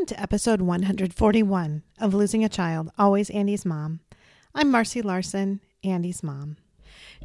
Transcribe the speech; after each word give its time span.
Welcome 0.00 0.16
to 0.16 0.22
episode 0.22 0.62
141 0.62 1.82
of 2.00 2.14
Losing 2.14 2.42
a 2.42 2.48
Child, 2.48 2.90
Always 2.98 3.28
Andy's 3.28 3.66
Mom. 3.66 4.00
I'm 4.54 4.70
Marcy 4.70 5.02
Larson, 5.02 5.60
Andy's 5.84 6.22
mom. 6.22 6.56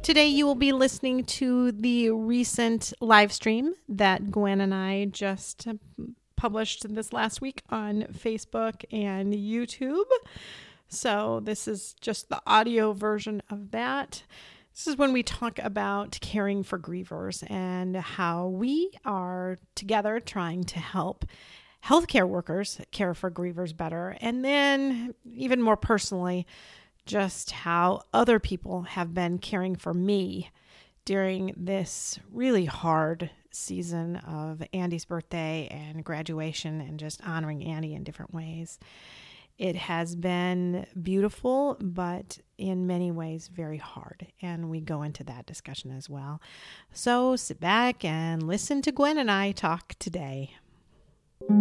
Today, 0.02 0.26
you 0.26 0.44
will 0.44 0.56
be 0.56 0.72
listening 0.72 1.24
to 1.24 1.72
the 1.72 2.10
recent 2.10 2.92
live 3.00 3.32
stream 3.32 3.72
that 3.88 4.30
Gwen 4.30 4.60
and 4.60 4.74
I 4.74 5.06
just 5.06 5.66
published 6.36 6.94
this 6.94 7.14
last 7.14 7.40
week 7.40 7.62
on 7.70 8.02
Facebook 8.12 8.84
and 8.92 9.32
YouTube. 9.32 10.04
So, 10.88 11.40
this 11.42 11.66
is 11.66 11.94
just 12.02 12.28
the 12.28 12.42
audio 12.46 12.92
version 12.92 13.42
of 13.48 13.70
that. 13.70 14.22
This 14.74 14.86
is 14.86 14.98
when 14.98 15.14
we 15.14 15.22
talk 15.22 15.58
about 15.60 16.18
caring 16.20 16.62
for 16.62 16.78
grievers 16.78 17.50
and 17.50 17.96
how 17.96 18.48
we 18.48 18.90
are 19.06 19.56
together 19.74 20.20
trying 20.20 20.64
to 20.64 20.78
help 20.78 21.24
healthcare 21.86 22.28
workers 22.28 22.80
care 22.90 23.14
for 23.14 23.30
grievers 23.30 23.76
better. 23.76 24.16
And 24.20 24.44
then, 24.44 25.14
even 25.32 25.62
more 25.62 25.76
personally, 25.76 26.46
just 27.04 27.52
how 27.52 28.02
other 28.12 28.40
people 28.40 28.82
have 28.82 29.14
been 29.14 29.38
caring 29.38 29.76
for 29.76 29.94
me 29.94 30.50
during 31.04 31.54
this 31.56 32.18
really 32.32 32.64
hard 32.64 33.30
season 33.52 34.16
of 34.16 34.62
Andy's 34.72 35.04
birthday 35.04 35.68
and 35.70 36.04
graduation 36.04 36.80
and 36.80 36.98
just 36.98 37.26
honoring 37.26 37.64
Andy 37.64 37.94
in 37.94 38.02
different 38.02 38.34
ways. 38.34 38.78
It 39.56 39.76
has 39.76 40.14
been 40.14 40.86
beautiful, 41.00 41.78
but 41.80 42.38
in 42.58 42.86
many 42.86 43.10
ways 43.10 43.48
very 43.48 43.78
hard. 43.78 44.26
And 44.42 44.68
we 44.68 44.80
go 44.80 45.02
into 45.02 45.24
that 45.24 45.46
discussion 45.46 45.90
as 45.92 46.10
well. 46.10 46.42
So 46.92 47.36
sit 47.36 47.60
back 47.60 48.04
and 48.04 48.42
listen 48.42 48.82
to 48.82 48.92
Gwen 48.92 49.16
and 49.16 49.30
I 49.30 49.52
talk 49.52 49.94
today. 49.98 50.50
Today's 51.38 51.52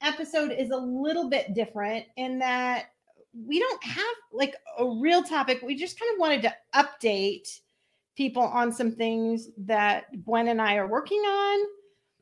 episode 0.00 0.52
is 0.52 0.70
a 0.70 0.76
little 0.76 1.28
bit 1.28 1.52
different 1.52 2.06
in 2.16 2.38
that 2.38 2.90
we 3.34 3.58
don't 3.58 3.82
have 3.82 4.04
like 4.32 4.54
a 4.78 4.86
real 5.00 5.24
topic. 5.24 5.60
We 5.62 5.74
just 5.74 5.98
kind 5.98 6.12
of 6.12 6.20
wanted 6.20 6.42
to 6.42 6.54
update 6.72 7.58
people 8.16 8.42
on 8.42 8.72
some 8.72 8.92
things 8.92 9.48
that 9.58 10.04
Gwen 10.24 10.46
and 10.46 10.62
I 10.62 10.76
are 10.76 10.86
working 10.86 11.18
on. 11.18 11.66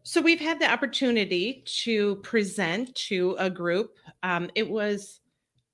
So 0.05 0.23
we've 0.23 0.41
had 0.41 0.59
the 0.59 0.73
opportunity 0.73 1.65
to 1.83 2.17
present 2.17 2.95
to 2.95 3.37
a 3.39 3.51
group. 3.51 3.95
Um, 4.23 4.49
it 4.55 4.71
was 4.71 5.21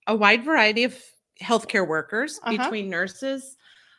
a 0.09 0.17
wide 0.17 0.45
variety 0.45 0.83
of 0.83 1.01
healthcare 1.43 1.87
workers 1.87 2.41
Uh-huh. 2.43 2.57
between 2.57 2.89
nurses, 2.89 3.57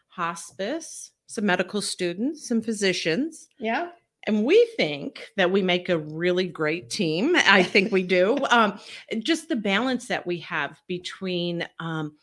hospice, 0.07 1.11
some 1.27 1.45
medical 1.45 1.81
students, 1.81 2.47
some 2.47 2.61
physicians. 2.61 3.49
Yeah. 3.59 3.89
And 4.27 4.43
we 4.43 4.65
think 4.77 5.29
that 5.37 5.51
we 5.51 5.61
make 5.61 5.89
a 5.89 5.97
really 5.97 6.47
great 6.47 6.89
team. 6.89 7.35
I 7.35 7.61
think 7.63 7.91
we 7.91 8.03
do. 8.03 8.37
Um, 8.49 8.79
just 9.19 9.49
the 9.49 9.55
balance 9.55 10.07
that 10.07 10.25
we 10.25 10.39
have 10.39 10.81
between, 10.87 11.67
um, 11.79 12.15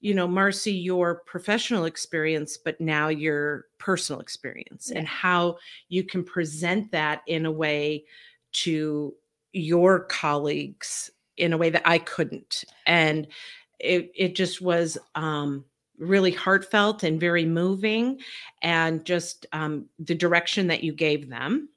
you 0.00 0.14
know, 0.14 0.28
Marcy, 0.28 0.72
your 0.72 1.22
professional 1.26 1.84
experience, 1.86 2.56
but 2.56 2.80
now 2.80 3.08
your 3.08 3.64
personal 3.78 4.20
experience 4.20 4.90
Yeah. 4.92 4.98
and 4.98 5.08
how 5.08 5.58
you 5.88 6.04
can 6.04 6.22
present 6.22 6.92
that 6.92 7.22
in 7.26 7.46
a 7.46 7.50
way 7.50 8.04
to 8.64 9.14
your 9.52 10.00
colleagues 10.04 11.10
in 11.36 11.52
a 11.52 11.56
way 11.58 11.70
that 11.70 11.82
I 11.84 11.98
couldn't. 11.98 12.64
And 12.86 13.26
it, 13.78 14.10
it 14.14 14.34
just 14.34 14.60
was 14.60 14.98
um, 15.14 15.64
really 15.98 16.30
heartfelt 16.30 17.02
and 17.02 17.20
very 17.20 17.44
moving 17.44 18.20
and 18.62 19.04
just 19.04 19.46
um, 19.52 19.86
the 19.98 20.14
direction 20.14 20.66
that 20.68 20.82
you 20.82 20.92
gave 20.92 21.28
them. 21.28 21.68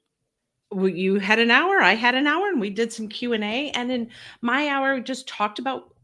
You 0.74 1.18
had 1.18 1.38
an 1.38 1.50
hour 1.50 1.80
i 1.82 1.92
had 1.92 2.14
an 2.14 2.26
hour 2.26 2.48
and 2.48 2.58
we 2.58 2.70
did 2.70 2.90
some 2.90 3.06
q&a 3.06 3.70
and 3.72 3.92
in 3.92 4.08
my 4.40 4.68
hour 4.68 5.00
just 5.00 5.28
talked 5.28 5.58
about 5.58 5.94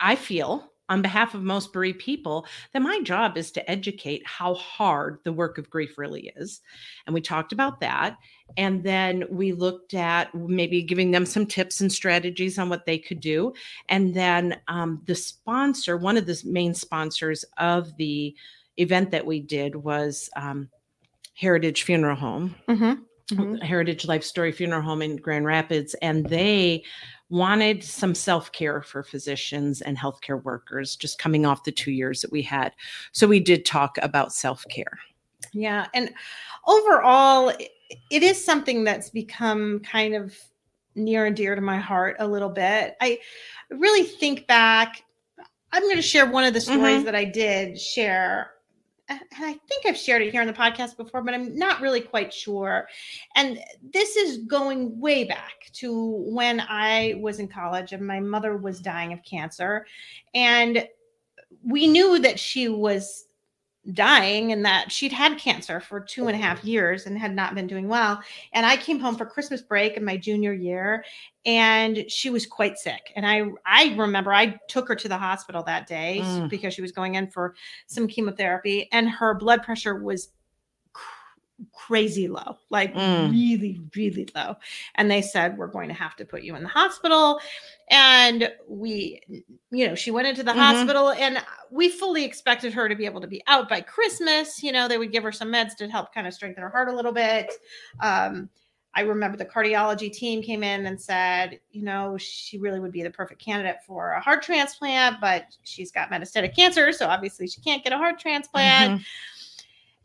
i 0.00 0.16
feel 0.16 0.72
on 0.88 1.02
behalf 1.02 1.34
of 1.34 1.42
most 1.42 1.72
bereaved 1.72 1.98
people 1.98 2.46
that 2.72 2.82
my 2.82 3.00
job 3.02 3.36
is 3.36 3.50
to 3.52 3.70
educate 3.70 4.26
how 4.26 4.54
hard 4.54 5.18
the 5.24 5.32
work 5.32 5.58
of 5.58 5.70
grief 5.70 5.98
really 5.98 6.32
is. 6.36 6.60
And 7.06 7.14
we 7.14 7.20
talked 7.20 7.52
about 7.52 7.80
that. 7.80 8.16
And 8.56 8.82
then 8.82 9.24
we 9.30 9.52
looked 9.52 9.94
at 9.94 10.34
maybe 10.34 10.82
giving 10.82 11.10
them 11.10 11.26
some 11.26 11.46
tips 11.46 11.80
and 11.80 11.92
strategies 11.92 12.58
on 12.58 12.68
what 12.68 12.86
they 12.86 12.98
could 12.98 13.20
do. 13.20 13.52
And 13.88 14.14
then 14.14 14.58
um, 14.68 15.02
the 15.06 15.14
sponsor 15.14 15.96
one 15.96 16.16
of 16.16 16.26
the 16.26 16.40
main 16.44 16.74
sponsors 16.74 17.44
of 17.58 17.96
the 17.96 18.34
event 18.76 19.10
that 19.10 19.26
we 19.26 19.40
did 19.40 19.74
was 19.76 20.30
um, 20.36 20.70
heritage 21.34 21.82
funeral 21.82 22.16
home. 22.16 22.54
Mm-hmm. 22.68 23.02
Heritage 23.62 24.06
life 24.06 24.24
story 24.24 24.52
funeral 24.52 24.82
home 24.82 25.02
in 25.02 25.16
grand 25.16 25.44
rapids 25.44 25.94
and 26.02 26.26
they 26.26 26.82
wanted 27.30 27.84
some 27.84 28.14
self-care 28.14 28.80
for 28.82 29.02
physicians 29.02 29.82
and 29.82 29.98
healthcare 29.98 30.42
workers 30.44 30.96
just 30.96 31.18
coming 31.18 31.44
off 31.44 31.64
the 31.64 31.72
two 31.72 31.90
years 31.90 32.22
that 32.22 32.32
we 32.32 32.40
had 32.40 32.72
so 33.12 33.26
we 33.26 33.38
did 33.40 33.66
talk 33.66 33.98
about 34.00 34.32
self-care 34.32 34.98
Yeah. 35.52 35.86
And 35.94 36.10
overall, 36.66 37.50
it 38.10 38.22
is 38.22 38.44
something 38.44 38.82
that's 38.84 39.08
become 39.10 39.80
kind 39.80 40.14
of 40.14 40.36
near 40.94 41.26
and 41.26 41.36
dear 41.36 41.54
to 41.54 41.60
my 41.60 41.78
heart 41.78 42.16
a 42.18 42.26
little 42.26 42.48
bit. 42.48 42.96
I 43.00 43.18
really 43.70 44.02
think 44.02 44.46
back. 44.46 45.04
I'm 45.72 45.82
going 45.82 45.96
to 45.96 46.02
share 46.02 46.26
one 46.26 46.44
of 46.44 46.54
the 46.54 46.60
stories 46.60 47.02
Mhm. 47.02 47.04
that 47.04 47.14
I 47.14 47.24
did 47.24 47.80
share. 47.80 48.50
And 49.08 49.20
I 49.32 49.54
think 49.68 49.86
I've 49.86 49.96
shared 49.96 50.22
it 50.22 50.32
here 50.32 50.40
on 50.42 50.46
the 50.46 50.52
podcast 50.52 50.96
before, 50.96 51.22
but 51.22 51.32
I'm 51.32 51.56
not 51.56 51.80
really 51.80 52.00
quite 52.00 52.32
sure. 52.32 52.88
And 53.36 53.58
this 53.92 54.16
is 54.16 54.38
going 54.46 55.00
way 55.00 55.24
back 55.24 55.70
to 55.74 56.22
when 56.26 56.60
I 56.60 57.14
was 57.20 57.38
in 57.38 57.48
college 57.48 57.92
and 57.92 58.06
my 58.06 58.20
mother 58.20 58.56
was 58.56 58.80
dying 58.80 59.12
of 59.12 59.22
cancer. 59.24 59.86
And 60.34 60.86
we 61.64 61.86
knew 61.86 62.18
that 62.18 62.38
she 62.38 62.68
was 62.68 63.27
dying 63.92 64.52
and 64.52 64.64
that 64.66 64.92
she'd 64.92 65.12
had 65.12 65.38
cancer 65.38 65.80
for 65.80 65.98
two 65.98 66.26
and 66.28 66.36
a 66.36 66.38
half 66.38 66.62
years 66.62 67.06
and 67.06 67.16
had 67.18 67.34
not 67.34 67.54
been 67.54 67.66
doing 67.66 67.88
well. 67.88 68.20
And 68.52 68.66
I 68.66 68.76
came 68.76 68.98
home 69.00 69.16
for 69.16 69.24
Christmas 69.24 69.62
break 69.62 69.96
in 69.96 70.04
my 70.04 70.16
junior 70.16 70.52
year 70.52 71.04
and 71.46 72.04
she 72.08 72.28
was 72.28 72.44
quite 72.44 72.76
sick. 72.78 73.12
And 73.16 73.26
I 73.26 73.44
I 73.64 73.94
remember 73.96 74.34
I 74.34 74.58
took 74.68 74.88
her 74.88 74.94
to 74.96 75.08
the 75.08 75.16
hospital 75.16 75.62
that 75.64 75.86
day 75.86 76.20
Mm. 76.22 76.50
because 76.50 76.74
she 76.74 76.82
was 76.82 76.92
going 76.92 77.14
in 77.14 77.28
for 77.30 77.54
some 77.86 78.06
chemotherapy 78.08 78.88
and 78.92 79.08
her 79.08 79.34
blood 79.34 79.62
pressure 79.62 79.94
was 80.02 80.28
crazy 81.72 82.28
low, 82.28 82.56
like 82.70 82.94
Mm. 82.94 83.30
really, 83.30 83.80
really 83.96 84.28
low. 84.34 84.56
And 84.94 85.10
they 85.10 85.22
said, 85.22 85.58
We're 85.58 85.66
going 85.66 85.88
to 85.88 85.94
have 85.94 86.16
to 86.16 86.24
put 86.24 86.42
you 86.42 86.54
in 86.56 86.62
the 86.62 86.68
hospital. 86.68 87.40
And 87.90 88.52
we, 88.68 89.20
you 89.70 89.86
know, 89.88 89.94
she 89.94 90.10
went 90.10 90.28
into 90.28 90.42
the 90.42 90.52
Mhm. 90.52 90.56
hospital 90.56 91.10
and 91.10 91.42
we 91.70 91.88
fully 91.88 92.24
expected 92.24 92.72
her 92.74 92.88
to 92.88 92.94
be 92.94 93.06
able 93.06 93.20
to 93.20 93.26
be 93.26 93.42
out 93.46 93.68
by 93.68 93.80
Christmas. 93.80 94.62
You 94.62 94.72
know, 94.72 94.88
they 94.88 94.98
would 94.98 95.12
give 95.12 95.22
her 95.22 95.32
some 95.32 95.52
meds 95.52 95.74
to 95.76 95.88
help 95.88 96.12
kind 96.14 96.26
of 96.26 96.34
strengthen 96.34 96.62
her 96.62 96.70
heart 96.70 96.88
a 96.88 96.94
little 96.94 97.12
bit. 97.12 97.52
Um, 98.00 98.48
I 98.94 99.02
remember 99.02 99.36
the 99.36 99.44
cardiology 99.44 100.12
team 100.12 100.42
came 100.42 100.64
in 100.64 100.86
and 100.86 101.00
said, 101.00 101.60
you 101.70 101.82
know, 101.84 102.16
she 102.18 102.58
really 102.58 102.80
would 102.80 102.90
be 102.90 103.02
the 103.02 103.10
perfect 103.10 103.40
candidate 103.40 103.76
for 103.86 104.12
a 104.12 104.20
heart 104.20 104.42
transplant, 104.42 105.20
but 105.20 105.44
she's 105.62 105.92
got 105.92 106.10
metastatic 106.10 106.56
cancer, 106.56 106.90
so 106.92 107.06
obviously 107.06 107.46
she 107.46 107.60
can't 107.60 107.84
get 107.84 107.92
a 107.92 107.96
heart 107.98 108.18
transplant. 108.18 108.94
Mhm. 108.94 109.04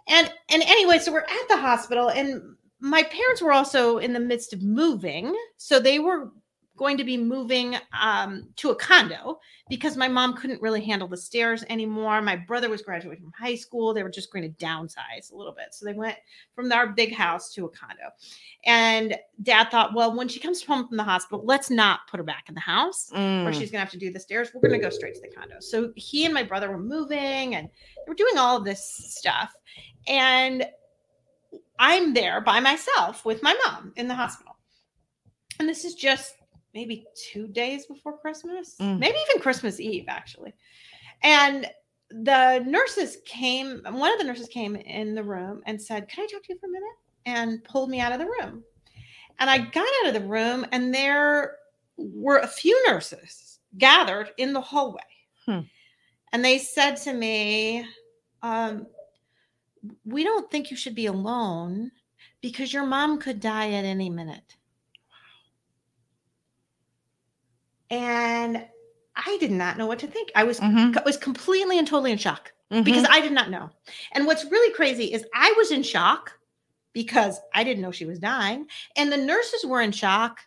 And 0.08 0.32
and 0.50 0.64
anyway, 0.64 1.00
so 1.00 1.12
we're 1.12 1.20
at 1.20 1.48
the 1.50 1.58
hospital, 1.58 2.10
and 2.10 2.56
my 2.80 3.04
parents 3.04 3.42
were 3.42 3.54
also 3.54 3.98
in 3.98 4.14
the 4.14 4.20
midst 4.20 4.54
of 4.54 4.62
moving, 4.62 5.36
so 5.58 5.80
they 5.80 6.00
were 6.00 6.32
going 6.76 6.98
to 6.98 7.04
be 7.04 7.18
moving 7.18 7.76
um, 8.02 8.48
to 8.56 8.72
a 8.72 8.76
condo 8.76 9.40
because 9.70 9.96
my 9.96 10.08
mom 10.08 10.36
couldn't 10.36 10.62
really 10.62 10.84
handle 10.84 11.08
the 11.08 11.16
stairs 11.16 11.64
anymore. 11.70 12.20
My 12.22 12.36
brother 12.36 12.68
was 12.68 12.82
graduating 12.82 13.24
from 13.24 13.34
high 13.38 13.56
school. 13.56 13.94
They 13.94 14.02
were 14.02 14.10
just 14.10 14.34
going 14.34 14.44
to 14.44 14.66
downsize 14.66 15.32
a 15.32 15.36
little 15.36 15.54
bit. 15.54 15.68
So 15.72 15.86
they 15.86 15.94
went 15.94 16.18
from 16.56 16.72
our 16.72 16.88
big 16.88 17.14
house 17.14 17.54
to 17.54 17.66
a 17.66 17.70
condo. 17.70 18.10
And 18.66 19.16
dad 19.44 19.70
thought, 19.70 19.94
well, 19.94 20.16
when 20.16 20.28
she 20.28 20.40
comes 20.40 20.64
home 20.64 20.88
from 20.88 20.98
the 20.98 21.04
hospital, 21.04 21.44
let's 21.46 21.70
not 21.70 22.02
put 22.10 22.18
her 22.18 22.24
back 22.24 22.46
in 22.50 22.56
the 22.56 22.62
house 22.62 23.12
Mm. 23.14 23.44
where 23.44 23.54
she's 23.54 23.70
going 23.70 23.80
to 23.80 23.86
have 23.86 23.92
to 23.92 23.98
do 23.98 24.12
the 24.12 24.20
stairs. 24.20 24.50
We're 24.54 24.62
going 24.68 24.80
to 24.80 24.84
go 24.84 24.90
straight 24.90 25.14
to 25.16 25.22
the 25.22 25.28
condo. 25.30 25.58
So 25.60 25.94
he 25.96 26.26
and 26.26 26.34
my 26.34 26.44
brother 26.44 26.72
were 26.72 26.80
moving 26.80 27.56
and 27.56 27.68
they 27.68 28.04
were 28.10 28.16
doing 28.16 28.38
all 28.38 28.58
of 28.58 28.66
this 28.66 28.84
stuff. 28.84 29.54
And 30.08 30.66
I'm 31.78 32.14
there 32.14 32.42
by 32.42 32.60
myself 32.60 33.26
with 33.26 33.44
my 33.44 33.56
mom 33.66 33.94
in 33.96 34.08
the 34.08 34.16
hospital. 34.16 34.58
And 35.60 35.70
this 35.70 35.86
is 35.86 35.94
just 35.94 36.36
maybe 36.74 37.06
two 37.16 37.48
days 37.48 37.86
before 37.86 38.18
Christmas, 38.18 38.76
Mm. 38.80 39.00
maybe 39.00 39.18
even 39.30 39.42
Christmas 39.42 39.80
Eve, 39.80 40.06
actually. 40.08 40.54
And 41.22 41.68
the 42.10 42.60
nurses 42.60 43.18
came, 43.26 43.82
one 43.86 44.12
of 44.12 44.20
the 44.20 44.26
nurses 44.26 44.48
came 44.48 44.76
in 44.76 45.16
the 45.16 45.24
room 45.24 45.62
and 45.66 45.82
said, 45.82 46.08
Can 46.10 46.24
I 46.24 46.28
talk 46.28 46.44
to 46.44 46.54
you 46.54 46.60
for 46.60 46.68
a 46.68 46.70
minute? 46.70 46.98
And 47.26 47.64
pulled 47.64 47.90
me 47.90 48.00
out 48.00 48.12
of 48.12 48.20
the 48.20 48.26
room. 48.26 48.64
And 49.40 49.50
I 49.50 49.58
got 49.58 49.88
out 50.02 50.08
of 50.08 50.22
the 50.22 50.28
room, 50.28 50.66
and 50.72 50.94
there 50.94 51.58
were 51.98 52.40
a 52.40 52.48
few 52.48 52.82
nurses 52.88 53.60
gathered 53.78 54.32
in 54.38 54.54
the 54.54 54.62
hallway. 54.62 55.02
Hmm. 55.46 55.62
And 56.32 56.44
they 56.44 56.58
said 56.60 56.96
to 56.98 57.14
me, 57.14 57.86
um, 58.42 58.88
We 60.06 60.24
don't 60.24 60.50
think 60.52 60.70
you 60.72 60.78
should 60.78 60.96
be 60.96 61.08
alone 61.08 61.92
because 62.42 62.74
your 62.74 62.86
mom 62.86 63.20
could 63.20 63.40
die 63.40 63.72
at 63.72 63.86
any 63.86 64.10
minute. 64.10 64.56
And 67.90 68.66
I 69.16 69.38
did 69.40 69.52
not 69.52 69.78
know 69.78 69.86
what 69.86 70.00
to 70.00 70.08
think. 70.08 70.32
I 70.36 70.44
was 70.44 70.60
Mhm. 70.60 71.04
was 71.06 71.18
completely 71.18 71.78
and 71.78 71.88
totally 71.88 72.12
in 72.12 72.18
shock 72.18 72.52
Mhm. 72.72 72.84
because 72.84 73.06
I 73.10 73.22
did 73.22 73.32
not 73.32 73.50
know. 73.50 73.70
And 74.14 74.26
what's 74.26 74.46
really 74.46 74.74
crazy 74.74 75.14
is 75.14 75.26
I 75.36 75.54
was 75.58 75.72
in 75.72 75.84
shock 75.84 76.34
because 76.94 77.40
I 77.54 77.64
didn't 77.64 77.82
know 77.82 77.92
she 77.92 78.06
was 78.06 78.20
dying, 78.20 78.68
and 78.96 79.12
the 79.12 79.18
nurses 79.18 79.66
were 79.66 79.82
in 79.82 79.92
shock 79.92 80.40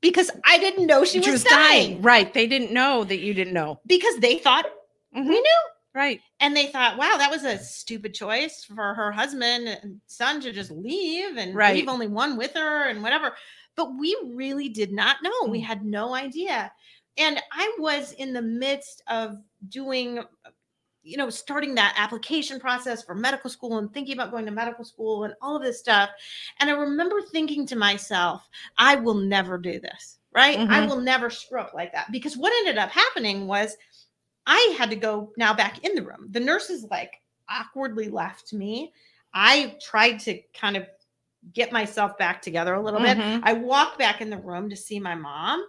because 0.00 0.30
I 0.44 0.58
didn't 0.58 0.86
know 0.86 1.04
she, 1.04 1.18
was, 1.18 1.44
dying. 1.44 2.02
Right. 2.02 2.32
They 2.32 2.46
didn't 2.46 2.72
know 2.72 3.04
that 3.04 3.18
you 3.20 3.32
didn't 3.34 3.54
know. 3.54 3.80
because 3.86 4.16
they 4.18 4.38
thought 4.38 4.66
Mhm. 5.16 5.28
we 5.28 5.40
knew. 5.40 5.60
Right. 5.94 6.20
And 6.40 6.56
they 6.56 6.66
thought, 6.66 6.98
wow, 6.98 7.16
that 7.18 7.30
was 7.30 7.44
a 7.44 7.56
stupid 7.58 8.14
choice 8.14 8.64
for 8.64 8.94
her 8.94 9.12
husband 9.12 9.68
and 9.68 10.00
son 10.06 10.40
to 10.40 10.52
just 10.52 10.70
leave 10.72 11.36
and 11.36 11.54
Right. 11.54 11.76
leave 11.76 11.88
only 11.88 12.08
one 12.08 12.36
with 12.36 12.52
her 12.54 12.88
and 12.88 13.02
whatever. 13.02 13.36
But 13.76 13.98
we 13.98 14.16
really 14.34 14.68
did 14.68 14.92
not 14.92 15.16
know. 15.22 15.48
We 15.48 15.60
Mm. 15.60 15.64
had 15.64 15.84
no 15.84 16.14
idea. 16.14 16.72
And 17.16 17.40
I 17.52 17.74
was 17.78 18.12
in 18.12 18.32
the 18.32 18.42
midst 18.42 19.02
of 19.08 19.36
doing, 19.68 20.24
you 21.02 21.16
know, 21.16 21.30
starting 21.30 21.74
that 21.74 21.94
application 21.96 22.58
process 22.58 23.04
for 23.04 23.14
medical 23.14 23.50
school 23.50 23.78
and 23.78 23.92
thinking 23.92 24.14
about 24.14 24.30
going 24.30 24.46
to 24.46 24.50
medical 24.50 24.84
school 24.84 25.24
and 25.24 25.34
all 25.40 25.56
of 25.56 25.62
this 25.62 25.78
stuff. 25.78 26.10
And 26.60 26.70
I 26.70 26.72
remember 26.72 27.20
thinking 27.22 27.66
to 27.66 27.76
myself, 27.76 28.48
I 28.78 28.96
will 28.96 29.14
never 29.14 29.58
do 29.58 29.78
this, 29.78 30.18
right? 30.32 30.58
I 30.58 30.80
Mhm. 30.80 30.88
will 30.88 31.00
never 31.00 31.30
screw 31.30 31.60
up 31.60 31.74
like 31.74 31.92
that. 31.92 32.10
Because 32.10 32.36
what 32.36 32.52
ended 32.60 32.78
up 32.78 32.90
happening 32.90 33.46
was 33.46 33.76
I 34.46 34.74
had 34.76 34.90
to 34.90 34.96
go 34.96 35.32
now 35.36 35.54
back 35.54 35.84
in 35.84 35.94
the 35.94 36.02
room. 36.02 36.28
The 36.30 36.40
nurses 36.40 36.84
like 36.90 37.12
awkwardly 37.48 38.08
left 38.08 38.52
me. 38.52 38.92
I 39.32 39.76
tried 39.80 40.18
to 40.20 40.40
kind 40.52 40.76
of 40.76 40.86
get 41.52 41.72
myself 41.72 42.16
back 42.18 42.40
together 42.42 42.74
a 42.74 42.80
little 42.80 43.00
bit. 43.00 43.18
Mhm. 43.18 43.40
I 43.42 43.52
walked 43.52 43.98
back 43.98 44.20
in 44.20 44.30
the 44.30 44.38
room 44.38 44.70
to 44.70 44.76
see 44.76 44.98
my 44.98 45.14
mom, 45.14 45.64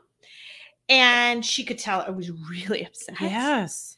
and 0.89 1.45
she 1.45 1.63
could 1.63 1.77
tell 1.80 2.01
I 2.01 2.10
was 2.12 2.31
really 2.50 2.86
upset. 2.88 3.19
Yes. 3.19 3.95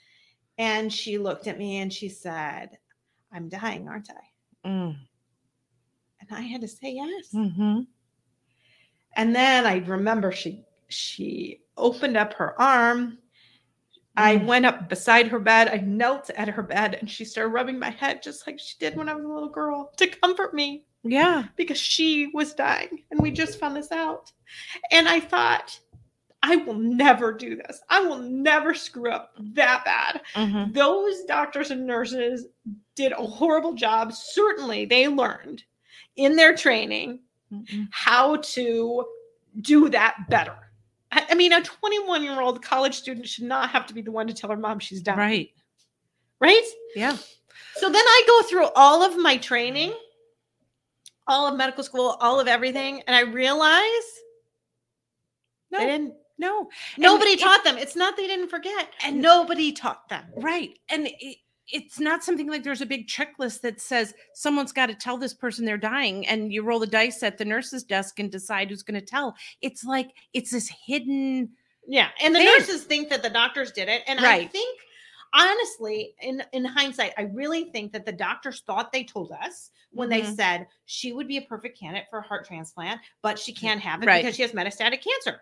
And 0.58 0.92
she 0.92 1.18
looked 1.18 1.48
at 1.48 1.58
me 1.60 1.78
and 1.78 1.94
she 1.94 2.10
said, 2.10 2.78
I'm 3.32 3.48
dying, 3.50 3.88
aren't 3.88 4.10
I? 4.10 4.68
Mm. 4.68 4.98
And 6.20 6.30
I 6.32 6.42
had 6.42 6.62
to 6.62 6.68
say 6.68 6.92
yes. 6.94 7.30
Mhm. 7.34 7.86
And 9.16 9.36
then 9.36 9.66
I 9.66 9.78
remember 9.78 10.32
she 10.32 10.64
she 10.90 11.62
opened 11.76 12.16
up 12.18 12.34
her 12.34 12.60
arm. 12.60 13.18
I 14.16 14.38
Mm. 14.38 14.46
went 14.46 14.66
up 14.66 14.90
beside 14.90 15.28
her 15.28 15.40
bed. 15.40 15.68
I 15.68 15.78
knelt 15.78 16.30
at 16.32 16.48
her 16.48 16.64
bed 16.64 16.96
and 16.96 17.10
she 17.12 17.24
started 17.26 17.50
rubbing 17.52 17.78
my 17.78 17.90
head 17.92 18.24
just 18.24 18.48
like 18.48 18.58
she 18.60 18.76
did 18.80 18.96
when 18.96 19.10
I 19.10 19.14
was 19.14 19.26
a 19.26 19.28
little 19.28 19.50
girl 19.50 19.92
to 19.98 20.08
comfort 20.08 20.54
me 20.56 20.86
Yeah. 21.10 21.46
because 21.56 21.78
she 21.80 22.28
was 22.34 22.54
dying 22.54 23.04
and 23.12 23.20
we 23.22 23.32
just 23.32 23.60
found 23.60 23.76
this 23.76 23.92
out. 23.92 24.32
And 24.92 25.08
I 25.08 25.20
thought, 25.20 25.80
I 26.44 26.56
will 26.58 26.76
never 26.76 27.34
do 27.34 27.56
this. 27.56 27.82
I 27.90 28.00
will 28.02 28.20
never 28.20 28.74
screw 28.74 29.12
up 29.12 29.34
that 29.40 29.84
bad. 29.84 30.22
Mhm. 30.36 30.74
Those 30.74 31.24
doctors 31.26 31.72
and 31.72 31.86
nurses 31.88 32.46
did 32.96 33.12
a 33.12 33.16
horrible 33.16 33.74
job. 33.74 34.14
Certainly, 34.14 34.86
they 34.86 35.08
learned 35.08 35.64
in 36.16 36.36
their 36.36 36.56
training 36.56 37.20
Mhm. 37.52 37.88
how 37.92 38.38
to 38.38 39.06
do 39.62 39.90
that 39.90 40.30
better. 40.30 40.56
I, 41.12 41.26
I 41.32 41.36
mean, 41.36 41.54
a 41.54 41.62
21 41.64 42.24
year 42.24 42.40
old 42.40 42.62
college 42.64 42.96
student 42.96 43.28
should 43.28 43.46
not 43.46 43.70
have 43.72 43.86
to 43.88 43.94
be 43.94 44.02
the 44.02 44.12
one 44.12 44.28
to 44.28 44.34
tell 44.34 44.50
her 44.52 44.58
mom 44.58 44.80
she's 44.80 45.02
dying. 45.02 45.18
Right. 45.18 45.50
Right. 46.40 46.66
Yeah. 46.96 47.18
So 47.78 47.90
then 47.90 48.04
I 48.06 48.24
go 48.28 48.44
through 48.48 48.68
all 48.76 49.04
of 49.04 49.18
my 49.18 49.38
training, 49.38 49.94
all 51.28 51.48
of 51.48 51.56
medical 51.58 51.84
school, 51.84 52.18
all 52.22 52.40
of 52.40 52.48
everything, 52.48 53.02
and 53.08 53.16
I 53.16 53.22
realize 53.22 54.08
No. 55.72 55.80
they 55.80 55.86
didn't. 55.86 56.14
No. 56.38 56.70
Nobody 56.98 57.32
it- 57.32 57.40
taught 57.40 57.64
them. 57.64 57.78
It's 57.78 57.96
not 57.96 58.16
they 58.16 58.28
didn't 58.28 58.50
forget, 58.50 58.90
and 59.04 59.14
And- 59.16 59.22
nobody 59.22 59.72
taught 59.72 60.08
them. 60.10 60.26
Right. 60.36 60.78
And 60.90 61.08
it, 61.08 61.38
it's 61.70 62.00
not 62.00 62.24
something 62.24 62.48
like 62.48 62.64
there's 62.64 62.82
a 62.82 62.86
big 62.86 63.08
checklist 63.08 63.62
that 63.62 63.82
says 63.82 64.14
someone's 64.34 64.72
got 64.72 64.86
to 64.86 64.96
tell 64.96 65.18
this 65.18 65.34
person 65.34 65.66
they're 65.66 65.78
dying 65.78 66.26
and 66.28 66.54
you 66.54 66.62
roll 66.64 66.80
the 66.80 66.88
dice 66.88 67.24
at 67.24 67.38
the 67.38 67.44
nurse's 67.44 67.84
desk 67.84 68.20
and 68.20 68.32
decide 68.32 68.70
who's 68.70 68.84
going 68.84 69.00
to 69.00 69.06
tell. 69.06 69.36
It's 69.62 69.84
like 69.84 70.12
it's 70.34 70.52
this 70.52 70.72
hidden 70.86 71.50
Yeah, 71.90 72.10
and 72.22 72.36
the 72.36 72.40
They- 72.40 72.46
nurses 72.46 72.84
think 72.84 73.10
that 73.10 73.24
the 73.24 73.30
doctors 73.30 73.72
did 73.72 73.88
it, 73.90 74.04
and 74.08 74.20
I 74.20 74.46
think 74.46 74.80
honestly, 75.34 76.16
in 76.22 76.44
in 76.54 76.66
hindsight, 76.66 77.14
I 77.18 77.24
really 77.24 77.66
think 77.72 77.92
that 77.94 78.06
the 78.06 78.12
doctors 78.12 78.62
thought 78.62 78.92
they 78.92 79.04
told 79.04 79.32
us 79.32 79.72
when 79.92 80.10
they 80.10 80.22
Mhm. 80.22 80.36
said 80.36 80.68
she 80.86 81.14
would 81.14 81.28
be 81.28 81.38
a 81.38 81.42
perfect 81.42 81.80
candidate 81.80 82.08
for 82.10 82.20
a 82.20 82.28
heart 82.28 82.46
transplant, 82.46 83.02
but 83.22 83.40
she 83.40 83.54
can't 83.54 83.82
have 83.82 84.04
it 84.04 84.06
Right. 84.06 84.22
because 84.24 84.36
she 84.36 84.42
has 84.42 84.52
metastatic 84.52 85.02
cancer. 85.04 85.42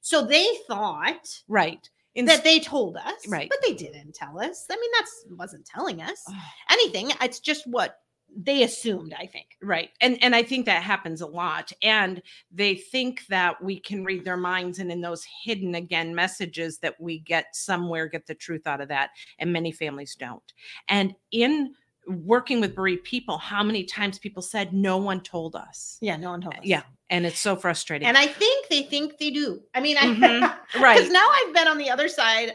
So 0.00 0.22
they 0.22 0.46
thought 0.66 1.42
right. 1.48 1.88
In 2.16 2.24
that 2.24 2.42
they 2.42 2.58
told 2.58 2.96
us, 2.96 3.26
Right. 3.28 3.48
But 3.48 3.60
they 3.62 3.72
didn't 3.72 4.14
tell 4.14 4.38
us. 4.40 4.66
I 4.68 4.76
mean, 4.76 4.90
that's 4.98 5.24
wasn't 5.30 5.64
telling 5.64 6.02
us 6.02 6.24
anything. 6.68 7.12
It's 7.20 7.38
just 7.38 7.66
what 7.68 7.99
they 8.36 8.62
assumed. 8.62 9.14
I 9.18 9.26
think. 9.26 9.56
Right. 9.62 9.90
And 10.00 10.18
and 10.22 10.34
I 10.34 10.42
think 10.42 10.66
that 10.66 10.82
happens 10.82 11.20
a 11.20 11.26
lot. 11.26 11.72
And 11.82 12.22
they 12.52 12.74
think 12.74 13.26
that 13.28 13.62
we 13.62 13.78
can 13.80 14.04
read 14.04 14.24
their 14.24 14.36
minds 14.36 14.78
and 14.78 14.90
in 14.92 15.00
those 15.00 15.24
hidden 15.44 15.74
again 15.74 16.14
messages 16.14 16.78
that 16.78 17.00
we 17.00 17.18
get 17.20 17.54
somewhere 17.54 18.06
get 18.08 18.26
the 18.26 18.34
truth 18.34 18.66
out 18.66 18.80
of 18.80 18.88
that. 18.88 19.10
And 19.38 19.52
many 19.52 19.72
families 19.72 20.14
don't. 20.18 20.52
And 20.88 21.14
in 21.32 21.74
working 22.06 22.60
with 22.60 22.74
bereaved 22.74 23.04
people, 23.04 23.38
how 23.38 23.62
many 23.62 23.84
times 23.84 24.18
people 24.18 24.42
said 24.42 24.72
no 24.72 24.96
one 24.96 25.20
told 25.20 25.54
us. 25.54 25.98
Yeah, 26.00 26.16
no 26.16 26.30
one 26.30 26.40
told 26.40 26.54
us. 26.54 26.60
Yeah. 26.64 26.82
And 27.10 27.26
it's 27.26 27.38
so 27.40 27.56
frustrating. 27.56 28.06
and 28.08 28.16
I 28.16 28.26
think 28.26 28.68
they 28.68 28.82
think 28.84 29.18
they 29.18 29.30
do. 29.30 29.60
I 29.74 29.80
mean, 29.80 29.96
I 29.98 30.02
Mhm. 30.74 30.80
Right. 30.80 30.96
because 30.96 31.10
now 31.12 31.28
I've 31.28 31.52
been 31.54 31.68
on 31.68 31.76
the 31.78 31.90
other 31.90 32.08
side 32.08 32.52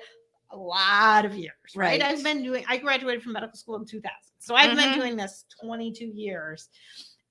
a 0.52 0.58
lot 0.58 1.25
of 1.25 1.36
years, 1.36 1.78
right? 1.80 2.02
Right. 2.02 2.02
I've 2.02 2.24
been 2.24 2.44
doing. 2.44 2.64
I 2.68 2.78
graduated 2.78 3.24
from 3.24 3.34
medical 3.34 3.58
school 3.58 3.75
in 3.78 3.86
2000, 3.86 4.34
so 4.40 4.56
I've 4.56 4.75
been 4.75 4.92
Mhm. 4.92 4.94
doing 4.94 5.16
this 5.16 5.46
22 5.62 6.06
years, 6.06 6.70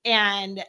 and 0.05 0.65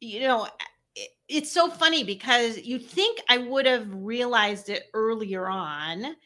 you 0.00 0.20
know, 0.20 0.48
it, 0.94 1.10
it's 1.28 1.52
so 1.52 1.70
funny 1.70 2.04
because 2.04 2.58
you 2.58 2.78
think 2.78 3.20
I 3.28 3.38
would 3.38 3.66
have 3.66 3.88
realized 3.92 4.68
it 4.68 4.84
earlier 4.94 5.48
on. 5.48 6.16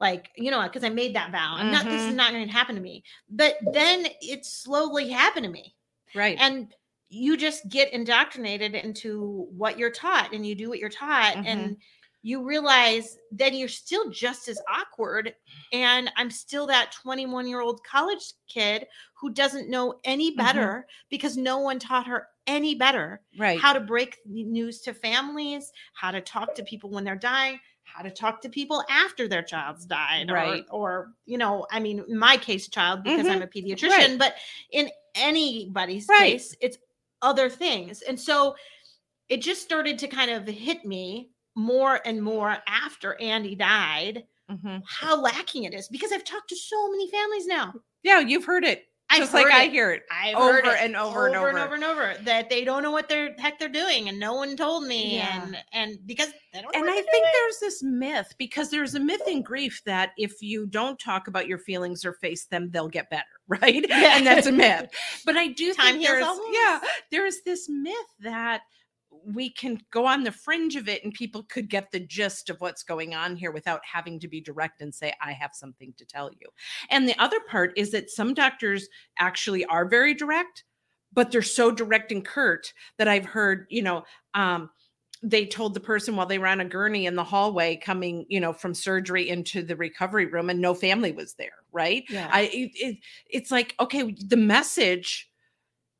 Like, 0.00 0.30
you 0.36 0.50
know, 0.50 0.62
because 0.62 0.84
I 0.84 0.90
made 0.90 1.14
that 1.16 1.32
vow. 1.32 1.54
I'm 1.56 1.70
not, 1.70 1.88
this 1.88 2.06
is 2.06 2.12
Mhm. 2.12 2.16
not 2.16 2.32
going 2.32 2.46
to 2.46 2.52
happen 2.52 2.74
to 2.74 2.82
me. 2.82 3.02
But 3.30 3.56
then 3.62 4.06
it 4.20 4.44
slowly 4.44 5.08
happened 5.08 5.44
to 5.44 5.50
me 5.50 5.74
right. 6.14 6.38
and 6.38 6.74
you 7.08 7.36
just 7.36 7.68
get 7.68 7.92
indoctrinated 7.92 8.74
into 8.74 9.46
what 9.50 9.78
you're 9.78 9.90
taught 9.90 10.32
and 10.34 10.46
you 10.46 10.54
do 10.54 10.68
what 10.68 10.78
you're 10.78 10.88
taught 10.88 11.36
Mhm. 11.36 11.46
and 11.46 11.76
you 12.22 12.42
realize 12.44 13.18
then 13.30 13.54
you're 13.54 13.68
still 13.68 14.10
just 14.10 14.48
as 14.48 14.60
awkward 14.68 15.34
and 15.72 16.10
i'm 16.16 16.30
still 16.30 16.66
that 16.66 16.92
21 16.92 17.46
year 17.46 17.60
old 17.60 17.82
college 17.84 18.32
kid 18.48 18.86
who 19.20 19.30
doesn't 19.32 19.70
know 19.70 19.94
any 20.04 20.30
Mm-hmm. 20.30 20.38
better 20.38 20.86
because 21.10 21.36
no 21.36 21.58
one 21.58 21.78
taught 21.78 22.06
her 22.06 22.28
any 22.46 22.74
better 22.74 23.20
right. 23.38 23.60
how 23.60 23.72
to 23.72 23.80
break 23.80 24.18
news 24.26 24.80
to 24.82 24.94
families 24.94 25.70
how 25.94 26.10
to 26.10 26.20
talk 26.20 26.54
to 26.54 26.62
people 26.64 26.90
when 26.90 27.04
they're 27.04 27.16
dying 27.16 27.58
how 27.84 28.02
to 28.02 28.10
talk 28.10 28.40
to 28.40 28.48
people 28.48 28.82
after 28.90 29.28
their 29.28 29.42
child's 29.42 29.86
died 29.86 30.28
Right. 30.30 30.64
or, 30.70 30.80
or 30.80 31.12
you 31.26 31.38
know 31.38 31.66
i 31.70 31.78
mean 31.80 32.04
my 32.08 32.36
case 32.36 32.68
child 32.68 33.02
because 33.04 33.26
Mhm. 33.26 33.32
i'm 33.32 33.42
a 33.42 33.46
pediatrician 33.46 33.90
Right. 33.90 34.18
but 34.18 34.34
in 34.72 34.90
anybody's 35.14 36.06
Right. 36.08 36.32
case 36.32 36.54
it's 36.60 36.78
other 37.22 37.48
things 37.48 38.02
and 38.02 38.18
so 38.18 38.54
it 39.28 39.42
just 39.42 39.62
started 39.62 39.98
to 40.00 40.08
kind 40.08 40.30
of 40.30 40.46
hit 40.46 40.84
me 40.84 41.30
more 41.56 42.00
and 42.04 42.22
more 42.22 42.56
after 42.68 43.20
Andy 43.20 43.54
died 43.56 44.24
Mhm. 44.50 44.82
how 44.86 45.16
lacking 45.20 45.64
it 45.64 45.74
is 45.74 45.88
because 45.88 46.12
I've 46.12 46.22
talked 46.24 46.50
to 46.50 46.56
so 46.56 46.88
many 46.90 47.10
families 47.10 47.46
now. 47.46 47.74
Yeah, 48.04 48.20
you've 48.20 48.44
heard 48.44 48.64
it. 48.64 48.84
I've 49.08 49.18
Just 49.20 49.34
like 49.34 49.46
I 49.46 49.66
hear 49.68 49.92
it. 49.92 50.02
I've 50.10 50.34
over 50.36 50.52
heard 50.54 50.66
it 50.66 50.76
and 50.80 50.96
over 50.96 51.26
and 51.26 51.36
and 51.36 51.44
over. 51.46 51.58
over 51.58 51.74
and 51.76 51.84
over 51.84 52.14
that 52.24 52.50
they 52.50 52.64
don't 52.64 52.82
know 52.82 52.90
what 52.90 53.08
the 53.08 53.34
heck 53.38 53.56
they're 53.58 53.68
doing 53.68 54.08
and 54.08 54.18
no 54.18 54.34
one 54.34 54.56
told 54.56 54.84
me 54.84 55.16
Yeah. 55.16 55.42
and 55.44 55.56
and 55.72 55.98
because 56.06 56.28
they 56.52 56.60
don't 56.60 56.72
know 56.74 56.80
And 56.80 56.90
I 56.90 56.94
think 56.94 57.10
doing. 57.12 57.24
there's 57.32 57.58
this 57.60 57.82
myth 57.84 58.34
because 58.36 58.68
there's 58.70 58.96
a 58.96 59.00
myth 59.00 59.22
in 59.28 59.42
grief 59.42 59.80
that 59.86 60.10
if 60.18 60.42
you 60.42 60.66
don't 60.66 60.98
talk 60.98 61.28
about 61.28 61.46
your 61.46 61.58
feelings 61.58 62.04
or 62.04 62.14
face 62.14 62.46
them, 62.46 62.68
they'll 62.72 62.88
get 62.88 63.08
better, 63.10 63.24
right? 63.48 63.84
Yeah. 63.88 64.16
And 64.16 64.26
that's 64.26 64.46
a 64.48 64.52
myth. 64.52 64.90
But 65.24 65.36
I 65.36 65.48
do 65.48 65.72
Time 65.72 65.94
think 65.94 66.06
there's 66.08 66.38
yeah, 66.52 66.80
there's 67.12 67.42
this 67.44 67.68
myth 67.68 67.96
that 68.20 68.62
we 69.24 69.50
can 69.50 69.80
go 69.90 70.06
on 70.06 70.22
the 70.24 70.32
fringe 70.32 70.76
of 70.76 70.88
it 70.88 71.04
and 71.04 71.12
people 71.12 71.44
could 71.44 71.68
get 71.68 71.90
the 71.90 72.00
gist 72.00 72.50
of 72.50 72.60
what's 72.60 72.82
going 72.82 73.14
on 73.14 73.36
here 73.36 73.50
without 73.50 73.80
having 73.90 74.18
to 74.20 74.28
be 74.28 74.40
direct 74.40 74.80
and 74.80 74.94
say 74.94 75.12
i 75.20 75.32
have 75.32 75.50
something 75.54 75.92
to 75.96 76.04
tell 76.04 76.30
you 76.40 76.48
and 76.90 77.08
the 77.08 77.18
other 77.20 77.40
part 77.48 77.72
is 77.76 77.90
that 77.90 78.10
some 78.10 78.34
doctors 78.34 78.88
actually 79.18 79.64
are 79.66 79.86
very 79.86 80.14
direct 80.14 80.64
but 81.12 81.30
they're 81.30 81.42
so 81.42 81.70
direct 81.70 82.12
and 82.12 82.24
curt 82.24 82.72
that 82.98 83.08
i've 83.08 83.26
heard 83.26 83.66
you 83.70 83.82
know 83.82 84.04
um 84.34 84.70
they 85.22 85.46
told 85.46 85.74
the 85.74 85.80
person 85.80 86.14
while 86.14 86.26
they 86.26 86.38
were 86.38 86.46
on 86.46 86.60
a 86.60 86.64
gurney 86.64 87.06
in 87.06 87.16
the 87.16 87.24
hallway 87.24 87.76
coming 87.76 88.26
you 88.28 88.40
know 88.40 88.52
from 88.52 88.74
surgery 88.74 89.28
into 89.28 89.62
the 89.62 89.76
recovery 89.76 90.26
room 90.26 90.50
and 90.50 90.60
no 90.60 90.74
family 90.74 91.12
was 91.12 91.34
there 91.34 91.64
right 91.72 92.04
Yeah. 92.08 92.28
i 92.30 92.42
it, 92.42 92.70
it, 92.74 92.96
it's 93.28 93.50
like 93.50 93.74
okay 93.80 94.14
the 94.26 94.36
message 94.36 95.30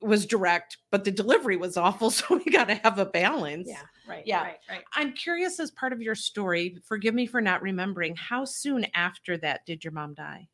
was 0.07 0.27
direct 0.27 0.79
but 0.91 1.05
the 1.05 1.11
delivery 1.11 1.57
was 1.57 1.77
awful 1.77 2.11
so 2.19 2.41
we 2.45 2.51
got 2.51 2.69
to 2.69 2.75
have 2.77 2.99
a 2.99 3.07
balance 3.07 3.69
yeah, 3.69 3.83
right. 4.09 4.23
Yeah. 4.27 4.43
Right, 4.43 4.59
right. 4.71 4.85
i'm 4.95 5.13
curious 5.13 5.61
as 5.61 5.71
part 5.71 5.93
of 5.93 6.01
your 6.01 6.15
story 6.15 6.79
forgive 6.85 7.15
me 7.15 7.27
for 7.27 7.41
not 7.41 7.63
remembering 7.63 8.17
how 8.17 8.45
soon 8.45 8.87
after 8.95 9.37
that 9.39 9.65
did 9.67 9.85
your 9.85 9.93
mom 9.93 10.15
die 10.15 10.49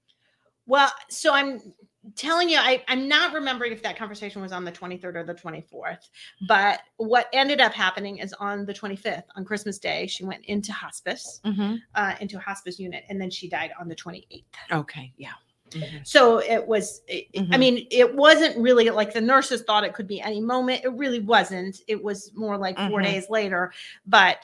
Well, 0.66 0.92
so 1.09 1.35
I'm 1.35 1.61
telling 2.14 2.49
you, 2.49 2.59
I, 2.59 2.82
I'm 2.88 3.09
not 3.09 3.32
remembering 3.35 3.73
if 3.73 3.82
that 3.82 3.97
conversation 3.97 4.42
was 4.42 4.52
on 4.52 4.64
the 4.64 4.73
23rd 4.73 5.16
or 5.16 5.25
the 5.25 5.35
24th, 5.35 6.09
but 6.49 6.80
what 6.97 7.28
ended 7.32 7.61
up 7.61 7.73
happening 7.73 8.18
is 8.18 8.32
on 8.35 8.64
the 8.64 8.73
25th, 8.75 9.25
on 9.37 9.44
Christmas 9.44 9.78
Day, 9.78 10.06
she 10.06 10.25
went 10.25 10.44
into 10.47 10.73
hospice, 10.73 11.40
uh, 11.94 12.14
into 12.21 12.37
a 12.37 12.40
hospice 12.40 12.78
unit, 12.78 13.04
and 13.09 13.21
then 13.21 13.30
she 13.30 13.49
died 13.49 13.73
on 13.80 13.88
the 13.88 13.94
28th. 13.97 14.44
okay 14.73 15.12
yeah 15.16 15.32
Mhm. 15.74 16.06
So 16.06 16.38
it 16.38 16.66
was, 16.66 17.02
it, 17.08 17.26
I 17.34 17.38
Mhm. 17.38 17.58
mean, 17.58 17.86
it 17.90 18.14
wasn't 18.14 18.56
really 18.58 18.90
like 18.90 19.12
the 19.12 19.20
nurses 19.20 19.62
thought 19.62 19.84
it 19.84 19.94
could 19.94 20.06
be 20.06 20.20
any 20.20 20.40
moment. 20.40 20.84
It 20.84 20.92
really 20.92 21.20
wasn't. 21.20 21.80
It 21.88 22.02
was 22.02 22.30
more 22.34 22.56
like 22.58 22.76
4 22.76 23.00
Mhm. 23.00 23.04
days 23.04 23.30
later, 23.30 23.72
but 24.06 24.38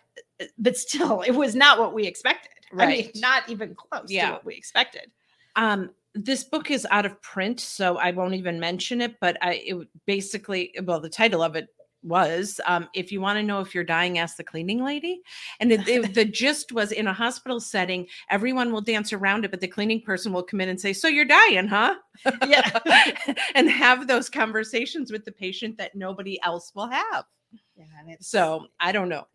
but 0.59 0.77
still, 0.77 1.23
it 1.23 1.33
was 1.33 1.55
not 1.55 1.79
what 1.79 1.93
we 1.95 2.07
expected. 2.07 2.53
I 2.79 2.87
mean, 2.87 3.05
Right. 3.07 3.17
not 3.17 3.49
even 3.49 3.75
close 3.75 4.11
Yeah. 4.11 4.27
to 4.27 4.33
what 4.35 4.45
we 4.45 4.55
expected. 4.55 5.11
um 5.57 5.91
this 6.15 6.43
book 6.45 6.71
is 6.71 6.87
out 6.91 7.07
of 7.07 7.21
print 7.23 7.59
so 7.61 7.97
i 7.99 8.11
won't 8.11 8.35
even 8.35 8.59
mention 8.61 9.01
it 9.01 9.17
but 9.21 9.37
i 9.43 9.55
it 9.67 9.77
basically 10.07 10.73
well 10.85 11.01
the 11.01 11.09
title 11.09 11.43
of 11.43 11.55
it 11.57 11.69
was 12.05 12.61
um, 12.67 12.89
if 12.95 13.11
you 13.11 13.21
want 13.21 13.37
to 13.39 13.43
know 13.43 13.61
if 13.61 13.75
you're 13.75 13.83
dying 13.85 14.19
ask 14.19 14.37
the 14.37 14.45
cleaning 14.45 14.83
lady 14.85 15.21
and 15.61 15.73
it, 15.73 15.87
it- 15.89 16.15
the 16.15 16.25
gist 16.25 16.71
was 16.73 16.93
in 16.93 17.07
a 17.09 17.13
hospital 17.13 17.59
setting 17.61 18.07
everyone 18.31 18.73
will 18.73 18.81
dance 18.81 19.13
around 19.13 19.45
it 19.45 19.51
but 19.51 19.61
the 19.61 19.67
cleaning 19.67 20.01
person 20.01 20.33
will 20.33 20.43
come 20.43 20.61
in 20.61 20.69
and 20.69 20.81
say 20.81 20.93
so 20.93 21.09
you're 21.09 21.25
dying 21.25 21.67
huh 21.67 21.95
Yeah. 22.47 22.79
and 23.57 23.69
have 23.69 24.07
those 24.07 24.31
conversations 24.31 25.11
with 25.11 25.25
the 25.25 25.33
patient 25.33 25.77
that 25.79 25.95
nobody 25.97 26.39
else 26.45 26.71
will 26.75 26.89
have 26.89 27.25
Yeah, 27.77 27.85
and 28.01 28.11
it's 28.11 28.29
so 28.29 28.67
i 28.79 28.93
don't 28.93 29.09
know 29.09 29.27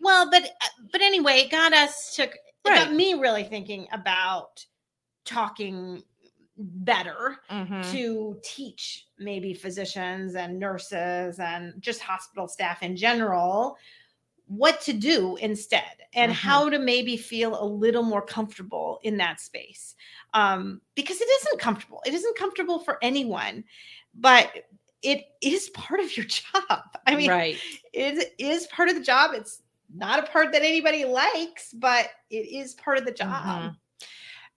Well, 0.00 0.30
but 0.30 0.44
uh, 0.44 0.66
but 0.92 1.00
anyway, 1.00 1.40
it 1.40 1.50
got 1.50 1.72
us 1.72 2.14
to 2.16 2.22
it 2.24 2.32
Right. 2.64 2.84
got 2.84 2.92
me 2.94 3.14
really 3.14 3.42
thinking 3.44 3.88
about 3.90 4.64
talking 5.24 6.02
better 6.62 7.38
Mhm. 7.50 7.90
to 7.90 8.38
teach 8.44 9.06
maybe 9.18 9.54
physicians 9.54 10.34
and 10.34 10.58
nurses 10.58 11.38
and 11.38 11.80
just 11.80 12.00
hospital 12.00 12.48
staff 12.48 12.82
in 12.82 12.96
general 12.96 13.76
what 14.46 14.80
to 14.82 14.92
do 14.92 15.36
instead 15.36 16.02
and 16.14 16.30
Mhm. 16.32 16.34
how 16.34 16.68
to 16.68 16.78
maybe 16.78 17.16
feel 17.16 17.62
a 17.62 17.64
little 17.64 18.02
more 18.02 18.20
comfortable 18.20 19.00
in 19.02 19.16
that 19.16 19.40
space 19.40 19.94
um, 20.34 20.80
because 20.94 21.20
it 21.20 21.28
isn't 21.28 21.60
comfortable 21.60 22.02
it 22.04 22.12
isn't 22.12 22.36
comfortable 22.36 22.78
for 22.80 22.98
anyone 23.02 23.64
but 24.14 24.52
it 25.02 25.24
is 25.40 25.70
part 25.70 26.00
of 26.00 26.16
your 26.16 26.26
job 26.40 26.82
i 27.06 27.16
mean 27.16 27.30
right 27.30 27.58
it 27.92 28.34
is 28.38 28.66
part 28.68 28.88
of 28.88 28.94
the 28.94 29.02
job. 29.02 29.32
It's 29.34 29.62
not 29.94 30.18
a 30.18 30.22
part 30.30 30.52
that 30.52 30.62
anybody 30.62 31.04
likes, 31.04 31.72
but 31.74 32.08
it 32.30 32.48
is 32.50 32.74
part 32.74 32.96
of 32.96 33.04
the 33.04 33.12
job. 33.12 33.44
Mhm. 33.44 33.76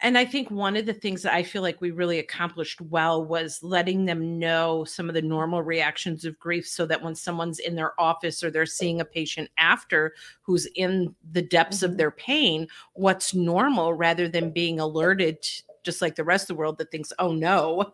And 0.05 0.19
I 0.19 0.23
think 0.23 0.51
one 0.51 0.77
of 0.77 0.85
the 0.85 0.93
things 0.93 1.23
that 1.23 1.33
I 1.33 1.41
feel 1.41 1.63
like 1.63 1.81
we 1.81 1.89
really 1.89 2.19
accomplished 2.19 2.79
well 2.79 3.25
was 3.25 3.57
letting 3.63 4.05
them 4.05 4.37
know 4.37 4.83
some 4.83 5.09
of 5.09 5.15
the 5.15 5.21
normal 5.23 5.63
reactions 5.63 6.25
of 6.25 6.37
grief 6.37 6.67
so 6.67 6.85
that 6.85 7.01
when 7.01 7.15
someone's 7.15 7.57
in 7.57 7.73
their 7.73 7.99
office 7.99 8.43
or 8.43 8.51
they're 8.51 8.67
seeing 8.67 9.01
a 9.01 9.05
patient 9.05 9.49
after 9.57 10.13
who's 10.43 10.67
in 10.75 11.15
the 11.31 11.41
depths 11.41 11.79
Mhm. 11.79 11.83
of 11.85 11.97
their 11.97 12.11
pain, 12.11 12.67
what's 12.93 13.33
normal 13.33 13.95
rather 13.95 14.27
than 14.29 14.51
being 14.51 14.79
alerted 14.79 15.43
just 15.81 16.03
like 16.03 16.13
the 16.13 16.23
rest 16.23 16.43
of 16.43 16.47
the 16.49 16.59
world 16.59 16.77
that 16.77 16.91
thinks, 16.91 17.11
oh 17.17 17.33
no, 17.33 17.91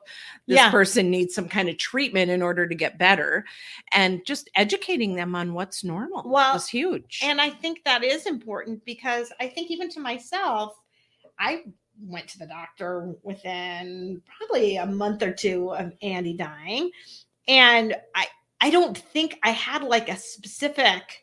this 0.48 0.58
Yeah. 0.58 0.70
person 0.70 1.10
needs 1.10 1.34
some 1.34 1.48
kind 1.48 1.70
of 1.70 1.78
treatment 1.78 2.30
in 2.30 2.42
order 2.42 2.68
to 2.68 2.76
get 2.76 2.98
better. 2.98 3.46
And 3.94 4.26
just 4.26 4.50
educating 4.56 5.16
them 5.16 5.34
on 5.34 5.54
what's 5.54 5.82
normal 5.82 6.24
Well, 6.26 6.56
was 6.56 6.68
huge. 6.68 7.22
And 7.24 7.40
I 7.40 7.52
think 7.52 7.86
that 7.86 8.04
is 8.04 8.26
important 8.26 8.84
because 8.84 9.32
I 9.40 9.48
think 9.48 9.72
even 9.72 9.90
to 9.92 10.02
myself, 10.02 10.76
I 11.40 11.64
went 12.02 12.28
to 12.30 12.40
the 12.40 12.48
doctor 12.48 13.16
within 13.24 14.22
probably 14.38 14.78
a 14.78 14.86
month 14.86 15.24
or 15.24 15.32
two 15.32 15.74
of 15.74 15.94
Andy 16.02 16.34
dying. 16.34 16.92
And 17.48 17.96
I 18.16 18.28
I 18.60 18.70
don't 18.70 18.98
think 18.98 19.38
I 19.44 19.52
had 19.52 19.84
like 19.84 20.08
a 20.08 20.16
specific 20.16 21.21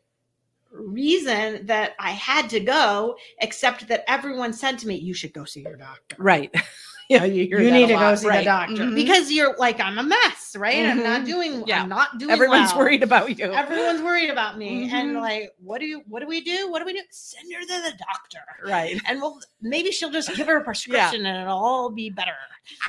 reason 0.73 1.67
that 1.67 1.95
I 1.99 2.11
had 2.11 2.49
to 2.51 2.61
go, 2.61 3.17
except 3.41 3.89
that 3.89 4.05
everyone 4.09 4.53
said 4.53 4.79
to 4.81 4.87
me, 4.89 4.97
you 4.97 5.15
should 5.15 5.33
go 5.33 5.45
see 5.45 5.61
your 5.63 5.77
doctor. 5.77 6.17
right. 6.19 6.55
yeah, 7.09 7.25
you, 7.25 7.45
you 7.45 7.71
need 7.71 7.87
to 7.87 7.95
go 7.95 8.15
see 8.15 8.29
right. 8.29 8.39
the 8.41 8.45
doctor 8.45 8.83
Mhm. 8.85 8.95
because 8.95 9.33
you're 9.33 9.57
like 9.57 9.81
i'm 9.81 9.97
a 9.99 10.03
mess 10.03 10.55
right 10.59 10.85
i'm 10.85 11.03
not 11.03 11.23
Mhm. 11.23 11.27
doing 11.27 11.65
Yeah. 11.67 11.81
i'm 11.83 11.89
not 11.89 12.19
doing 12.19 12.31
everyone's 12.31 12.69
well. 12.73 12.81
worried 12.81 13.03
about 13.03 13.39
you. 13.39 13.51
everyone's 13.51 14.03
worried 14.03 14.29
about 14.29 14.59
me 14.59 14.91
and 14.93 15.17
Mhm. 15.17 15.21
like 15.23 15.51
what 15.59 15.81
do 15.81 15.87
you 15.87 16.03
what 16.07 16.21
do 16.21 16.27
we 16.27 16.43
do 16.43 16.71
what 16.71 16.81
do 16.81 16.85
we 16.85 16.93
do 16.93 17.01
send 17.09 17.51
her 17.55 17.61
to 17.63 17.67
the 17.91 17.97
doctor 17.97 18.41
right. 18.63 19.01
and 19.07 19.23
well 19.23 19.41
maybe 19.63 19.91
she'll 19.91 20.11
just 20.11 20.35
give 20.37 20.47
her 20.49 20.59
a 20.59 20.65
prescription 20.71 21.25
and 21.25 21.39
it'll 21.45 21.57
all 21.59 21.89
be 21.89 22.11
better 22.11 22.37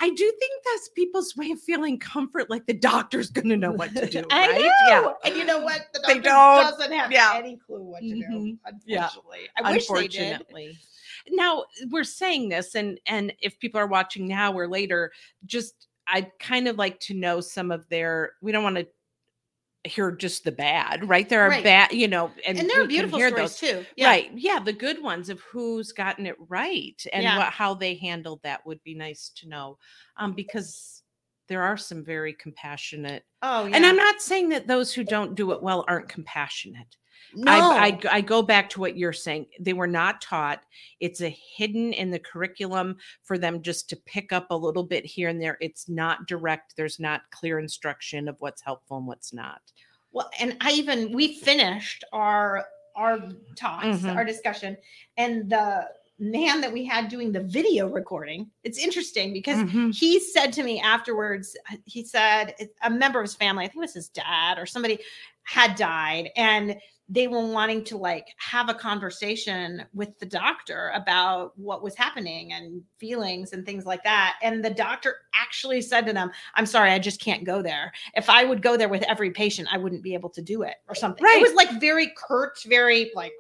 I 0.01 0.09
do 0.09 0.15
think 0.39 0.63
that's 0.65 0.89
people's 0.89 1.35
way 1.35 1.51
of 1.51 1.59
feeling 1.61 1.97
comfort, 1.99 2.49
like 2.49 2.65
the 2.65 2.73
doctor's 2.73 3.29
going 3.29 3.49
to 3.49 3.57
know 3.57 3.71
what 3.71 3.93
to 3.95 4.05
do. 4.07 4.23
I 4.31 4.47
right? 4.49 4.59
know. 4.61 4.69
Yeah. 4.87 5.11
and 5.25 5.35
you 5.37 5.45
know 5.45 5.59
what 5.59 5.81
the 5.93 5.99
They 6.07 6.15
doctor 6.19 6.29
don't. 6.29 6.79
doesn't 6.79 6.91
have 6.97 7.11
Yeah. 7.11 7.33
any 7.35 7.57
clue 7.57 7.81
what 7.83 8.01
to 8.01 8.07
do 8.09 8.23
Mhm. 8.23 8.57
Yeah. 8.85 9.03
unfortunately 9.05 9.47
i 9.63 9.71
wish 9.71 9.87
they 9.87 10.07
did 10.07 10.31
Unfortunately. 10.33 10.77
Now 11.31 11.65
we're 11.89 12.03
saying 12.05 12.49
this, 12.49 12.75
and 12.75 12.99
and 13.05 13.33
if 13.41 13.59
people 13.59 13.79
are 13.79 13.87
watching 13.87 14.27
now 14.27 14.53
or 14.53 14.67
later, 14.67 15.11
just 15.45 15.87
I'd 16.07 16.31
kind 16.39 16.67
of 16.67 16.77
like 16.77 16.99
to 17.01 17.13
know 17.13 17.39
some 17.41 17.71
of 17.71 17.87
their. 17.89 18.31
We 18.41 18.51
don't 18.51 18.63
want 18.63 18.77
to 18.77 18.87
hear 19.85 20.11
just 20.11 20.43
the 20.43 20.51
bad, 20.51 21.07
right? 21.07 21.29
There 21.29 21.41
are 21.41 21.49
Right. 21.49 21.63
bad, 21.63 21.91
you 21.93 22.07
know, 22.07 22.31
and, 22.45 22.59
and 22.59 22.69
there 22.69 22.81
are 22.83 22.87
beautiful 22.87 23.19
stories 23.19 23.35
those. 23.35 23.57
too 23.57 23.85
yeah. 23.95 24.07
Right. 24.07 24.31
Yeah. 24.35 24.59
The 24.59 24.73
good 24.73 25.01
ones 25.01 25.29
of 25.29 25.39
who's 25.41 25.91
gotten 25.93 26.25
it 26.25 26.35
right 26.49 27.01
and 27.13 27.23
Yeah. 27.23 27.37
what 27.37 27.47
how 27.47 27.73
they 27.75 27.95
handled 27.95 28.41
that 28.43 28.65
would 28.65 28.83
be 28.83 28.93
nice 28.93 29.31
to 29.37 29.47
know. 29.47 29.77
Um, 30.17 30.33
because 30.33 31.03
there 31.47 31.61
are 31.63 31.77
some 31.77 32.03
very 32.03 32.33
compassionate 32.33 33.23
oh 33.41 33.65
yeah 33.65 33.75
and 33.75 33.83
I'm 33.85 33.95
not 33.95 34.21
saying 34.21 34.49
that 34.49 34.67
those 34.67 34.93
who 34.93 35.03
don't 35.03 35.33
do 35.33 35.51
it 35.51 35.63
well 35.63 35.83
aren't 35.87 36.07
compassionate. 36.09 36.95
No. 37.33 37.51
I, 37.51 37.87
I 37.87 37.99
I 38.17 38.21
go 38.21 38.41
back 38.41 38.69
to 38.71 38.79
what 38.79 38.97
you're 38.97 39.13
saying. 39.13 39.47
They 39.59 39.73
were 39.73 39.87
not 39.87 40.21
taught. 40.21 40.63
It's 40.99 41.21
a 41.21 41.29
hidden 41.29 41.93
in 41.93 42.11
the 42.11 42.19
curriculum 42.19 42.97
for 43.23 43.37
them 43.37 43.61
just 43.61 43.89
to 43.89 43.95
pick 43.95 44.31
up 44.33 44.47
a 44.49 44.55
little 44.55 44.83
bit 44.83 45.05
here 45.05 45.29
and 45.29 45.41
there. 45.41 45.57
It's 45.61 45.87
not 45.89 46.27
direct. 46.27 46.75
There's 46.75 46.99
not 46.99 47.21
clear 47.31 47.59
instruction 47.59 48.27
of 48.27 48.35
what's 48.39 48.61
helpful 48.61 48.97
and 48.97 49.07
what's 49.07 49.33
not. 49.33 49.61
well 50.11 50.29
and 50.39 50.57
i 50.61 50.71
even 50.71 51.11
we 51.11 51.35
finished 51.39 52.03
our 52.13 52.65
our 52.95 53.19
talks 53.55 53.85
Mhm. 53.99 54.15
our 54.15 54.25
discussion 54.25 54.75
and 55.17 55.49
the 55.51 55.87
man 56.17 56.59
that 56.61 56.73
we 56.73 56.83
had 56.83 57.07
doing 57.09 57.31
the 57.31 57.43
video 57.43 57.87
recording 57.87 58.49
it's 58.63 58.79
interesting 58.79 59.31
because 59.31 59.57
Mhm. 59.59 59.95
he 59.95 60.19
said 60.19 60.51
to 60.53 60.63
me 60.63 60.81
afterwards 60.81 61.55
he 61.85 62.03
said 62.03 62.55
a 62.81 62.89
member 62.89 63.19
of 63.19 63.25
his 63.25 63.35
family 63.35 63.63
i 63.65 63.67
think 63.67 63.77
it 63.77 63.79
was 63.81 63.93
his 63.93 64.09
dad 64.09 64.57
or 64.57 64.65
somebody 64.65 64.97
had 65.43 65.75
died 65.75 66.29
and 66.35 66.75
they 67.09 67.27
were 67.27 67.45
wanting 67.45 67.83
to 67.83 67.97
like 67.97 68.27
have 68.37 68.69
a 68.69 68.73
conversation 68.73 69.83
with 69.93 70.17
the 70.19 70.25
doctor 70.25 70.91
about 70.93 71.57
what 71.57 71.81
was 71.81 71.95
happening 71.95 72.53
and 72.53 72.81
feelings 72.99 73.51
and 73.53 73.65
things 73.65 73.85
like 73.85 74.03
that 74.03 74.35
and 74.43 74.63
the 74.63 74.69
doctor 74.69 75.15
actually 75.33 75.81
said 75.81 76.05
to 76.05 76.13
them 76.13 76.29
i'm 76.55 76.65
sorry 76.65 76.91
i 76.91 76.99
just 76.99 77.19
can't 77.19 77.43
go 77.43 77.61
there 77.61 77.91
if 78.13 78.29
i 78.29 78.43
would 78.45 78.61
go 78.61 78.77
there 78.77 78.89
with 78.89 79.01
every 79.03 79.31
patient 79.31 79.67
i 79.71 79.77
wouldn't 79.77 80.03
be 80.03 80.13
able 80.13 80.29
to 80.29 80.41
do 80.41 80.61
it 80.61 80.75
or 80.87 80.93
something 80.95 81.23
Right. 81.23 81.37
it 81.37 81.41
was 81.41 81.53
like 81.53 81.79
very 81.81 82.11
curt 82.15 82.59
very 82.67 83.11
like 83.15 83.31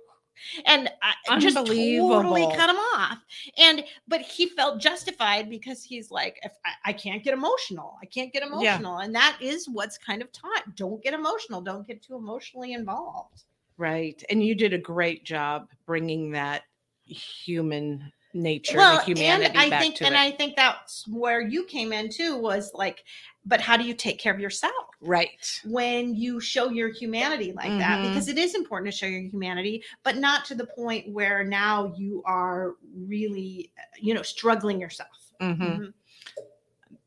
and 0.65 0.89
I 1.27 1.37
just 1.39 1.57
totally 1.57 2.47
cut 2.55 2.69
him 2.69 2.77
off. 2.77 3.17
And 3.57 3.83
but 4.07 4.21
he 4.21 4.47
felt 4.47 4.79
justified 4.79 5.49
because 5.49 5.83
he's 5.83 6.11
like, 6.11 6.39
if 6.43 6.53
I, 6.65 6.91
I 6.91 6.93
can't 6.93 7.23
get 7.23 7.33
emotional, 7.33 7.97
I 8.01 8.05
can't 8.05 8.31
get 8.31 8.43
Yeah. 8.43 8.47
emotional, 8.77 8.99
and 8.99 9.13
that 9.15 9.37
is 9.41 9.67
what's 9.67 9.97
kind 9.97 10.21
of 10.21 10.31
taught. 10.31 10.75
Don't 10.75 11.03
get 11.03 11.13
emotional. 11.13 11.59
Don't 11.61 11.85
get 11.85 12.01
too 12.01 12.15
emotionally 12.15 12.71
involved. 12.73 13.43
Right. 13.79 14.21
And 14.29 14.43
you 14.43 14.55
did 14.55 14.73
a 14.73 14.77
great 14.77 15.23
job 15.23 15.69
bringing 15.85 16.31
that 16.31 16.63
human 17.05 18.11
nature, 18.33 18.77
well, 18.77 18.97
the 18.97 19.03
humanity 19.05 19.45
and 19.45 19.57
I 19.57 19.69
back 19.69 19.81
think, 19.81 19.95
to 19.95 20.05
and 20.05 20.15
it. 20.15 20.19
I 20.19 20.31
think 20.31 20.55
that's 20.55 21.07
where 21.07 21.41
you 21.41 21.63
came 21.63 21.91
in 21.93 22.09
too. 22.09 22.37
Was 22.37 22.71
like, 22.75 23.03
but 23.45 23.61
how 23.61 23.77
do 23.77 23.83
you 23.85 23.93
take 23.95 24.19
care 24.19 24.33
of 24.33 24.39
yourself? 24.39 24.73
right. 25.01 25.61
when 25.65 26.13
you 26.13 26.39
show 26.41 26.69
your 26.69 26.89
humanity 26.89 27.53
like 27.53 27.77
that 27.77 27.99
Mhm. 27.99 28.01
because 28.03 28.27
it 28.27 28.37
is 28.37 28.53
important 28.53 28.91
to 28.91 28.97
show 28.97 29.05
your 29.05 29.21
humanity 29.21 29.81
but 30.03 30.17
not 30.17 30.43
to 30.45 30.55
the 30.55 30.65
point 30.65 31.09
where 31.13 31.43
now 31.43 31.93
you 31.97 32.21
are 32.25 32.75
really 32.93 33.71
you 33.97 34.13
know 34.13 34.21
struggling 34.21 34.79
yourself 34.79 35.31
hmm 35.39 35.45
Mhm. 35.53 35.93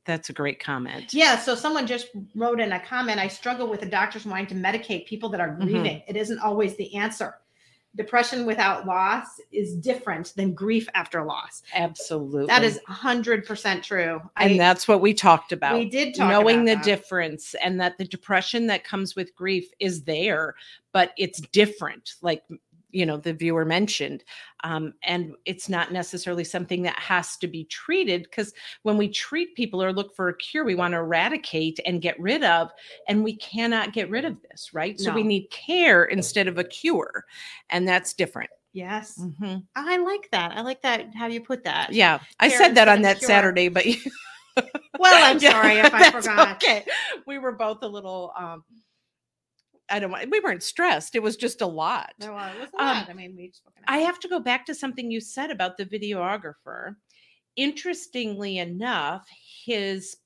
That's 0.05 0.31
a 0.31 0.33
great 0.33 0.59
comment. 0.61 1.15
yeah 1.15 1.39
so 1.39 1.55
someone 1.55 1.87
just 1.87 2.09
wrote 2.35 2.61
in 2.61 2.73
a 2.73 2.81
comment 2.81 3.19
i 3.21 3.29
struggle 3.29 3.69
with 3.69 3.81
the 3.81 3.87
doctors 3.87 4.25
wanting 4.27 4.47
to 4.47 4.55
medicate 4.55 5.07
people 5.07 5.29
that 5.29 5.41
are 5.41 5.51
Mhm. 5.57 5.61
grieving 5.63 6.03
it 6.09 6.17
isn't 6.17 6.39
always 6.41 6.77
the 6.77 6.95
answer 6.97 7.35
depression 7.95 8.47
without 8.47 8.87
loss 8.87 9.27
is 9.53 9.77
different 9.77 10.33
than 10.35 10.55
grief 10.55 10.89
after 10.95 11.23
loss 11.25 11.63
Absolutely. 11.75 12.47
that 12.47 12.65
is 12.65 12.81
100% 12.89 13.83
true 13.85 14.21
and 14.39 14.55
I- 14.55 14.57
that's 14.59 14.89
what 14.89 15.01
we 15.03 15.13
talked 15.15 15.53
about. 15.53 15.75
we 15.79 15.85
did 15.89 16.15
talk 16.15 16.27
about 16.31 16.41
knowing 16.43 16.65
the 16.65 16.75
that. 16.75 16.85
difference 16.85 17.55
and 17.63 17.79
that 17.81 17.99
the 17.99 18.05
depression 18.07 18.67
that 18.69 18.83
comes 18.83 19.15
with 19.15 19.35
grief 19.35 19.71
is 19.79 20.03
there 20.05 20.55
but 20.93 21.13
it's 21.19 21.41
different 21.53 22.15
like 22.23 22.43
you 22.93 23.05
know 23.07 23.17
the 23.17 23.33
viewer 23.33 23.65
mentioned 23.65 24.23
um, 24.65 24.95
and 25.03 25.33
it's 25.45 25.69
not 25.69 25.93
necessarily 25.93 26.45
something 26.45 26.83
that 26.83 26.99
has 26.99 27.37
to 27.39 27.49
be 27.49 27.65
treated 27.65 28.23
because 28.25 28.53
when 28.83 28.97
we 28.97 29.09
treat 29.09 29.55
people 29.57 29.83
or 29.83 29.93
look 29.93 30.15
for 30.15 30.29
a 30.29 30.37
cure 30.37 30.65
we 30.65 30.75
want 30.75 30.93
to 30.93 30.99
eradicate 30.99 31.81
and 31.87 32.03
get 32.03 32.19
rid 32.21 32.45
of 32.45 32.71
and 33.09 33.25
we 33.25 33.37
cannot 33.37 33.93
get 33.93 34.09
rid 34.11 34.25
of 34.25 34.37
this 34.43 34.73
right? 34.75 35.01
So 35.01 35.13
we 35.13 35.23
need 35.23 35.49
care 35.51 36.05
instead 36.05 36.47
of 36.49 36.59
a 36.59 36.65
cure 36.65 37.25
and 37.71 37.89
that's 37.89 38.13
different. 38.13 38.51
Yes. 38.75 39.19
Mhm. 39.19 39.65
i 39.77 39.99
like 39.99 40.29
that. 40.33 40.53
I 40.53 40.61
like 40.63 40.81
that 40.83 41.15
how 41.15 41.27
you 41.27 41.41
put 41.43 41.65
that. 41.65 41.93
Yeah. 41.93 42.21
I 42.41 42.49
said 42.49 42.75
that 42.77 42.89
on 42.89 43.03
that 43.03 43.19
cure. 43.19 43.27
saturday 43.29 43.69
but 43.69 43.87
you 43.87 43.97
well 44.99 45.15
i'm 45.25 45.39
Yeah, 45.43 45.51
sorry 45.53 45.79
if 45.79 45.95
i 45.95 46.11
forgot. 46.11 46.57
Okay. 46.63 46.85
We 47.27 47.39
were 47.39 47.53
both 47.53 47.83
a 47.83 47.89
little 47.89 48.33
um 48.39 48.65
I 49.93 49.99
don't 50.01 50.11
want 50.11 50.31
we 50.31 50.41
weren't 50.41 50.63
stressed. 50.63 51.15
It 51.15 51.23
was 51.23 51.37
just 51.37 51.61
a 51.61 51.67
lot. 51.67 52.15
No, 52.19 52.37
it 52.39 52.59
was 52.61 52.71
a 52.75 52.81
Um, 52.83 52.87
lot. 52.99 53.11
I 53.11 53.13
mean, 53.13 53.37
we. 53.37 53.53
I 53.87 53.99
have 53.99 54.19
to 54.21 54.29
go 54.29 54.41
back 54.41 54.67
to 54.67 54.75
something 54.75 55.11
you 55.11 55.21
said 55.21 55.51
about 55.51 55.77
the 55.77 55.87
videographer. 55.87 56.97
Interestingly 57.57 58.59
enough, 58.59 59.29
his 59.67 60.17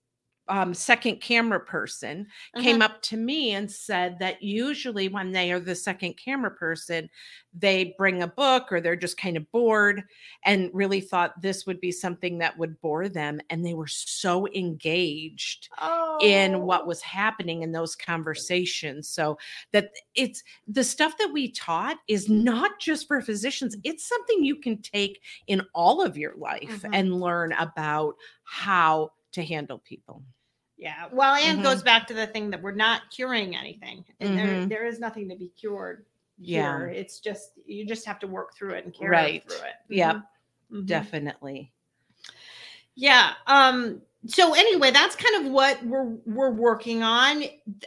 um, 0.49 0.75
second 0.75 1.21
camera 1.21 1.61
person 1.61 2.26
came 2.61 2.83
up 2.83 3.03
to 3.03 3.17
me 3.17 3.53
and 3.53 3.71
said 3.71 4.19
that 4.21 4.43
usually 4.43 5.09
when 5.09 5.33
they 5.33 5.50
are 5.53 5.61
the 5.61 5.75
second 5.75 6.15
camera 6.17 6.50
person, 6.50 7.11
they 7.53 7.95
bring 7.99 8.23
a 8.23 8.29
book 8.29 8.71
or 8.71 8.81
they're 8.81 8.97
just 8.97 9.17
kind 9.17 9.37
of 9.37 9.50
bored 9.50 10.05
and 10.45 10.71
really 10.73 11.00
thought 11.00 11.41
this 11.41 11.67
would 11.67 11.81
be 11.81 11.91
something 11.91 12.38
that 12.38 12.57
would 12.59 12.81
bore 12.81 13.09
them. 13.09 13.41
And 13.50 13.65
they 13.65 13.75
were 13.75 13.87
so 13.87 14.47
engaged 14.49 15.69
oh. 15.81 16.19
in 16.23 16.62
what 16.62 16.87
was 16.87 17.00
happening 17.00 17.62
in 17.62 17.73
those 17.73 17.97
conversations. 17.97 19.09
So 19.09 19.38
that 19.73 19.93
it's 20.15 20.43
the 20.69 20.85
stuff 20.85 21.17
that 21.19 21.33
we 21.33 21.50
taught 21.50 21.97
is 22.09 22.29
not 22.29 22.79
just 22.79 23.09
for 23.09 23.21
physicians, 23.21 23.76
it's 23.85 24.07
something 24.07 24.45
you 24.45 24.57
can 24.57 24.81
take 24.83 25.21
in 25.47 25.62
all 25.75 26.03
of 26.03 26.17
your 26.17 26.35
life 26.37 26.83
Mhm. 26.83 26.91
and 26.93 27.21
learn 27.21 27.53
about 27.53 28.17
how 28.45 29.12
to 29.37 29.45
handle 29.45 29.78
people. 29.78 30.23
Yeah. 30.78 31.09
Well, 31.12 31.35
and 31.35 31.61
Mhm. 31.61 31.62
goes 31.62 31.83
back 31.83 32.07
to 32.09 32.14
the 32.14 32.26
thing 32.26 32.50
that 32.50 32.61
we're 32.62 32.73
not 32.73 33.11
curing 33.11 33.55
anything, 33.57 34.05
and 34.21 34.37
there 34.37 34.47
Mhm. 34.47 34.69
there 34.69 34.87
is 34.87 34.99
nothing 34.99 35.28
to 35.28 35.37
be 35.37 35.49
cured. 35.49 36.05
Yeah. 36.38 36.85
It's 36.87 37.20
just 37.20 37.53
you 37.66 37.87
just 37.87 38.05
have 38.07 38.18
to 38.20 38.27
work 38.27 38.55
through 38.55 38.75
it 38.75 38.85
and 38.85 38.94
carry 38.94 39.11
Right. 39.11 39.42
through 39.44 39.66
it. 39.66 39.75
Yep. 39.88 40.16
Mhm. 40.16 40.27
Mhm. 40.83 40.87
Definitely. 40.87 41.72
Yeah. 42.94 43.35
Um. 43.46 44.03
So 44.27 44.55
anyway, 44.55 44.90
that's 44.90 45.14
kind 45.16 45.46
of 45.46 45.53
what 45.53 45.83
we're 45.85 46.16
we're 46.27 46.51
working 46.51 47.03
on. 47.03 47.44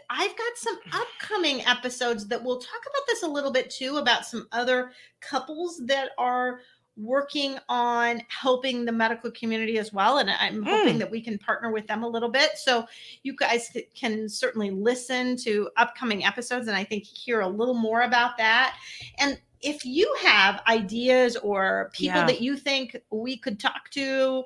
I've 0.10 0.38
got 0.38 0.58
some 0.58 0.80
upcoming 0.94 1.66
episodes 1.66 2.28
that 2.28 2.44
we'll 2.44 2.60
talk 2.60 2.82
about 2.82 3.08
this 3.08 3.24
a 3.24 3.28
little 3.28 3.52
bit 3.52 3.70
too, 3.70 3.98
about 3.98 4.26
some 4.26 4.48
other 4.52 4.94
couples 5.20 5.78
that 5.88 6.12
are 6.18 6.62
working 7.02 7.58
on 7.70 8.22
helping 8.28 8.84
the 8.84 8.92
medical 8.92 9.32
community 9.32 9.78
as 9.80 9.94
well 9.94 10.18
and 10.18 10.30
i'm 10.32 10.64
hoping 10.64 10.96
Mm. 10.96 11.00
that 11.00 11.10
we 11.10 11.22
can 11.22 11.38
partner 11.38 11.72
with 11.72 11.88
them 11.88 12.04
a 12.04 12.08
little 12.08 12.30
bit 12.30 12.58
so 12.58 12.86
you 13.24 13.34
guys 13.36 13.72
can 13.96 14.28
certainly 14.28 14.70
listen 14.70 15.38
to 15.38 15.70
upcoming 15.78 16.26
episodes 16.26 16.68
and 16.68 16.76
i 16.76 16.84
think 16.84 17.06
hear 17.06 17.40
a 17.42 17.48
little 17.48 17.74
more 17.74 18.02
about 18.02 18.38
that 18.38 18.76
and 19.18 19.40
if 19.62 19.86
you 19.86 20.14
have 20.22 20.62
ideas 20.68 21.36
or 21.38 21.90
people 21.94 22.20
Yeah. 22.20 22.26
that 22.28 22.42
you 22.42 22.58
think 22.58 22.98
we 23.12 23.38
could 23.38 23.60
talk 23.60 23.90
to 23.92 24.44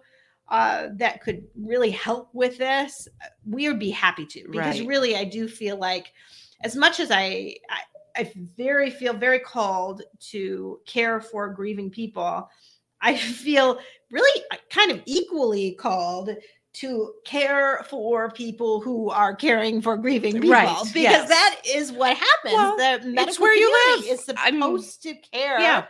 uh, 0.49 0.89
that 0.97 1.21
could 1.21 1.43
really 1.55 1.89
help 1.89 2.29
with 2.33 2.57
this, 2.57 3.07
we 3.49 3.67
would 3.69 3.79
be 3.79 3.89
happy 3.89 4.25
to. 4.25 4.43
Because 4.51 4.79
Right. 4.79 4.87
really, 4.87 5.15
I 5.15 5.23
do 5.23 5.47
feel 5.47 5.77
like, 5.77 6.11
as 6.61 6.75
much 6.75 6.99
as 6.99 7.09
I, 7.11 7.55
I, 7.69 7.79
I 8.15 8.31
very 8.57 8.89
feel 8.89 9.13
very 9.13 9.39
called 9.39 10.03
to 10.31 10.79
care 10.85 11.19
for 11.21 11.49
grieving 11.49 11.89
people, 11.89 12.49
I 13.01 13.15
feel 13.45 13.79
really 14.11 14.43
uh, 14.51 14.57
kind 14.69 14.91
of 14.91 15.01
equally 15.05 15.71
called 15.73 16.29
to 16.73 17.13
care 17.23 17.85
for 17.87 18.31
people 18.31 18.81
who 18.81 19.09
are 19.11 19.35
caring 19.35 19.79
for 19.81 19.95
grieving 19.95 20.33
people 20.33 20.49
Right, 20.49 20.77
because 20.85 20.95
yes. 20.95 21.29
that 21.29 21.61
is 21.67 21.91
what 21.91 22.17
happens. 22.17 22.53
Well, 22.55 22.77
the 22.77 23.07
medical 23.07 23.43
where 23.43 23.53
you 23.53 23.95
live. 23.97 24.05
is 24.07 24.27
I'm- 24.37 24.55
supposed 24.55 25.03
to 25.03 25.13
care 25.31 25.59
Yeah. 25.59 25.85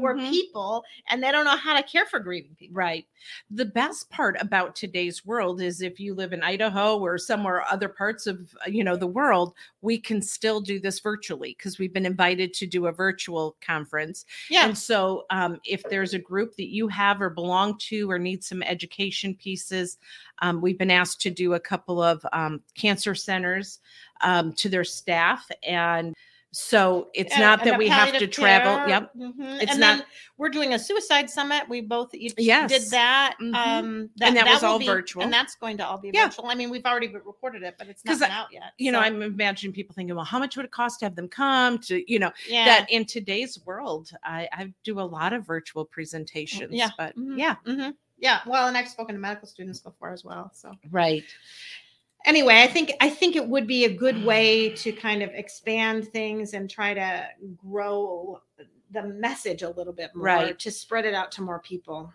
For 0.00 0.14
Mhm. 0.14 0.30
people, 0.30 0.84
and 1.08 1.22
they 1.22 1.32
don't 1.32 1.44
know 1.44 1.56
how 1.56 1.74
to 1.74 1.82
care 1.82 2.06
for 2.06 2.20
grieving 2.20 2.54
people. 2.54 2.76
Right. 2.76 3.06
The 3.50 3.64
best 3.64 4.10
part 4.10 4.36
about 4.40 4.76
today's 4.76 5.24
world 5.24 5.60
is 5.60 5.80
if 5.80 5.98
you 5.98 6.14
live 6.14 6.32
in 6.32 6.42
Idaho 6.42 6.98
or 6.98 7.18
somewhere 7.18 7.64
other 7.70 7.88
parts 7.88 8.26
of 8.26 8.54
uh, 8.66 8.70
you 8.70 8.84
know 8.84 8.96
the 8.96 9.06
world, 9.06 9.54
we 9.80 9.98
can 9.98 10.20
still 10.20 10.60
do 10.60 10.78
this 10.78 11.00
virtually 11.00 11.54
because 11.56 11.78
we've 11.78 11.92
been 11.92 12.06
invited 12.06 12.52
to 12.54 12.66
do 12.66 12.86
a 12.86 12.92
virtual 12.92 13.56
conference. 13.60 14.24
Yeah. 14.50 14.66
And 14.66 14.76
so 14.76 15.24
um, 15.30 15.60
if 15.64 15.82
there's 15.84 16.14
a 16.14 16.18
group 16.18 16.56
that 16.56 16.68
you 16.68 16.88
have 16.88 17.20
or 17.20 17.30
belong 17.30 17.78
to 17.88 18.10
or 18.10 18.18
need 18.18 18.44
some 18.44 18.62
education 18.62 19.34
pieces, 19.34 19.98
um, 20.42 20.60
we've 20.60 20.78
been 20.78 20.90
asked 20.90 21.20
to 21.22 21.30
do 21.30 21.54
a 21.54 21.60
couple 21.60 22.02
of 22.02 22.24
um, 22.32 22.62
cancer 22.74 23.14
centers 23.14 23.80
um, 24.20 24.52
to 24.54 24.68
their 24.68 24.84
staff 24.84 25.50
and 25.62 26.14
so 26.58 27.10
it's 27.12 27.34
And- 27.34 27.42
not 27.42 27.64
that 27.64 27.76
we 27.76 27.86
have 27.86 28.06
to 28.08 28.12
palliative 28.12 28.30
travel. 28.30 28.76
care, 28.78 28.88
Yep. 28.88 29.12
mhm, 29.14 29.60
It's 29.62 29.72
and 29.72 29.80
not- 29.80 30.06
we're 30.38 30.48
doing 30.48 30.72
a 30.72 30.78
suicide 30.78 31.28
summit. 31.28 31.68
We 31.68 31.82
both 31.82 32.14
each 32.14 32.32
Yes. 32.38 32.70
did 32.70 32.90
that. 32.92 33.36
Mhm. 33.38 33.54
Um, 33.54 34.10
And 34.22 34.34
that 34.36 34.46
was 34.46 34.62
all 34.62 34.78
be- 34.78 34.86
virtual. 34.86 35.22
and 35.22 35.30
that's 35.30 35.54
going 35.54 35.76
to 35.76 35.86
all 35.86 35.98
be 35.98 36.10
Yeah. 36.14 36.28
virtual. 36.28 36.46
I 36.46 36.54
mean, 36.54 36.70
we've 36.70 36.86
already 36.86 37.08
recorded 37.08 37.62
it, 37.62 37.74
but 37.78 37.88
it's 37.88 38.02
not 38.06 38.22
I- 38.22 38.30
out 38.30 38.46
yet. 38.52 38.72
You 38.78 38.90
know, 38.90 39.00
I'm 39.00 39.20
imagining 39.20 39.74
people 39.74 39.94
thinking, 39.94 40.16
well, 40.16 40.24
how 40.24 40.38
much 40.38 40.56
would 40.56 40.64
it 40.64 40.70
cost 40.72 41.00
to 41.00 41.04
have 41.06 41.14
them 41.14 41.28
come 41.28 41.78
to, 41.80 42.02
you 42.10 42.18
know, 42.18 42.32
yeah, 42.48 42.64
that 42.64 42.90
in 42.90 43.04
today's 43.04 43.58
world, 43.66 44.10
I, 44.24 44.48
I 44.50 44.72
do 44.82 44.98
a 44.98 45.02
lot 45.02 45.34
of 45.34 45.46
virtual 45.46 45.84
presentations. 45.84 46.72
yeah, 46.72 46.88
But 46.96 47.16
mhm, 47.18 47.38
yeah, 47.38 47.56
mhm, 47.66 47.94
yeah. 48.16 48.40
Well, 48.46 48.66
and 48.66 48.78
I've 48.78 48.88
spoken 48.88 49.14
to 49.14 49.20
medical 49.20 49.46
students 49.46 49.80
before 49.80 50.10
as 50.10 50.24
well. 50.24 50.50
So 50.54 50.72
right. 50.90 51.24
Anyway, 52.26 52.62
I 52.62 52.66
think 52.66 52.92
I 53.00 53.08
think 53.08 53.36
it 53.36 53.48
would 53.48 53.66
be 53.66 53.84
a 53.84 53.94
good 53.94 54.22
way 54.24 54.70
to 54.70 54.92
kind 54.92 55.22
of 55.22 55.30
expand 55.30 56.08
things 56.08 56.52
and 56.54 56.68
try 56.68 56.94
to 56.94 57.28
grow 57.56 58.42
the 58.92 59.02
message 59.02 59.62
a 59.62 59.70
little 59.70 59.92
bit 59.92 60.14
more 60.14 60.24
Right. 60.24 60.58
to 60.58 60.70
spread 60.70 61.04
it 61.06 61.14
out 61.14 61.32
to 61.32 61.42
more 61.42 61.58
people. 61.60 62.12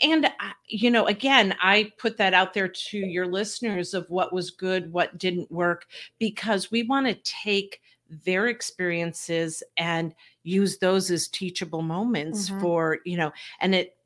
And, 0.00 0.32
you 0.66 0.90
know, 0.90 1.06
again, 1.06 1.54
I 1.60 1.92
put 1.98 2.16
that 2.16 2.32
out 2.34 2.54
there 2.54 2.68
to 2.68 2.98
your 2.98 3.26
listeners 3.26 3.92
of 3.92 4.08
what 4.10 4.32
was 4.32 4.50
good, 4.50 4.90
what 4.92 5.18
didn't 5.18 5.50
work, 5.52 5.86
because 6.18 6.70
we 6.70 6.84
want 6.84 7.06
to 7.06 7.14
take 7.22 7.80
their 8.24 8.46
experiences 8.46 9.62
and 9.76 10.14
use 10.42 10.78
those 10.78 11.10
as 11.10 11.28
teachable 11.28 11.82
moments 11.82 12.48
Mhm. 12.48 12.60
for, 12.60 12.98
you 13.04 13.18
know, 13.18 13.30
and 13.60 13.74
it, 13.74 13.96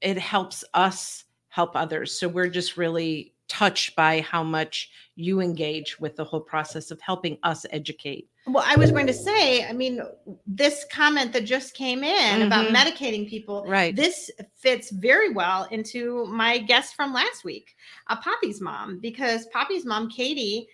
it 0.00 0.16
helps 0.16 0.64
us 0.72 1.24
help 1.48 1.76
others. 1.76 2.18
So 2.18 2.26
we're 2.28 2.48
just 2.48 2.76
really 2.78 3.34
touched 3.48 3.94
by 3.96 4.20
how 4.20 4.42
much 4.42 4.90
you 5.14 5.40
engage 5.40 5.98
with 6.00 6.16
the 6.16 6.24
whole 6.24 6.40
process 6.40 6.90
of 6.90 7.00
helping 7.00 7.38
us 7.42 7.64
educate. 7.70 8.28
Well, 8.46 8.64
I 8.66 8.76
was 8.76 8.92
going 8.92 9.08
to 9.08 9.12
say, 9.12 9.66
I 9.66 9.72
mean, 9.72 10.00
this 10.46 10.84
comment 10.92 11.32
that 11.32 11.44
just 11.44 11.74
came 11.74 12.04
in 12.04 12.42
about 12.42 12.66
Mhm. 12.66 12.76
medicating 12.76 13.28
people, 13.28 13.64
Right. 13.66 13.94
this 13.94 14.30
fits 14.54 14.90
very 14.90 15.30
well 15.30 15.64
into 15.72 16.26
my 16.26 16.58
guest 16.58 16.94
from 16.94 17.12
last 17.12 17.44
week, 17.44 17.74
uh, 18.06 18.16
Poppy's 18.16 18.60
mom, 18.60 19.00
because 19.00 19.46
Poppy's 19.46 19.84
mom, 19.84 20.08
Katie, 20.08 20.68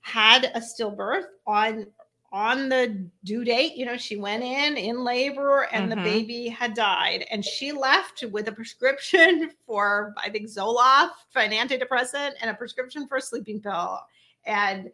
had 0.00 0.44
a 0.54 0.60
stillbirth 0.60 1.26
on 1.46 1.86
on 2.32 2.68
the 2.68 3.06
due 3.24 3.42
date, 3.44 3.74
you 3.76 3.84
know, 3.84 3.96
she 3.96 4.16
went 4.16 4.42
in 4.44 4.76
in 4.76 5.02
labor 5.02 5.62
and 5.72 5.86
Mhm. 5.90 5.96
the 5.96 6.02
baby 6.02 6.48
had 6.48 6.74
died. 6.74 7.26
And 7.30 7.44
she 7.44 7.72
left 7.72 8.22
with 8.30 8.46
a 8.46 8.52
prescription 8.52 9.50
for, 9.66 10.14
I 10.16 10.30
think, 10.30 10.46
Zoloft, 10.48 11.10
for 11.30 11.40
an 11.40 11.50
antidepressant, 11.50 12.34
and 12.40 12.48
a 12.50 12.54
prescription 12.54 13.08
for 13.08 13.16
a 13.16 13.20
sleeping 13.20 13.60
pill. 13.60 14.00
And 14.44 14.90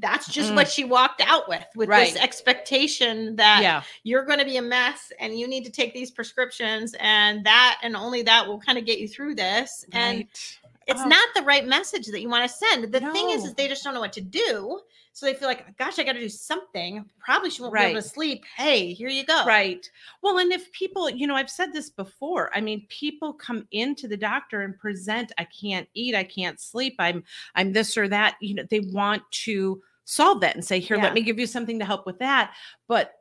that's 0.00 0.30
just 0.30 0.52
Mm. 0.52 0.56
what 0.56 0.68
she 0.70 0.84
walked 0.84 1.22
out 1.22 1.48
with, 1.48 1.64
with 1.74 1.88
Right. 1.88 2.12
this 2.12 2.22
expectation 2.22 3.36
that 3.36 3.62
yeah. 3.62 3.82
you're 4.02 4.26
going 4.26 4.38
to 4.38 4.44
be 4.44 4.58
a 4.58 4.62
mess 4.62 5.10
and 5.18 5.38
you 5.38 5.48
need 5.48 5.64
to 5.64 5.70
take 5.70 5.94
these 5.94 6.10
prescriptions, 6.10 6.94
and 7.00 7.44
that 7.46 7.78
and 7.82 7.96
only 7.96 8.20
that 8.22 8.46
will 8.46 8.60
kind 8.60 8.76
of 8.76 8.84
get 8.84 8.98
you 8.98 9.08
through 9.08 9.36
this. 9.36 9.86
And 9.92 10.18
Right. 10.18 10.58
It's 10.88 11.00
Oh. 11.02 11.06
not 11.06 11.28
the 11.34 11.42
right 11.42 11.66
message 11.66 12.06
that 12.06 12.20
you 12.22 12.28
want 12.30 12.50
to 12.50 12.56
send. 12.56 12.92
The 12.92 13.00
thing 13.12 13.30
is, 13.30 13.44
is 13.44 13.54
they 13.54 13.68
just 13.68 13.84
don't 13.84 13.92
know 13.94 14.00
what 14.00 14.12
to 14.14 14.20
do. 14.22 14.80
So 15.12 15.26
they 15.26 15.34
feel 15.34 15.48
like, 15.48 15.76
gosh, 15.76 15.98
I 15.98 16.04
got 16.04 16.12
to 16.12 16.20
do 16.20 16.28
something. 16.28 17.04
Probably 17.18 17.50
she 17.50 17.60
won't 17.60 17.74
be 17.74 17.80
able 17.80 18.00
to 18.00 18.08
sleep. 18.08 18.44
Hey, 18.56 18.92
here 18.94 19.08
you 19.08 19.26
go. 19.26 19.44
Right. 19.44 19.88
Well, 20.22 20.38
and 20.38 20.50
if 20.52 20.70
people, 20.72 21.10
you 21.10 21.26
know, 21.26 21.34
I've 21.34 21.50
said 21.50 21.72
this 21.72 21.90
before. 21.90 22.50
I 22.54 22.60
mean, 22.60 22.86
people 22.88 23.32
come 23.34 23.66
into 23.72 24.08
the 24.08 24.16
doctor 24.16 24.62
and 24.62 24.78
present, 24.78 25.32
I 25.36 25.44
can't 25.44 25.88
eat, 25.94 26.14
I 26.14 26.24
can't 26.24 26.58
sleep, 26.60 26.94
I'm 26.98 27.22
I'm 27.54 27.72
this 27.72 27.96
or 27.96 28.08
that. 28.08 28.36
You 28.40 28.54
know, 28.54 28.64
they 28.70 28.80
want 28.80 29.22
to 29.44 29.82
solve 30.04 30.40
that 30.40 30.54
and 30.54 30.64
say, 30.64 30.78
here, 30.78 30.96
Yeah. 30.96 31.02
let 31.02 31.14
me 31.14 31.20
give 31.20 31.38
you 31.38 31.46
something 31.46 31.78
to 31.80 31.84
help 31.84 32.06
with 32.06 32.18
that. 32.20 32.54
But 32.86 33.14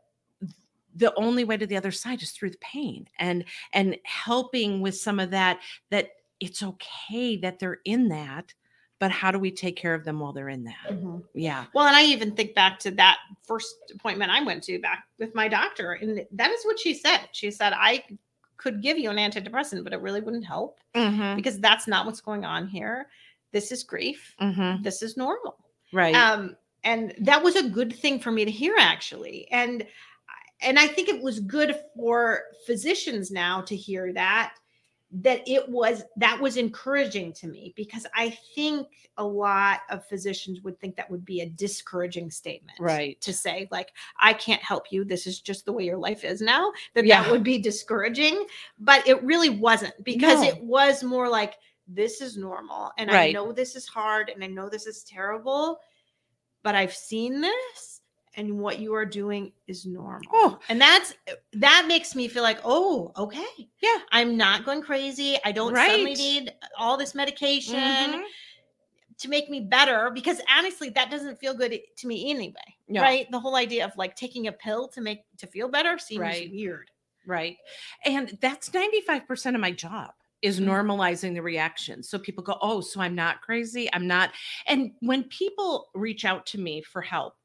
the 0.96 1.14
only 1.16 1.44
way 1.44 1.58
to 1.58 1.68
the 1.68 1.78
other 1.78 1.92
side 1.92 2.22
is 2.22 2.32
through 2.32 2.50
the 2.52 2.58
pain 2.60 3.08
and 3.20 3.44
and 3.74 3.98
helping 4.04 4.82
with 4.82 4.96
some 4.96 5.20
of 5.20 5.30
that 5.32 5.60
that 5.90 6.10
it's 6.40 6.62
okay 6.64 7.38
that 7.38 7.60
they're 7.60 7.80
in 7.86 8.10
that 8.10 8.54
but 9.00 9.12
how 9.12 9.30
do 9.30 9.38
we 9.38 9.52
take 9.52 9.76
care 9.76 9.94
of 9.94 10.04
them 10.04 10.20
while 10.20 10.34
they're 10.34 10.50
in 10.50 10.64
that 10.64 10.90
Mhm. 10.90 11.24
yeah 11.34 11.66
Well, 11.74 11.86
and 11.86 11.96
I 11.96 12.04
even 12.06 12.32
think 12.36 12.56
back 12.56 12.80
to 12.80 12.92
that 12.92 13.20
first 13.44 13.76
appointment 13.94 14.32
I 14.32 14.44
went 14.44 14.64
to 14.64 14.80
back 14.80 15.06
with 15.20 15.36
my 15.36 15.48
doctor, 15.48 15.94
and 15.94 16.26
that 16.32 16.52
is 16.52 16.64
what 16.66 16.80
she 16.80 16.94
said. 16.96 17.30
She 17.32 17.52
said, 17.52 17.74
I 17.76 18.04
could 18.58 18.82
give 18.82 18.98
you 18.98 19.12
an 19.12 19.18
antidepressant, 19.18 19.84
but 19.84 19.94
it 19.94 20.02
really 20.02 20.20
wouldn't 20.22 20.46
help 20.46 20.80
mm-hmm. 20.96 21.36
because 21.36 21.60
that's 21.60 21.88
not 21.88 22.08
what's 22.08 22.22
going 22.22 22.44
on 22.44 22.68
here. 22.68 23.08
This 23.52 23.72
is 23.72 23.84
grief. 23.84 24.36
Mm-hmm. 24.42 24.82
This 24.82 25.04
is 25.04 25.16
normal. 25.16 25.58
right 25.94 26.16
um 26.16 26.56
and 26.84 27.14
that 27.20 27.44
was 27.44 27.56
a 27.56 27.70
good 27.70 27.94
thing 27.96 28.20
for 28.20 28.32
me 28.32 28.46
to 28.46 28.52
hear 28.52 28.76
actually 28.78 29.48
and 29.52 29.86
and 30.62 30.78
i 30.80 30.88
think 30.88 31.08
it 31.08 31.22
was 31.22 31.40
good 31.40 31.80
for 31.96 32.42
physicians 32.66 33.32
now 33.32 33.62
to 33.62 33.76
hear 33.76 34.12
that 34.14 34.54
that 35.22 35.42
it 35.48 35.68
was 35.70 36.04
that 36.16 36.40
was 36.40 36.58
encouraging 36.58 37.34
to 37.34 37.48
me 37.48 37.74
because 37.76 38.06
i 38.16 38.30
think 38.54 38.88
a 39.18 39.24
lot 39.24 39.80
of 39.90 40.06
physicians 40.06 40.62
would 40.62 40.80
think 40.80 40.96
that 40.96 41.10
would 41.10 41.26
be 41.26 41.42
a 41.42 41.50
discouraging 41.50 42.30
statement 42.30 42.78
Right. 42.80 43.20
to 43.22 43.34
say 43.34 43.68
like 43.72 43.94
i 44.20 44.34
can't 44.34 44.62
help 44.62 44.92
you 44.92 45.04
this 45.04 45.26
is 45.26 45.40
just 45.40 45.66
the 45.66 45.72
way 45.72 45.86
your 45.86 45.98
life 45.98 46.24
is 46.24 46.42
now 46.42 46.72
that 46.94 47.06
Yeah. 47.06 47.24
that 47.24 47.32
would 47.32 47.44
be 47.44 47.58
discouraging 47.58 48.46
but 48.80 49.08
it 49.08 49.22
really 49.24 49.50
wasn't 49.50 49.94
because 50.04 50.42
No. 50.42 50.48
it 50.50 50.62
was 50.62 51.04
more 51.04 51.30
like 51.30 51.56
this 51.88 52.22
is 52.22 52.38
normal 52.38 52.92
and 52.98 53.10
i 53.10 53.32
know 53.32 53.52
this 53.52 53.76
is 53.76 53.88
hard 53.88 54.30
and 54.30 54.44
i 54.44 54.48
know 54.48 54.70
this 54.70 54.86
is 54.88 55.04
terrible 55.04 55.80
but 56.64 56.76
i've 56.76 56.94
seen 56.94 57.40
this 57.42 57.97
and 58.38 58.58
what 58.60 58.80
you 58.80 58.94
are 58.94 59.06
doing 59.06 59.52
is 59.68 59.86
normal 59.86 60.22
Oh. 60.32 60.60
and 60.70 60.80
that's 60.80 61.14
that 61.54 61.86
makes 61.88 62.16
me 62.16 62.28
feel 62.28 62.44
like 62.44 62.60
oh 62.64 63.12
okay 63.18 63.46
Yeah. 63.82 63.98
i'm 64.12 64.38
not 64.38 64.64
going 64.64 64.82
crazy 64.82 65.38
i 65.44 65.52
don't 65.52 65.76
suddenly 65.76 66.14
need 66.14 66.54
all 66.78 66.96
this 66.98 67.14
medication 67.16 67.76
Mhm. 67.80 68.24
to 69.18 69.28
make 69.30 69.50
me 69.50 69.62
better 69.62 70.12
because 70.14 70.40
honestly 70.56 70.90
that 70.92 71.10
doesn't 71.12 71.40
feel 71.40 71.54
good 71.56 71.78
to 71.98 72.08
me 72.08 72.30
anyway 72.30 72.76
No. 72.88 73.02
right 73.02 73.30
the 73.32 73.40
whole 73.40 73.56
idea 73.56 73.84
of 73.84 73.92
like 73.98 74.16
taking 74.16 74.48
a 74.48 74.52
pill 74.52 74.88
to 74.90 75.02
make 75.02 75.24
to 75.38 75.48
feel 75.48 75.68
better 75.68 75.98
seems 75.98 76.22
Right. 76.22 76.50
weird 76.52 76.90
Right. 77.26 77.58
And 78.06 78.38
that's 78.40 78.70
95% 78.74 79.54
of 79.54 79.60
my 79.60 79.72
job 79.74 80.12
is 80.42 80.62
Mhm. 80.62 80.68
normalizing 80.68 81.34
the 81.34 81.42
reaction. 81.42 82.02
So 82.02 82.18
people 82.18 82.42
go, 82.42 82.58
"Oh, 82.62 82.80
so 82.80 83.02
I'm 83.02 83.16
not 83.16 83.42
crazy. 83.42 83.90
I'm 83.94 84.08
not." 84.08 84.32
And 84.66 84.94
when 85.02 85.26
people 85.26 85.90
reach 85.94 86.24
out 86.24 86.46
to 86.46 86.58
me 86.58 86.82
for 86.84 87.02
help, 87.02 87.36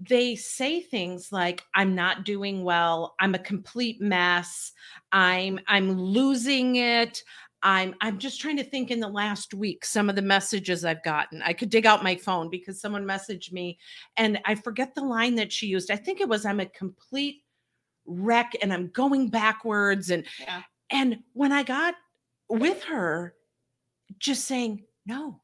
they 0.00 0.36
say 0.36 0.80
things 0.80 1.30
like 1.32 1.62
I'm 1.74 1.94
not 1.94 2.24
doing 2.24 2.64
well, 2.64 3.14
I'm 3.20 3.34
a 3.34 3.38
complete 3.38 4.00
mess, 4.00 4.72
I'm 5.12 5.60
I'm 5.66 5.98
losing 5.98 6.76
it. 6.76 7.22
I'm 7.62 7.94
I'm 8.02 8.18
just 8.18 8.40
trying 8.40 8.58
to 8.58 8.64
think 8.64 8.90
in 8.90 9.00
the 9.00 9.08
last 9.08 9.54
week 9.54 9.86
some 9.86 10.10
of 10.10 10.16
the 10.16 10.22
messages 10.22 10.84
I've 10.84 11.02
gotten. 11.02 11.40
I 11.42 11.54
could 11.54 11.70
dig 11.70 11.86
out 11.86 12.04
my 12.04 12.14
phone 12.14 12.50
because 12.50 12.80
someone 12.80 13.04
messaged 13.04 13.52
me 13.52 13.78
and 14.18 14.38
I 14.44 14.54
forget 14.54 14.94
the 14.94 15.04
line 15.04 15.34
that 15.36 15.50
she 15.50 15.66
used. 15.66 15.90
I 15.90 15.96
think 15.96 16.20
it 16.20 16.28
was 16.28 16.44
I'm 16.44 16.60
a 16.60 16.66
complete 16.66 17.42
wreck 18.04 18.52
and 18.60 18.72
I'm 18.72 18.88
going 18.88 19.28
backwards 19.28 20.10
and 20.10 20.26
yeah 20.38 20.62
and 20.90 21.18
when 21.32 21.52
I 21.52 21.62
got 21.62 21.94
with 22.50 22.82
her 22.84 23.34
just 24.18 24.44
saying 24.44 24.84
no 25.06 25.40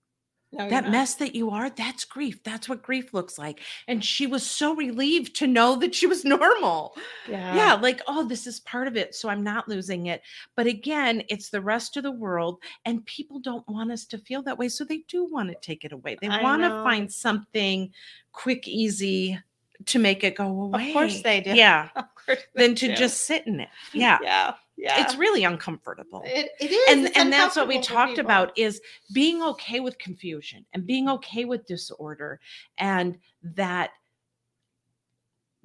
no, 0.52 0.68
that 0.68 0.84
not. 0.84 0.92
mess 0.92 1.14
that 1.14 1.34
you 1.34 1.50
are 1.50 1.70
that's 1.70 2.04
grief 2.04 2.42
that's 2.42 2.68
what 2.68 2.82
grief 2.82 3.14
looks 3.14 3.38
like 3.38 3.60
and 3.86 4.04
she 4.04 4.26
was 4.26 4.44
so 4.44 4.74
relieved 4.74 5.36
to 5.36 5.46
know 5.46 5.76
that 5.76 5.94
she 5.94 6.06
was 6.06 6.24
normal. 6.24 6.96
Yeah. 7.28 7.54
Yeah 7.54 7.74
like 7.74 8.00
oh 8.08 8.24
this 8.24 8.46
is 8.46 8.60
part 8.60 8.88
of 8.88 8.96
it 8.96 9.14
so 9.14 9.28
i'm 9.28 9.44
not 9.44 9.68
losing 9.68 10.06
it. 10.06 10.22
But 10.56 10.66
again 10.66 11.22
it's 11.28 11.50
the 11.50 11.60
rest 11.60 11.96
of 11.96 12.02
the 12.02 12.10
world 12.10 12.58
and 12.84 13.04
people 13.06 13.38
don't 13.38 13.68
want 13.68 13.92
us 13.92 14.06
to 14.06 14.18
feel 14.18 14.42
that 14.42 14.58
way 14.58 14.68
so 14.68 14.84
they 14.84 15.04
do 15.08 15.24
want 15.24 15.50
to 15.50 15.56
take 15.60 15.84
it 15.84 15.92
away. 15.92 16.16
They 16.20 16.28
want 16.28 16.62
to 16.62 16.82
find 16.82 17.10
something 17.12 17.92
quick 18.32 18.66
easy 18.66 19.38
to 19.86 19.98
make 19.98 20.24
it 20.24 20.36
go 20.36 20.62
away 20.62 20.88
of 20.88 20.92
course 20.94 21.22
they 21.22 21.40
do. 21.40 21.54
Yeah. 21.54 21.90
Of 21.94 22.04
course 22.14 22.42
than 22.54 22.74
to 22.76 22.88
do. 22.88 22.96
just 22.96 23.22
sit 23.22 23.46
in 23.46 23.60
it. 23.60 23.68
Yeah. 23.92 24.18
Yeah 24.22 24.54
yeah 24.80 25.00
it's 25.00 25.16
really 25.16 25.44
uncomfortable 25.44 26.22
it, 26.24 26.50
it 26.60 26.72
is 26.72 27.06
and 27.06 27.16
and 27.16 27.32
that's 27.32 27.56
what 27.56 27.68
we 27.68 27.80
talked 27.80 28.12
people. 28.16 28.24
about 28.24 28.56
is 28.56 28.80
being 29.12 29.42
okay 29.42 29.80
with 29.80 29.98
confusion 29.98 30.64
and 30.72 30.86
being 30.86 31.08
okay 31.08 31.44
with 31.44 31.66
disorder 31.66 32.40
and 32.78 33.18
that 33.42 33.90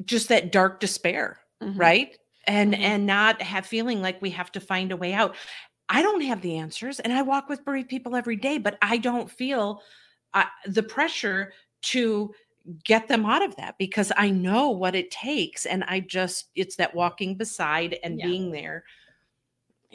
just 0.04 0.28
that 0.30 0.52
dark 0.52 0.80
despair 0.80 1.40
Mhm. 1.62 1.80
right 1.80 2.18
and 2.48 2.74
Mhm. 2.74 2.80
and 2.80 3.06
not 3.06 3.42
have 3.42 3.66
feeling 3.66 4.02
like 4.02 4.22
we 4.22 4.30
have 4.32 4.52
to 4.52 4.60
find 4.60 4.92
a 4.92 4.98
way 4.98 5.14
out 5.14 5.36
i 5.90 6.02
don't 6.02 6.22
have 6.22 6.42
the 6.42 6.58
answers 6.58 7.00
and 7.00 7.14
i 7.14 7.22
walk 7.22 7.48
with 7.50 7.64
bereaved 7.66 7.90
people 7.90 8.16
every 8.16 8.36
day 8.36 8.58
but 8.58 8.78
i 8.82 8.98
don't 8.98 9.32
feel 9.32 9.82
uh, 10.34 10.44
the 10.68 10.84
pressure 10.84 11.54
to 11.82 12.34
get 12.84 13.08
them 13.08 13.26
out 13.26 13.42
of 13.44 13.56
that 13.56 13.76
because 13.78 14.12
i 14.18 14.30
know 14.30 14.70
what 14.70 14.96
it 14.96 15.10
takes 15.12 15.66
and 15.66 15.84
i 15.86 16.00
just 16.00 16.50
it's 16.56 16.76
that 16.76 16.94
walking 16.94 17.36
beside 17.38 17.98
and 18.04 18.18
Yeah. 18.20 18.26
being 18.26 18.52
there 18.52 18.84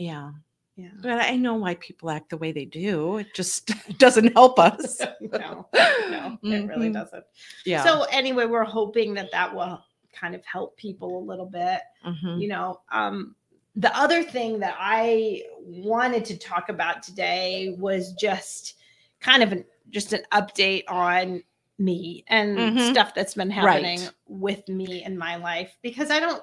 yeah 0.00 0.30
yeah 0.76 0.88
but 1.02 1.12
I 1.20 1.36
know 1.36 1.54
why 1.54 1.74
people 1.74 2.10
act 2.10 2.30
the 2.30 2.36
way 2.38 2.52
they 2.52 2.64
do. 2.64 3.18
It 3.18 3.34
just 3.34 3.70
doesn't 3.98 4.32
help 4.34 4.58
us. 4.58 5.00
no 5.20 5.66
no 6.10 6.38
it 6.42 6.66
really 6.66 6.88
Mhm. 6.88 6.94
doesn't 6.94 7.24
Yeah. 7.66 7.84
so 7.84 8.04
anyway 8.04 8.46
we're 8.46 8.64
hoping 8.64 9.14
that 9.14 9.30
that 9.32 9.54
will 9.54 9.84
kind 10.12 10.34
of 10.34 10.44
help 10.46 10.76
people 10.76 11.18
a 11.18 11.24
little 11.30 11.46
bit 11.46 11.80
Mhm. 12.04 12.40
you 12.40 12.48
know 12.48 12.80
um 12.90 13.36
the 13.76 13.94
other 13.96 14.22
thing 14.24 14.58
that 14.60 14.74
i 14.80 15.42
wanted 15.62 16.24
to 16.24 16.36
talk 16.38 16.68
about 16.70 17.02
today 17.02 17.74
was 17.78 18.12
just 18.14 18.74
kind 19.20 19.42
of 19.44 19.52
an, 19.52 19.64
just 19.90 20.12
an 20.12 20.22
update 20.32 20.84
on 20.88 21.42
me 21.78 22.24
and 22.28 22.58
Mhm. 22.58 22.90
stuff 22.90 23.14
that's 23.14 23.34
been 23.34 23.50
happening 23.50 24.00
Right. 24.00 24.10
with 24.26 24.68
me 24.68 25.04
in 25.04 25.16
my 25.16 25.36
life 25.36 25.76
because 25.82 26.10
i 26.10 26.18
don't 26.20 26.42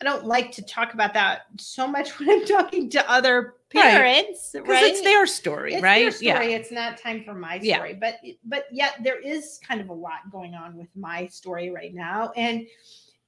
i 0.00 0.04
don't 0.04 0.24
like 0.24 0.50
to 0.52 0.62
talk 0.62 0.94
about 0.94 1.14
that 1.14 1.42
so 1.58 1.86
much 1.86 2.10
when 2.18 2.28
i'm 2.30 2.44
talking 2.46 2.88
to 2.90 3.10
other 3.10 3.54
Right. 3.74 3.90
parents 3.90 4.50
because 4.52 4.68
right 4.68 4.84
it's 4.84 5.00
their 5.00 5.26
story, 5.26 5.74
it's 5.74 5.82
right? 5.82 6.02
their 6.04 6.10
story. 6.12 6.50
Yeah. 6.50 6.56
It's 6.58 6.70
not 6.70 6.96
time 6.96 7.24
for 7.24 7.34
my 7.34 7.58
story, 7.58 7.90
Yeah. 7.90 7.96
But 7.98 8.20
but 8.44 8.66
yet 8.70 8.98
there 9.02 9.18
is 9.20 9.58
kind 9.66 9.80
of 9.80 9.88
a 9.88 9.92
lot 9.92 10.30
going 10.30 10.54
on 10.54 10.76
with 10.76 10.86
my 10.94 11.26
story 11.26 11.70
right 11.70 11.92
now. 11.92 12.30
And 12.36 12.68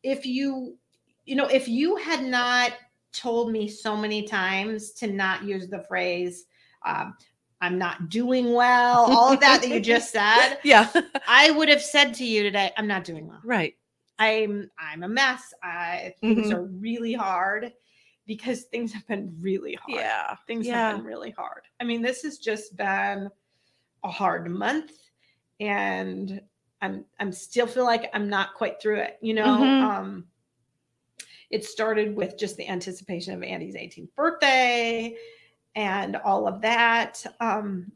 if 0.04 0.24
you, 0.24 0.76
you 1.24 1.34
know, 1.34 1.46
if 1.46 1.66
you 1.66 1.96
had 1.96 2.22
not 2.22 2.74
told 3.12 3.50
me 3.50 3.66
so 3.68 3.96
many 3.96 4.22
times 4.22 4.92
to 4.92 5.08
not 5.08 5.42
use 5.42 5.66
the 5.66 5.80
phrase, 5.88 6.44
um, 6.84 7.16
I'm 7.60 7.76
not 7.76 8.08
doing 8.08 8.52
well, 8.52 9.06
all 9.10 9.32
of 9.32 9.40
that 9.40 9.62
that 9.62 9.68
you 9.68 9.80
just 9.80 10.12
said, 10.12 10.58
Yeah. 10.62 10.88
I 11.26 11.50
would 11.50 11.68
have 11.68 11.82
said 11.82 12.14
to 12.14 12.24
you 12.24 12.44
today, 12.44 12.70
I'm 12.76 12.86
not 12.86 13.02
doing 13.02 13.26
well. 13.26 13.40
right. 13.42 13.75
I'm 14.18 14.70
I'm 14.78 15.02
a 15.02 15.08
mess. 15.08 15.52
I 15.62 16.14
things 16.26 16.50
Mhm. 16.50 16.52
are 16.52 16.64
really 16.64 17.12
hard 17.12 17.72
because 18.26 18.64
things 18.64 18.92
have 18.92 19.06
been 19.06 19.36
really 19.40 19.74
hard 19.74 19.92
Yeah. 19.94 20.36
things 20.46 20.66
Yeah. 20.66 20.88
have 20.88 20.96
been 20.98 21.04
really 21.04 21.30
hard. 21.32 21.62
I 21.80 21.84
mean, 21.84 22.02
this 22.02 22.22
has 22.22 22.38
just 22.38 22.76
been 22.76 23.28
a 24.04 24.10
hard 24.10 24.50
month, 24.50 24.92
and 25.60 26.42
I'm 26.82 27.04
I'm 27.20 27.32
still 27.32 27.66
feel 27.66 27.84
like 27.84 28.10
I'm 28.14 28.28
not 28.28 28.54
quite 28.54 28.80
through 28.80 28.98
it. 29.00 29.18
You 29.22 29.34
know, 29.34 29.76
Mhm. 29.76 29.80
um, 29.80 30.28
it 31.50 31.64
started 31.64 32.14
with 32.16 32.36
just 32.38 32.56
the 32.56 32.68
anticipation 32.68 33.34
of 33.34 33.42
Andy's 33.42 33.76
18th 33.76 34.14
birthday 34.14 35.16
and 35.74 36.16
all 36.16 36.48
of 36.48 36.60
that, 36.62 37.24
um, 37.40 37.92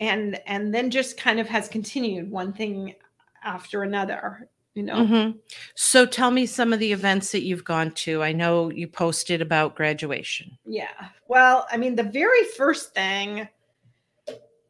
and 0.00 0.40
and 0.46 0.74
then 0.74 0.90
just 0.90 1.16
kind 1.16 1.38
of 1.38 1.46
has 1.48 1.68
continued 1.68 2.30
one 2.30 2.52
thing 2.52 2.94
after 3.42 3.82
another. 3.82 4.48
You 4.74 4.82
know. 4.82 4.94
Mhm. 5.04 5.38
So 5.74 6.06
tell 6.06 6.30
me 6.30 6.46
some 6.46 6.72
of 6.72 6.78
the 6.78 6.92
events 6.92 7.32
that 7.32 7.42
you've 7.42 7.64
gone 7.64 7.90
to. 7.92 8.22
I 8.22 8.32
know 8.32 8.70
you 8.70 8.88
posted 8.88 9.42
about 9.42 9.74
graduation. 9.74 10.56
Yeah. 10.64 11.08
Well, 11.28 11.66
I 11.70 11.76
mean, 11.76 11.94
the 11.94 12.02
very 12.02 12.44
first 12.56 12.94
thing, 12.94 13.48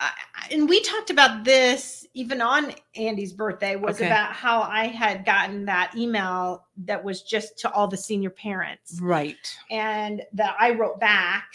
I, 0.01 0.11
and 0.51 0.69
we 0.69 0.81
talked 0.83 1.11
about 1.11 1.45
this 1.45 2.07
even 2.15 2.43
on 2.43 2.75
Andy's 2.97 3.33
birthday, 3.33 3.77
was 3.77 3.97
Okay. 3.97 4.07
about 4.07 4.33
how 4.33 4.61
I 4.63 4.87
had 4.87 5.25
gotten 5.25 5.65
that 5.67 5.95
email 5.97 6.67
that 6.85 7.03
was 7.03 7.23
just 7.23 7.59
to 7.61 7.71
all 7.71 7.89
the 7.89 7.97
senior 7.97 8.29
parents, 8.29 8.99
Right. 9.01 9.57
and 9.71 10.23
that 10.35 10.55
I 10.59 10.73
wrote 10.73 11.01
back, 11.01 11.47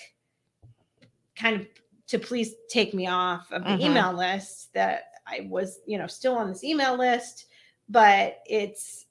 kind 1.36 1.62
of 1.62 1.68
to 2.08 2.18
please 2.18 2.56
take 2.70 2.94
me 2.94 3.06
off 3.08 3.52
of 3.52 3.64
the 3.66 3.70
Mhm. 3.72 3.82
email 3.82 4.14
list. 4.14 4.74
That 4.74 5.12
I 5.28 5.42
was, 5.50 5.82
you 5.86 5.98
know, 5.98 6.08
still 6.08 6.36
on 6.36 6.48
this 6.48 6.64
email 6.64 6.96
list, 6.98 7.46
but 7.89 8.39
it's, 8.45 9.06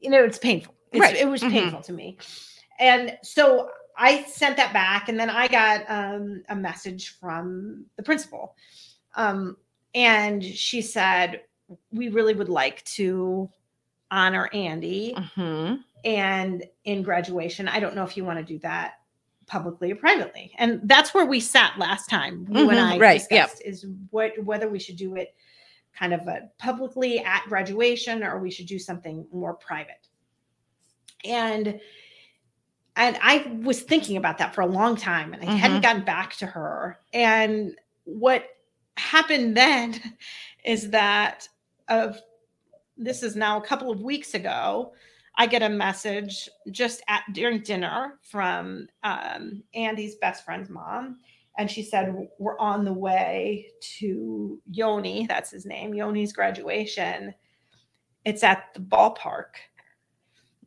you 0.00 0.10
know, 0.10 0.24
it's 0.24 0.38
painful. 0.38 0.74
It's, 0.92 1.00
Right. 1.00 1.16
It 1.16 1.28
was 1.28 1.42
Mhm. 1.42 1.50
painful 1.50 1.82
to 1.82 1.92
me. 1.92 2.18
And 2.78 3.18
so 3.22 3.70
I 3.96 4.24
sent 4.24 4.56
that 4.56 4.72
back, 4.72 5.08
and 5.08 5.20
then 5.20 5.28
I 5.30 5.46
got 5.46 5.84
um, 5.88 6.42
a 6.48 6.56
message 6.56 7.10
from 7.20 7.84
the 7.96 8.02
principal. 8.02 8.56
Um, 9.14 9.56
and 9.94 10.42
she 10.42 10.80
said, 10.80 11.42
We 11.92 12.08
really 12.08 12.34
would 12.34 12.48
like 12.48 12.82
to 12.96 13.50
honor 14.10 14.48
Andy 14.52 15.14
hmm 15.36 15.74
and 16.04 16.64
in 16.84 17.02
graduation. 17.02 17.68
I 17.68 17.78
don't 17.78 17.94
know 17.94 18.04
if 18.04 18.16
you 18.16 18.24
want 18.24 18.38
to 18.38 18.44
do 18.44 18.58
that 18.60 18.94
publicly 19.46 19.92
or 19.92 19.96
privately. 19.96 20.52
And 20.58 20.80
that's 20.84 21.12
where 21.12 21.26
we 21.26 21.40
sat 21.40 21.78
last 21.78 22.08
time. 22.08 22.46
You 22.50 22.66
Mhm, 22.66 22.70
and 22.70 22.80
I 22.80 22.98
right, 22.98 23.26
yep. 23.30 23.50
discussed 23.50 23.62
is 23.64 23.86
what 24.10 24.32
whether 24.44 24.68
we 24.68 24.78
should 24.78 24.96
do 24.96 25.16
it 25.16 25.34
kind 25.98 26.12
of 26.12 26.20
a 26.28 26.48
publicly 26.58 27.20
at 27.20 27.44
graduation 27.46 28.22
or 28.22 28.38
we 28.38 28.50
should 28.50 28.66
do 28.66 28.78
something 28.78 29.26
more 29.32 29.54
private. 29.54 30.08
And 31.24 31.80
and 32.96 33.18
I 33.22 33.58
was 33.62 33.80
thinking 33.80 34.16
about 34.16 34.38
that 34.38 34.54
for 34.54 34.62
a 34.62 34.66
long 34.66 34.96
time 34.96 35.32
and 35.32 35.48
I 35.48 35.54
hadn't 35.54 35.82
gotten 35.82 36.04
back 36.04 36.36
to 36.36 36.46
her. 36.46 36.98
And 37.12 37.76
what 38.04 38.44
happened 38.96 39.56
then 39.56 40.00
is 40.64 40.90
that 40.90 41.48
of 41.88 42.20
this 42.96 43.22
is 43.22 43.36
now 43.36 43.58
a 43.58 43.64
couple 43.64 43.90
of 43.90 44.02
weeks 44.02 44.34
ago, 44.34 44.92
I 45.36 45.46
get 45.46 45.62
a 45.62 45.68
message 45.68 46.50
just 46.70 47.02
at 47.08 47.22
during 47.32 47.62
dinner 47.62 48.18
from 48.22 48.88
um, 49.02 49.62
Andy's 49.74 50.16
best 50.16 50.44
friend's 50.44 50.68
mom, 50.68 51.18
and 51.60 51.70
she 51.70 51.82
said 51.82 52.14
we're 52.38 52.58
on 52.58 52.86
the 52.86 52.92
way 52.92 53.68
to 53.98 54.58
Yoni. 54.70 55.26
That's 55.26 55.50
his 55.50 55.66
name. 55.66 55.92
Yoni's 55.92 56.32
graduation. 56.32 57.34
It's 58.24 58.42
at 58.42 58.72
the 58.72 58.80
ballpark. 58.80 59.56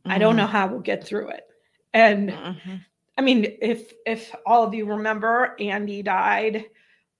I 0.04 0.18
don't 0.18 0.36
know 0.36 0.46
how 0.46 0.68
we'll 0.68 0.78
get 0.80 1.02
through 1.02 1.30
it. 1.30 1.48
And 1.94 2.30
Mhm. 2.30 2.84
I 3.18 3.22
mean, 3.22 3.56
if 3.60 3.92
if 4.06 4.32
all 4.46 4.62
of 4.62 4.72
you 4.72 4.86
remember, 4.86 5.56
Andy 5.58 6.00
died 6.00 6.66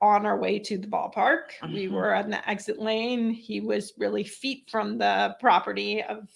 on 0.00 0.24
our 0.24 0.38
way 0.38 0.60
to 0.60 0.78
the 0.78 0.86
ballpark. 0.86 1.60
We 1.72 1.86
Mhm. 1.88 1.90
were 1.90 2.14
on 2.14 2.30
the 2.30 2.48
exit 2.48 2.78
lane. 2.78 3.30
He 3.30 3.60
was 3.60 3.92
really 3.98 4.22
feet 4.22 4.70
from 4.70 4.98
the 4.98 5.36
property 5.40 6.00
of 6.00 6.30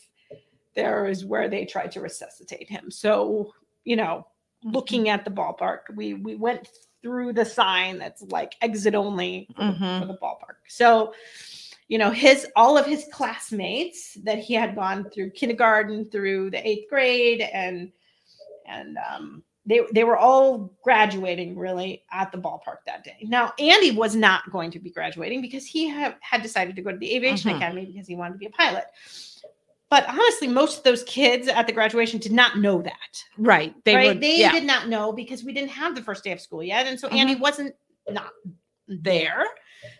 there 0.74 1.06
is 1.06 1.24
where 1.24 1.48
they 1.48 1.64
tried 1.64 1.92
to 1.92 2.00
resuscitate 2.00 2.68
him. 2.68 2.90
So, 2.90 3.52
you 3.84 3.94
know, 3.94 4.26
looking 4.64 5.08
at 5.08 5.24
the 5.24 5.30
ballpark, 5.30 5.94
we 5.94 6.14
we 6.14 6.34
went 6.34 6.68
through 7.02 7.32
the 7.32 7.44
sign 7.44 7.98
that's 7.98 8.22
like 8.22 8.54
exit 8.60 8.94
only 8.94 9.48
for, 9.56 9.64
the, 9.64 9.72
for 10.00 10.06
the 10.06 10.18
ballpark. 10.20 10.56
So, 10.68 11.14
you 11.88 11.98
know, 11.98 12.10
his 12.10 12.46
all 12.56 12.76
of 12.76 12.86
his 12.86 13.06
classmates 13.12 14.14
that 14.24 14.38
he 14.38 14.54
had 14.54 14.74
gone 14.74 15.08
through 15.10 15.30
kindergarten 15.30 16.04
through 16.10 16.50
the 16.50 16.66
eighth 16.66 16.88
grade 16.90 17.40
and 17.40 17.92
and 18.66 18.98
um 19.10 19.42
they 19.64 19.80
they 19.92 20.04
were 20.04 20.16
all 20.16 20.72
graduating 20.82 21.56
really 21.56 22.02
at 22.10 22.32
the 22.32 22.38
ballpark 22.38 22.78
that 22.86 23.04
day. 23.04 23.18
Now 23.22 23.52
Andy 23.58 23.90
was 23.90 24.16
not 24.16 24.50
going 24.50 24.70
to 24.72 24.78
be 24.78 24.90
graduating 24.90 25.40
because 25.42 25.64
he 25.66 25.88
had, 25.88 26.16
had 26.20 26.42
decided 26.42 26.74
to 26.76 26.82
go 26.82 26.90
to 26.90 26.98
the 26.98 27.14
aviation 27.14 27.50
Mhm. 27.52 27.56
academy 27.56 27.86
because 27.86 28.06
he 28.06 28.16
wanted 28.16 28.32
to 28.34 28.38
be 28.38 28.46
a 28.46 28.50
pilot. 28.50 28.84
But 29.90 30.08
honestly, 30.08 30.48
most 30.48 30.78
of 30.78 30.84
those 30.84 31.02
kids 31.04 31.48
at 31.48 31.66
the 31.66 31.72
graduation 31.72 32.20
did 32.20 32.32
not 32.32 32.58
know 32.58 32.82
that. 32.82 33.24
Right. 33.38 33.74
They 33.84 33.96
right? 33.96 34.06
would. 34.08 34.20
they 34.20 34.38
yeah. 34.40 34.52
did 34.52 34.64
not 34.64 34.88
know 34.88 35.12
because 35.12 35.44
we 35.44 35.52
didn't 35.52 35.70
have 35.70 35.94
the 35.94 36.02
first 36.02 36.22
day 36.24 36.32
of 36.32 36.40
school 36.40 36.62
yet, 36.62 36.86
and 36.86 37.00
so 37.00 37.08
Andy 37.08 37.34
wasn't 37.36 37.74
not 38.08 38.32
there. 38.86 39.44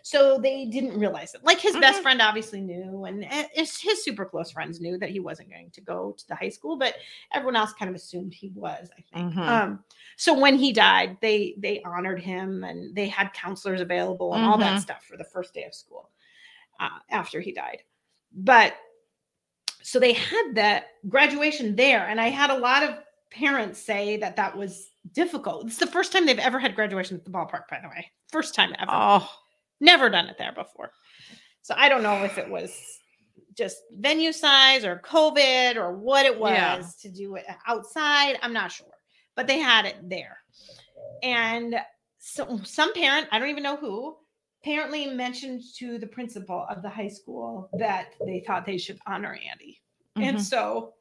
So 0.03 0.37
they 0.37 0.65
didn't 0.65 0.99
realize 0.99 1.33
it. 1.33 1.43
Like 1.43 1.59
his 1.59 1.75
best 1.77 1.99
Mhm. 1.99 2.03
friend 2.03 2.21
obviously 2.21 2.59
knew, 2.59 3.05
and 3.05 3.23
his, 3.53 3.71
super 4.03 4.25
close 4.25 4.51
friends 4.51 4.81
knew 4.81 4.97
that 4.97 5.09
he 5.09 5.21
wasn't 5.21 5.49
going 5.49 5.71
to 5.71 5.81
go 5.81 6.11
to 6.17 6.27
the 6.27 6.35
high 6.35 6.49
school, 6.49 6.77
but 6.77 6.95
everyone 7.33 7.55
else 7.55 7.71
kind 7.73 7.87
of 7.89 7.95
assumed 7.95 8.33
he 8.33 8.49
was. 8.49 8.89
I 8.97 9.01
think. 9.17 9.33
Mhm. 9.33 9.47
Um, 9.47 9.83
so 10.17 10.37
when 10.37 10.57
he 10.57 10.73
died, 10.73 11.17
they 11.21 11.55
they 11.57 11.81
honored 11.83 12.19
him, 12.21 12.63
and 12.65 12.93
they 12.93 13.07
had 13.07 13.31
counselors 13.33 13.79
available 13.79 14.33
and 14.33 14.43
all 14.43 14.57
that 14.57 14.75
Mhm. 14.77 14.81
stuff 14.81 15.03
for 15.05 15.15
the 15.17 15.23
first 15.23 15.53
day 15.53 15.63
of 15.63 15.73
school 15.73 16.09
uh, 16.79 16.99
after 17.09 17.39
he 17.39 17.53
died. 17.53 17.83
But 18.33 18.75
so 19.89 19.99
they 19.99 20.13
had 20.13 20.51
that 20.53 20.85
graduation 21.07 21.75
there, 21.75 22.07
and 22.07 22.21
I 22.21 22.27
had 22.29 22.51
a 22.51 22.57
lot 22.57 22.83
of 22.83 22.95
parents 23.31 23.81
say 23.81 24.17
that 24.17 24.35
that 24.35 24.55
was 24.55 24.91
difficult. 25.13 25.65
It's 25.65 25.77
the 25.77 25.87
first 25.87 26.11
time 26.11 26.25
they've 26.27 26.37
ever 26.37 26.59
had 26.59 26.75
graduation 26.75 27.17
at 27.17 27.25
the 27.25 27.31
ballpark, 27.31 27.63
by 27.69 27.79
the 27.81 27.87
way. 27.89 28.11
First 28.31 28.53
time 28.53 28.75
ever 28.77 28.91
Oh. 28.93 29.31
never 29.79 30.09
done 30.09 30.27
it 30.27 30.37
there 30.37 30.51
before. 30.51 30.91
So 31.63 31.73
I 31.75 31.89
don't 31.89 32.03
know 32.03 32.23
if 32.23 32.37
it 32.37 32.49
was 32.49 32.71
just 33.57 33.77
venue 33.91 34.31
size 34.31 34.85
or 34.85 35.01
COVID 35.03 35.75
or 35.75 35.97
what 35.97 36.25
it 36.27 36.37
was 36.39 36.51
Yeah. 36.53 36.81
to 37.01 37.09
do 37.09 37.35
it 37.35 37.45
outside. 37.67 38.37
I'm 38.43 38.53
not 38.53 38.71
sure, 38.71 38.93
but 39.35 39.47
they 39.47 39.57
had 39.57 39.85
it 39.85 39.97
there. 40.07 40.37
And 41.23 41.75
so 42.19 42.59
some 42.63 42.93
parent, 42.93 43.27
I 43.31 43.39
don't 43.39 43.49
even 43.49 43.63
know 43.63 43.75
who, 43.77 44.17
apparently 44.61 45.07
mentioned 45.07 45.61
to 45.77 45.97
the 45.97 46.07
principal 46.07 46.65
of 46.69 46.81
the 46.81 46.89
high 46.89 47.07
school 47.07 47.69
that 47.73 48.13
they 48.25 48.43
thought 48.45 48.65
they 48.65 48.77
should 48.77 48.99
honor 49.07 49.37
Andy. 49.49 49.81
And 50.17 50.37
Mhm. 50.37 50.41
so 50.41 50.93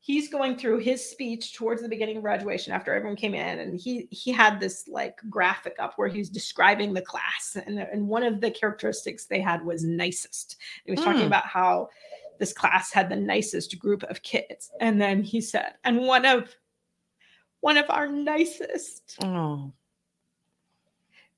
he's 0.00 0.28
going 0.28 0.56
through 0.56 0.78
his 0.78 1.08
speech 1.08 1.54
towards 1.54 1.80
the 1.80 1.88
beginning 1.88 2.16
of 2.18 2.22
graduation 2.22 2.72
after 2.72 2.92
everyone 2.92 3.16
came 3.16 3.34
in 3.34 3.60
and 3.60 3.78
he 3.80 4.08
he 4.10 4.32
had 4.32 4.58
this 4.60 4.88
like 4.88 5.16
graphic 5.30 5.76
up 5.78 5.94
where 5.96 6.08
he's 6.08 6.28
describing 6.28 6.92
the 6.92 7.00
class 7.00 7.56
and, 7.66 7.78
and 7.78 8.08
one 8.08 8.24
of 8.24 8.40
the 8.40 8.50
characteristics 8.50 9.26
they 9.26 9.40
had 9.40 9.64
was 9.64 9.84
nicest 9.84 10.56
he 10.84 10.90
was 10.90 11.00
talking 11.00 11.22
Mm. 11.22 11.26
about 11.28 11.46
how 11.46 11.88
this 12.40 12.52
class 12.52 12.92
had 12.92 13.08
the 13.08 13.16
nicest 13.16 13.78
group 13.78 14.02
of 14.04 14.22
kids 14.22 14.72
and 14.80 15.00
then 15.00 15.22
he 15.22 15.40
said 15.40 15.74
and 15.84 15.98
one 16.00 16.24
of 16.26 16.54
one 17.60 17.76
of 17.76 17.88
our 17.88 18.08
nicest 18.08 19.16
Oh. 19.22 19.72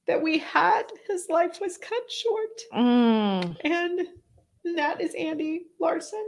That 0.07 0.21
we 0.21 0.38
had 0.38 0.85
his 1.09 1.29
life 1.29 1.61
was 1.61 1.79
cut 1.79 2.11
short 2.11 2.61
Mm. 2.73 3.57
and 3.64 4.09
that 4.77 5.01
is 5.01 5.14
Andy 5.14 5.67
Larson. 5.79 6.25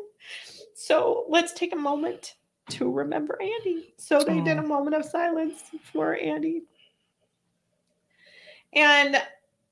So 0.75 1.25
let's 1.29 1.53
take 1.53 1.73
a 1.73 1.77
moment 1.77 2.35
to 2.71 2.91
remember 2.91 3.39
Andy. 3.41 3.95
So 3.97 4.23
they 4.23 4.41
did 4.41 4.59
a 4.59 4.62
moment 4.62 4.97
of 4.97 5.05
silence 5.05 5.62
for 5.93 6.17
Andy. 6.17 6.62
And 8.73 9.23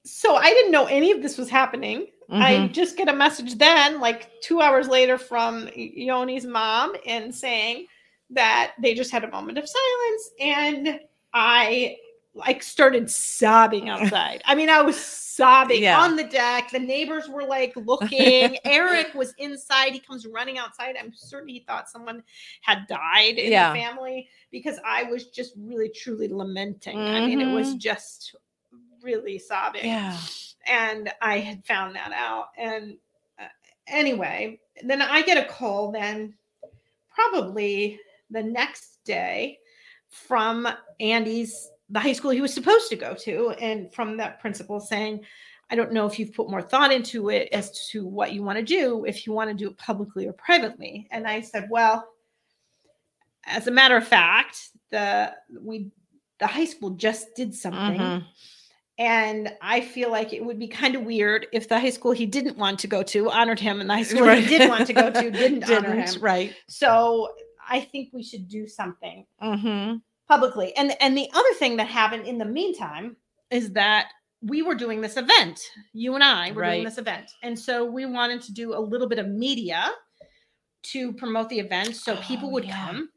so 0.04 0.36
I 0.36 0.50
didn't 0.50 0.72
know 0.72 0.86
any 0.86 1.10
of 1.10 1.22
this 1.22 1.36
was 1.36 1.50
happening. 1.50 2.06
I 2.30 2.54
Mhm. 2.54 2.72
just 2.72 2.96
get 2.96 3.08
a 3.08 3.12
message 3.12 3.56
then, 3.56 4.00
like 4.00 4.40
two 4.40 4.60
hours 4.62 4.88
later, 4.88 5.18
from 5.18 5.68
Yoni's 5.74 6.46
mom 6.46 6.96
and 7.04 7.34
saying 7.34 7.86
that 8.30 8.72
they 8.78 8.94
just 8.94 9.10
had 9.10 9.24
a 9.24 9.30
moment 9.30 9.58
of 9.58 9.68
silence. 9.68 10.30
And 10.40 11.00
I 11.34 11.98
like 12.34 12.62
started 12.62 13.08
sobbing 13.10 13.88
outside. 13.88 14.42
I 14.44 14.54
mean, 14.56 14.68
I 14.68 14.82
was 14.82 14.96
sobbing 14.98 15.82
Yeah. 15.82 16.00
on 16.00 16.16
the 16.16 16.24
deck. 16.24 16.70
The 16.70 16.80
neighbors 16.80 17.28
were 17.28 17.44
like 17.44 17.72
looking. 17.76 18.58
Eric 18.64 19.14
was 19.14 19.34
inside. 19.38 19.92
He 19.92 20.00
comes 20.00 20.26
running 20.26 20.58
outside. 20.58 20.96
I'm 20.98 21.12
certain 21.14 21.48
he 21.48 21.60
thought 21.60 21.88
someone 21.88 22.22
had 22.62 22.86
died 22.88 23.38
in 23.38 23.52
Yeah. 23.52 23.72
the 23.72 23.78
family 23.78 24.28
because 24.50 24.78
I 24.84 25.04
was 25.04 25.26
just 25.28 25.54
really 25.56 25.88
truly 25.90 26.26
lamenting. 26.28 26.98
I 26.98 27.24
mean, 27.24 27.40
it 27.40 27.50
was 27.50 27.74
Mhm. 27.74 27.78
just 27.78 28.34
really 29.02 29.38
sobbing 29.38 29.84
Yeah. 29.84 30.16
and 30.66 31.12
I 31.20 31.38
had 31.38 31.64
found 31.64 31.94
that 31.94 32.10
out. 32.12 32.48
And 32.56 32.96
uh, 33.38 33.44
anyway, 33.86 34.60
then 34.82 35.02
I 35.02 35.22
get 35.22 35.36
a 35.36 35.44
call 35.48 35.92
then 35.92 36.34
probably 37.10 38.00
the 38.30 38.42
next 38.42 39.04
day 39.04 39.58
from 40.08 40.66
Andy's 41.00 41.70
the 41.94 42.00
high 42.00 42.12
school 42.12 42.30
he 42.32 42.40
was 42.40 42.52
supposed 42.52 42.88
to 42.90 42.96
go 42.96 43.14
to 43.14 43.50
and 43.60 43.92
from 43.94 44.16
that 44.18 44.40
principal 44.40 44.78
saying 44.80 45.20
I 45.70 45.76
don't 45.76 45.92
know 45.92 46.06
if 46.06 46.18
you've 46.18 46.34
put 46.34 46.50
more 46.50 46.60
thought 46.60 46.92
into 46.92 47.30
it 47.30 47.48
as 47.52 47.88
to 47.90 48.06
what 48.06 48.32
you 48.34 48.42
want 48.42 48.58
to 48.58 48.64
do 48.64 49.04
if 49.06 49.26
you 49.26 49.32
want 49.32 49.48
to 49.50 49.54
do 49.62 49.68
it 49.70 49.78
publicly 49.78 50.26
or 50.28 50.32
privately 50.34 51.06
and 51.10 51.26
I 51.26 51.40
said 51.40 51.68
well 51.70 52.06
as 53.46 53.66
a 53.66 53.70
matter 53.70 53.96
of 53.96 54.06
fact 54.06 54.58
the 54.90 55.32
we 55.60 55.90
the 56.40 56.46
high 56.46 56.64
school 56.66 56.90
just 56.90 57.34
did 57.36 57.54
something 57.54 58.00
Mhm. 58.00 58.24
And 58.96 59.52
I 59.60 59.80
feel 59.80 60.08
like 60.10 60.32
it 60.32 60.44
would 60.44 60.58
be 60.58 60.68
kind 60.68 60.94
of 60.94 61.02
weird 61.02 61.48
if 61.52 61.68
the 61.68 61.80
high 61.80 61.90
school 61.90 62.12
he 62.12 62.26
didn't 62.26 62.56
want 62.56 62.78
to 62.80 62.86
go 62.86 63.02
to 63.02 63.28
honored 63.30 63.58
him 63.58 63.80
and 63.80 63.90
the 63.90 63.94
high 63.94 64.02
school 64.10 64.26
Right. 64.26 64.42
he 64.44 64.56
did 64.58 64.68
want 64.68 64.86
to 64.86 64.92
go 64.92 65.10
to 65.10 65.30
didn't, 65.42 65.64
honor 65.64 65.94
Didn't, 65.96 66.14
him. 66.16 66.22
right. 66.22 66.54
So 66.68 67.28
I 67.68 67.80
think 67.80 68.10
we 68.12 68.22
should 68.22 68.46
do 68.48 68.66
something 68.68 69.26
Mm-hmm. 69.42 69.96
Publicly. 70.28 70.74
And 70.76 70.94
and 71.00 71.16
the 71.16 71.28
other 71.34 71.52
thing 71.58 71.76
that 71.78 71.86
happened 71.88 72.26
in 72.26 72.38
the 72.38 72.44
meantime 72.44 73.16
is 73.50 73.70
that 73.72 74.08
we 74.42 74.62
were 74.62 74.74
doing 74.74 75.00
this 75.00 75.16
event. 75.16 75.60
You 75.92 76.14
and 76.14 76.22
I 76.24 76.52
were 76.52 76.64
doing 76.64 76.84
this 76.84 76.98
event. 76.98 77.30
And 77.42 77.58
so 77.58 77.84
we 77.84 78.04
wanted 78.06 78.42
to 78.42 78.52
do 78.52 78.74
a 78.74 78.78
little 78.80 79.08
bit 79.08 79.18
of 79.18 79.26
media 79.28 79.90
to 80.84 81.12
promote 81.14 81.48
the 81.48 81.58
event 81.60 81.96
so 81.96 82.16
people 82.16 82.48
Oh, 82.50 82.52
would 82.52 82.64
yeah. 82.66 82.86
come. 82.86 83.08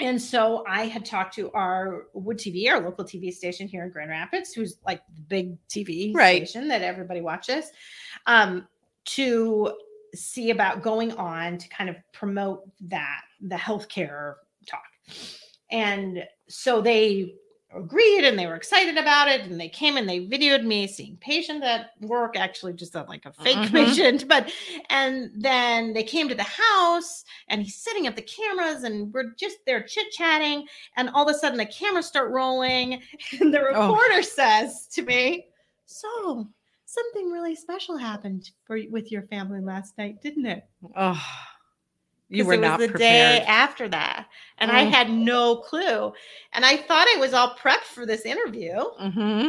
And 0.00 0.20
so 0.20 0.64
I 0.66 0.86
had 0.86 1.04
talked 1.04 1.34
to 1.34 1.52
our 1.52 2.06
Wood 2.14 2.38
TV, 2.38 2.68
our 2.70 2.80
local 2.80 3.04
TV 3.04 3.30
station 3.32 3.68
here 3.68 3.84
in 3.84 3.90
Grand 3.90 4.10
Rapids, 4.10 4.52
who's 4.52 4.78
like 4.84 5.02
the 5.14 5.20
big 5.22 5.58
TV 5.68 6.12
Right. 6.14 6.48
station 6.48 6.68
that 6.68 6.82
everybody 6.82 7.20
watches, 7.20 7.66
um, 8.26 8.66
to 9.04 9.72
see 10.14 10.50
about 10.50 10.82
going 10.82 11.12
on 11.12 11.58
to 11.58 11.68
kind 11.68 11.90
of 11.90 11.96
promote 12.12 12.68
that 12.88 13.20
the 13.40 13.56
healthcare 13.56 14.34
talk. 14.66 14.82
And 15.70 16.24
so 16.48 16.80
they 16.80 17.34
agreed 17.72 18.24
and 18.24 18.36
they 18.36 18.46
were 18.46 18.56
excited 18.56 18.96
about 18.98 19.28
it 19.28 19.42
and 19.42 19.60
they 19.60 19.68
came 19.68 19.96
and 19.96 20.08
they 20.08 20.26
videoed 20.26 20.64
me 20.64 20.88
seeing 20.88 21.16
patient 21.18 21.62
at 21.62 21.90
work 22.00 22.36
actually 22.36 22.72
just 22.72 22.96
like 22.96 23.24
a 23.26 23.32
fake 23.32 23.58
Mhm. 23.58 23.70
patient 23.70 24.26
but 24.26 24.50
and 24.88 25.30
then 25.36 25.92
they 25.92 26.02
came 26.02 26.28
to 26.28 26.34
the 26.34 26.42
house 26.42 27.22
and 27.46 27.62
he's 27.62 27.76
sitting 27.76 28.08
up 28.08 28.16
the 28.16 28.22
cameras 28.22 28.82
and 28.82 29.12
we're 29.14 29.34
just 29.38 29.58
there 29.66 29.84
chit 29.84 30.10
chatting 30.10 30.66
and 30.96 31.10
all 31.10 31.28
of 31.28 31.32
a 31.32 31.38
sudden 31.38 31.58
the 31.58 31.64
cameras 31.66 32.06
start 32.06 32.32
rolling 32.32 32.94
and 33.40 33.54
the 33.54 33.60
Oh. 33.60 33.92
reporter 33.92 34.24
says 34.24 34.88
to 34.88 35.02
me 35.02 35.46
so 35.86 36.48
something 36.86 37.30
really 37.30 37.54
special 37.54 37.96
happened 37.96 38.50
for 38.64 38.80
with 38.90 39.12
your 39.12 39.22
family 39.28 39.60
last 39.60 39.96
night 39.96 40.20
didn't 40.20 40.46
it 40.46 40.64
Oh, 40.96 41.22
you 42.30 42.44
were 42.44 42.54
it 42.54 42.60
was 42.60 42.68
not 42.68 42.78
the 42.78 42.88
prepared. 42.88 43.40
day 43.42 43.44
after 43.46 43.88
that 43.88 44.26
and 44.58 44.70
i 44.70 44.84
Mm. 44.86 44.90
had 44.90 45.10
no 45.10 45.56
clue 45.56 46.12
and 46.52 46.64
i 46.64 46.76
thought 46.76 47.06
i 47.14 47.18
was 47.18 47.34
all 47.34 47.54
prepped 47.56 47.84
for 47.94 48.06
this 48.06 48.22
interview 48.22 48.72
Mm-hmm. 49.00 49.48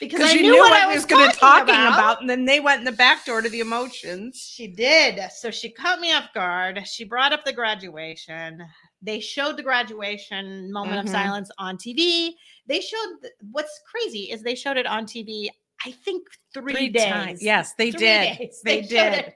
because 0.00 0.20
i 0.22 0.34
knew 0.34 0.42
knew 0.42 0.56
what, 0.58 0.70
what 0.70 0.80
i 0.82 0.86
was 0.86 0.96
was 0.96 1.06
going 1.06 1.30
to 1.30 1.36
talking, 1.36 1.74
about. 1.74 1.94
about. 1.98 2.20
and 2.20 2.28
then 2.30 2.44
they 2.46 2.58
went 2.60 2.78
in 2.80 2.84
the 2.84 2.92
back 2.92 3.24
door 3.26 3.42
to 3.42 3.48
the 3.48 3.60
emotions. 3.60 4.38
she 4.54 4.66
did 4.66 5.20
so 5.30 5.50
she 5.50 5.70
caught 5.70 6.00
me 6.00 6.12
off 6.12 6.32
guard 6.34 6.80
she 6.86 7.04
brought 7.04 7.32
up 7.32 7.44
the 7.44 7.52
graduation 7.52 8.60
they 9.02 9.20
showed 9.20 9.56
the 9.56 9.62
graduation 9.62 10.72
moment 10.72 10.96
Mhm. 10.96 11.02
of 11.04 11.08
silence 11.10 11.50
on 11.58 11.76
tv 11.76 12.30
they 12.66 12.80
showed 12.80 13.16
what's 13.50 13.80
crazy 13.90 14.30
is 14.32 14.42
they 14.42 14.54
showed 14.54 14.76
it 14.78 14.86
on 14.86 15.04
tv 15.04 15.48
i 15.84 15.90
think 15.90 16.22
three, 16.54 16.88
days 16.88 17.04
times. 17.06 17.42
Yes, 17.42 17.74
they 17.74 17.90
Three 17.90 17.98
did. 18.00 18.38
days. 18.38 18.60
They, 18.64 18.82
showed 18.82 18.88
did. 18.88 19.14
it- 19.14 19.34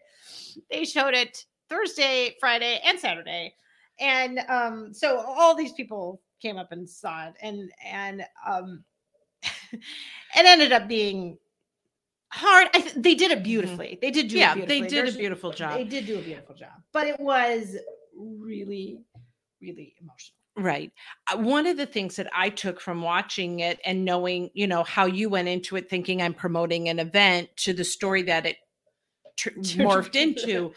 they 0.70 0.84
showed 0.84 1.14
it 1.14 1.44
Thursday, 1.68 2.36
Friday, 2.40 2.80
and 2.84 2.98
Saturday, 2.98 3.54
and 4.00 4.40
um, 4.48 4.94
so 4.94 5.18
all 5.18 5.54
these 5.54 5.72
people 5.72 6.20
came 6.40 6.56
up 6.56 6.72
and 6.72 6.88
saw 6.88 7.28
it, 7.28 7.34
and 7.42 7.70
and 7.84 8.24
um, 8.46 8.84
it 9.72 9.80
ended 10.34 10.72
up 10.72 10.88
being 10.88 11.38
hard. 12.32 12.68
I 12.74 12.80
th- 12.80 12.94
they 12.94 13.14
did 13.14 13.30
it 13.30 13.42
beautifully. 13.42 13.98
They 14.00 14.10
did 14.10 14.28
do 14.28 14.38
Mm-hmm. 14.38 14.58
Yeah, 14.60 14.66
they 14.66 14.80
did 14.82 15.08
a 15.08 15.12
beautiful 15.12 15.52
job. 15.52 15.78
They 15.78 15.84
did 15.84 16.06
do 16.06 16.18
a 16.18 16.22
beautiful 16.22 16.54
job, 16.54 16.72
but 16.92 17.06
it 17.06 17.18
was 17.18 17.76
really, 18.16 19.00
really 19.60 19.94
emotional. 20.00 20.36
Right. 20.58 20.90
Uh, 21.30 21.38
One 21.38 21.66
of 21.66 21.76
the 21.76 21.86
things 21.86 22.16
that 22.16 22.30
I 22.34 22.48
took 22.48 22.80
from 22.80 23.02
watching 23.02 23.60
it 23.60 23.78
and 23.84 24.04
knowing, 24.04 24.50
you 24.54 24.66
know, 24.66 24.84
how 24.84 25.04
you 25.04 25.28
went 25.28 25.48
into 25.48 25.76
it 25.76 25.90
thinking 25.90 26.22
I'm 26.22 26.32
promoting 26.32 26.88
an 26.88 26.98
event 26.98 27.50
to 27.58 27.74
the 27.74 27.84
story 27.84 28.22
that 28.22 28.46
it 28.46 28.56
tr- 29.36 29.50
morphed 29.58 30.14
into 30.20 30.72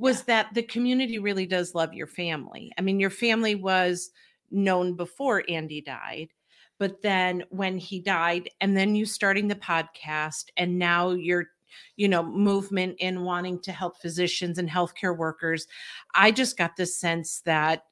was 0.00 0.22
that 0.22 0.48
the 0.54 0.62
community 0.62 1.18
really 1.18 1.44
does 1.44 1.74
love 1.74 1.92
your 1.92 2.06
family. 2.06 2.72
I 2.78 2.80
mean, 2.80 2.98
your 2.98 3.10
family 3.10 3.54
was 3.54 4.10
known 4.50 4.94
before 4.94 5.44
Andy 5.46 5.82
died, 5.82 6.28
but 6.78 7.02
then 7.02 7.44
when 7.50 7.76
he 7.76 8.00
died, 8.00 8.48
and 8.62 8.74
then 8.74 8.94
you 8.94 9.04
starting 9.04 9.46
the 9.46 9.56
podcast, 9.56 10.46
and 10.56 10.78
now 10.78 11.10
your, 11.10 11.48
you 11.96 12.08
know, 12.08 12.22
movement 12.22 12.96
in 12.98 13.24
wanting 13.24 13.60
to 13.60 13.72
help 13.72 14.00
physicians 14.00 14.56
and 14.56 14.70
healthcare 14.70 15.14
workers. 15.14 15.66
I 16.14 16.30
just 16.30 16.56
got 16.56 16.76
the 16.76 16.86
sense 16.86 17.42
that 17.44 17.84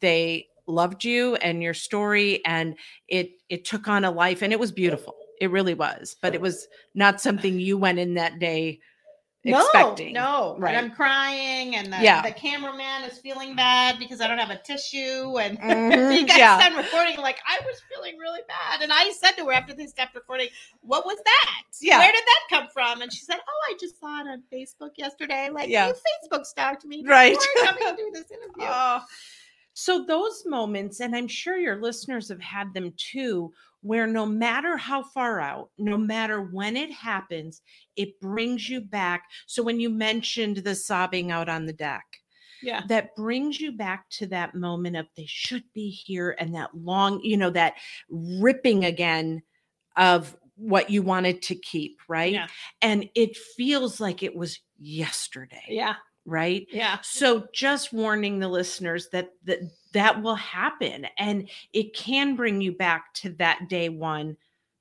they 0.00 0.46
loved 0.68 1.02
you 1.02 1.34
and 1.36 1.64
your 1.64 1.74
story 1.74 2.40
and 2.46 2.76
it 3.08 3.32
it 3.48 3.64
took 3.64 3.88
on 3.88 4.04
a 4.04 4.10
life 4.12 4.40
and 4.42 4.52
it 4.52 4.60
was 4.60 4.70
beautiful 4.70 5.16
it 5.40 5.50
really 5.50 5.74
was 5.74 6.14
but 6.22 6.36
it 6.36 6.40
was 6.40 6.68
not 6.94 7.20
something 7.20 7.58
you 7.58 7.76
went 7.76 7.98
in 7.98 8.14
that 8.14 8.38
day 8.38 8.78
expecting 9.44 10.12
No, 10.12 10.56
Right. 10.58 10.74
And 10.74 10.86
I'm 10.86 10.94
crying, 10.94 11.74
and 11.76 11.92
the, 11.92 11.98
Yeah. 12.00 12.22
the 12.22 12.30
cameraman 12.32 13.04
is 13.04 13.18
feeling 13.18 13.56
bad 13.56 13.98
because 13.98 14.20
I 14.20 14.28
don't 14.28 14.38
have 14.38 14.50
a 14.50 14.58
tissue. 14.58 15.38
And 15.38 15.58
Mhm, 15.58 16.16
he 16.16 16.24
got 16.24 16.38
yeah. 16.38 16.58
done 16.68 16.76
recording, 16.76 17.16
like 17.18 17.38
I 17.46 17.58
was 17.64 17.82
feeling 17.92 18.18
really 18.18 18.40
bad. 18.46 18.82
And 18.82 18.92
I 18.92 19.10
said 19.12 19.32
to 19.32 19.44
her 19.46 19.52
after 19.52 19.74
they 19.74 19.86
stopped 19.86 20.14
recording, 20.14 20.48
"What 20.82 21.04
was 21.04 21.18
that? 21.24 21.62
Yeah. 21.80 21.98
Where 21.98 22.12
did 22.12 22.24
that 22.24 22.56
come 22.56 22.68
from?" 22.72 23.02
And 23.02 23.12
she 23.12 23.20
said, 23.24 23.38
"Oh, 23.38 23.70
I 23.70 23.76
just 23.80 23.98
saw 23.98 24.20
it 24.20 24.28
on 24.28 24.42
Facebook 24.52 24.92
yesterday. 24.96 25.50
Like 25.50 25.68
Yeah. 25.68 25.88
you 25.88 25.94
Facebook 25.94 26.46
stalked 26.46 26.84
me 26.84 27.04
Right. 27.04 27.36
coming 27.64 27.82
to 27.88 27.96
do 27.96 28.10
this 28.12 28.30
interview." 28.30 28.66
Oh. 28.68 29.00
So 29.74 30.04
those 30.04 30.44
moments, 30.46 31.00
and 31.00 31.16
I'm 31.16 31.28
sure 31.28 31.56
your 31.56 31.80
listeners 31.80 32.28
have 32.28 32.42
had 32.42 32.74
them 32.74 32.92
too, 32.96 33.52
where 33.82 34.06
no 34.06 34.24
matter 34.24 34.76
how 34.76 35.02
far 35.02 35.40
out, 35.40 35.70
no 35.76 35.98
matter 35.98 36.40
when 36.40 36.76
it 36.76 36.90
happens, 36.92 37.60
it 37.96 38.18
brings 38.20 38.68
you 38.68 38.80
back. 38.80 39.24
So 39.46 39.62
when 39.62 39.80
you 39.80 39.90
mentioned 39.90 40.58
the 40.58 40.74
sobbing 40.74 41.30
out 41.30 41.48
on 41.48 41.66
the 41.66 41.72
deck, 41.72 42.04
yeah. 42.62 42.82
that 42.88 43.14
brings 43.16 43.60
you 43.60 43.72
back 43.72 44.08
to 44.10 44.26
that 44.28 44.54
moment 44.54 44.96
of 44.96 45.06
they 45.16 45.26
should 45.26 45.64
be 45.74 45.90
here 45.90 46.36
and 46.38 46.54
that 46.54 46.70
long, 46.74 47.20
you 47.22 47.36
know, 47.36 47.50
that 47.50 47.74
ripping 48.08 48.84
again 48.84 49.42
of 49.96 50.36
what 50.54 50.90
you 50.90 51.02
wanted 51.02 51.42
to 51.42 51.54
keep, 51.56 51.98
right? 52.08 52.32
Yeah. 52.32 52.46
And 52.80 53.08
it 53.16 53.36
feels 53.36 54.00
like 54.00 54.22
it 54.22 54.36
was 54.36 54.60
yesterday, 54.78 55.64
Yeah. 55.68 55.94
right? 56.24 56.66
Yeah. 56.70 56.98
So 57.02 57.48
just 57.52 57.92
warning 57.92 58.38
the 58.38 58.48
listeners 58.48 59.08
that 59.10 59.30
that 59.44 59.58
that 59.92 60.22
will 60.22 60.34
happen 60.34 61.06
and 61.18 61.48
it 61.72 61.94
can 61.94 62.36
bring 62.36 62.60
you 62.60 62.72
back 62.72 63.12
to 63.14 63.30
that 63.34 63.68
day 63.68 63.88
one, 63.88 64.36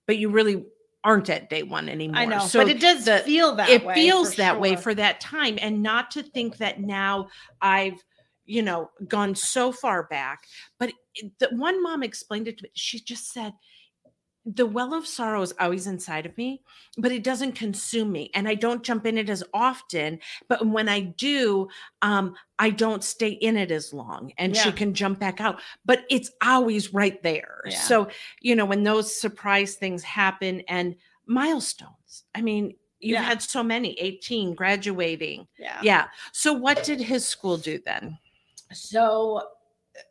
but 0.08 0.18
you 0.18 0.30
really 0.30 0.66
aren't 1.04 1.30
at 1.30 1.50
day 1.50 1.64
one 1.64 1.90
anymore. 1.90 2.18
I 2.18 2.26
know. 2.26 2.40
So 2.40 2.60
but 2.60 2.70
it 2.70 2.80
does 2.80 3.06
the- 3.06 3.20
feel 3.20 3.56
that 3.56 3.70
it 3.70 3.84
way. 3.84 3.94
It 3.94 3.96
feels 3.96 4.36
that 4.36 4.60
way 4.60 4.76
for 4.76 4.94
that 4.96 5.20
time 5.20 5.58
and 5.62 5.82
not 5.82 6.12
to 6.12 6.24
think 6.24 6.58
that 6.58 6.80
now 6.80 7.30
I've 7.62 8.04
you 8.46 8.62
know 8.62 8.90
gone 9.08 9.36
so 9.36 9.72
far 9.72 10.04
back 10.08 10.44
but 10.80 10.92
it- 11.14 11.32
the 11.40 11.48
one 11.56 11.82
mom 11.82 12.02
explained 12.02 12.48
it 12.48 12.58
to 12.58 12.64
me 12.64 12.72
she 12.74 13.00
just 13.00 13.32
said 13.32 13.54
the 14.46 14.66
well 14.66 14.94
of 14.96 15.06
sorrow 15.06 15.42
is 15.42 15.54
always 15.60 15.86
inside 15.86 16.26
of 16.26 16.36
me 16.36 16.62
but 16.98 17.12
it 17.12 17.24
doesn't 17.24 17.52
consume 17.52 18.12
me 18.12 18.32
and 18.34 18.48
i 18.48 18.56
don't 18.56 18.82
jump 18.84 19.06
in 19.06 19.18
it 19.18 19.30
as 19.30 19.44
often 19.54 20.18
but 20.48 20.66
when 20.66 20.90
i 20.90 21.00
do 21.00 21.68
um 22.02 22.34
i 22.58 22.70
don't 22.70 23.04
stay 23.04 23.30
in 23.30 23.56
it 23.56 23.70
as 23.70 23.94
long 23.94 24.32
and 24.40 24.56
she 24.56 24.72
can 24.72 24.94
jump 24.96 25.20
back 25.20 25.40
out 25.40 25.62
but 25.86 26.06
it's 26.10 26.32
always 26.44 26.92
right 26.92 27.22
there 27.22 27.62
Yeah. 27.66 27.72
so 27.72 28.08
you 28.42 28.56
know 28.56 28.66
when 28.66 28.84
those 28.84 29.16
surprise 29.16 29.76
things 29.76 30.02
happen 30.02 30.62
and 30.68 30.96
milestones 31.28 32.24
i 32.34 32.42
mean 32.42 32.74
you've 33.00 33.14
Yeah. 33.20 33.24
had 33.24 33.42
so 33.44 33.62
many 33.62 33.94
18 34.00 34.56
graduating 34.56 35.48
Yeah. 35.60 35.80
yeah 35.84 36.06
so 36.32 36.52
what 36.52 36.84
did 36.84 37.00
his 37.00 37.28
school 37.28 37.58
do 37.58 37.80
then 37.86 38.18
So, 38.74 39.42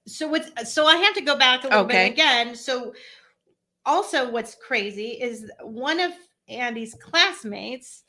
so 0.07 0.29
what's 0.29 0.73
so 0.73 0.87
I 0.87 0.97
have 0.97 1.14
to 1.14 1.23
go 1.23 1.37
back 1.37 1.64
a 1.64 1.69
little 1.69 1.85
Okay. 1.85 2.05
bit 2.05 2.12
again. 2.12 2.55
So, 2.55 2.93
also, 3.87 4.31
what's 4.31 4.55
crazy 4.57 5.21
is 5.21 5.51
one 5.62 6.01
of 6.01 6.12
Andy's 6.49 6.95
classmates. 6.95 8.05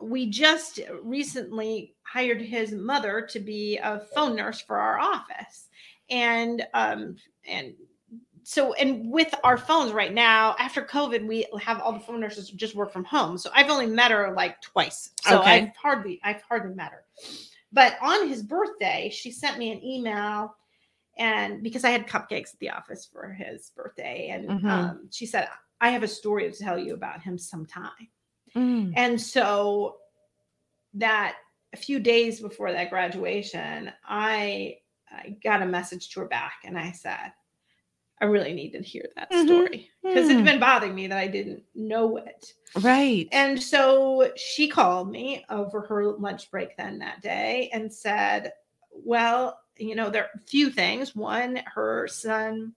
We 0.00 0.28
just 0.28 0.80
recently 1.02 1.94
hired 2.02 2.40
his 2.40 2.72
mother 2.72 3.26
to 3.30 3.40
be 3.40 3.78
a 3.78 4.00
phone 4.14 4.36
nurse 4.36 4.60
for 4.60 4.78
our 4.78 4.98
office, 4.98 5.68
and 6.10 6.66
um 6.74 7.16
and 7.48 7.74
so 8.42 8.74
and 8.74 9.10
with 9.10 9.34
our 9.42 9.58
phones 9.58 9.90
right 9.92 10.14
now 10.14 10.54
after 10.60 10.80
covid 10.80 11.26
we 11.26 11.44
have 11.60 11.80
all 11.80 11.92
the 11.92 11.98
phone 11.98 12.20
nurses 12.20 12.48
just 12.50 12.76
work 12.76 12.92
from 12.92 13.04
home 13.04 13.36
so 13.36 13.50
i've 13.54 13.70
only 13.70 13.86
met 13.86 14.12
her 14.12 14.32
like 14.36 14.60
twice 14.60 15.10
so 15.22 15.40
Okay. 15.40 15.62
i've 15.62 15.76
hardly 15.76 16.20
i've 16.22 16.42
hardly 16.42 16.72
met 16.74 16.92
her 16.92 17.02
but 17.72 17.96
on 18.00 18.28
his 18.28 18.44
birthday 18.44 19.10
she 19.12 19.32
sent 19.32 19.58
me 19.58 19.72
an 19.72 19.82
email 19.84 20.54
and 21.18 21.62
because 21.62 21.84
i 21.84 21.90
had 21.90 22.06
cupcakes 22.06 22.52
at 22.54 22.60
the 22.60 22.70
office 22.70 23.06
for 23.10 23.32
his 23.32 23.70
birthday 23.76 24.28
and 24.30 24.48
Mhm. 24.50 24.70
um, 24.70 25.08
she 25.10 25.26
said 25.26 25.48
i 25.80 25.90
have 25.90 26.02
a 26.02 26.08
story 26.08 26.50
to 26.50 26.56
tell 26.58 26.78
you 26.78 26.94
about 26.94 27.22
him 27.22 27.38
sometime 27.38 28.08
Mm. 28.54 28.92
and 28.96 29.20
so 29.20 29.96
that 30.94 31.36
a 31.74 31.76
few 31.76 31.98
days 31.98 32.40
before 32.40 32.72
that 32.72 32.90
graduation, 32.90 33.92
I, 34.04 34.78
I 35.10 35.36
got 35.42 35.62
a 35.62 35.66
message 35.66 36.10
to 36.10 36.20
her 36.20 36.26
back 36.28 36.54
and 36.64 36.78
I 36.78 36.92
said, 36.92 37.32
I 38.20 38.24
really 38.24 38.54
need 38.54 38.70
to 38.70 38.80
hear 38.82 39.04
that 39.16 39.30
Mhm. 39.32 39.44
story 39.46 39.90
because 40.02 40.28
Mm. 40.28 40.30
it's 40.30 40.42
been 40.50 40.60
bothering 40.60 40.94
me 40.94 41.06
that 41.08 41.18
I 41.18 41.26
didn't 41.26 41.64
know 41.74 42.16
it. 42.16 42.54
Right. 42.76 43.28
And 43.32 43.62
so 43.62 44.32
she 44.36 44.68
called 44.68 45.10
me 45.10 45.44
over 45.50 45.82
her 45.82 46.12
lunch 46.12 46.50
break 46.50 46.76
then 46.78 46.98
that 47.00 47.20
day 47.20 47.68
and 47.72 47.92
said, 47.92 48.52
Well, 48.90 49.60
you 49.78 49.94
know, 49.94 50.10
there 50.10 50.24
are 50.24 50.30
a 50.34 50.46
few 50.46 50.70
things. 50.70 51.14
One, 51.14 51.60
her 51.74 52.08
son, 52.08 52.74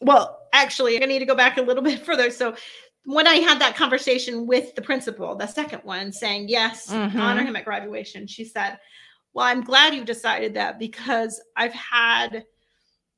well, 0.00 0.40
actually, 0.52 1.02
I 1.02 1.06
need 1.06 1.20
to 1.20 1.26
go 1.26 1.34
back 1.34 1.56
a 1.58 1.62
little 1.62 1.82
bit 1.90 2.04
further. 2.04 2.30
So 2.30 2.56
when 3.04 3.26
I 3.26 3.36
had 3.36 3.60
that 3.60 3.76
conversation 3.76 4.46
with 4.46 4.74
the 4.74 4.82
principal, 4.82 5.34
the 5.36 5.46
second 5.46 5.80
one 5.84 6.12
saying, 6.12 6.48
Yes, 6.48 6.90
Mhm. 6.90 7.20
honor 7.20 7.42
him 7.42 7.56
at 7.56 7.64
graduation, 7.64 8.26
she 8.26 8.44
said, 8.44 8.78
Well, 9.32 9.46
I'm 9.46 9.62
glad 9.62 9.94
you 9.94 10.04
decided 10.04 10.54
that 10.54 10.78
because 10.78 11.40
I've 11.56 11.74
had 11.74 12.44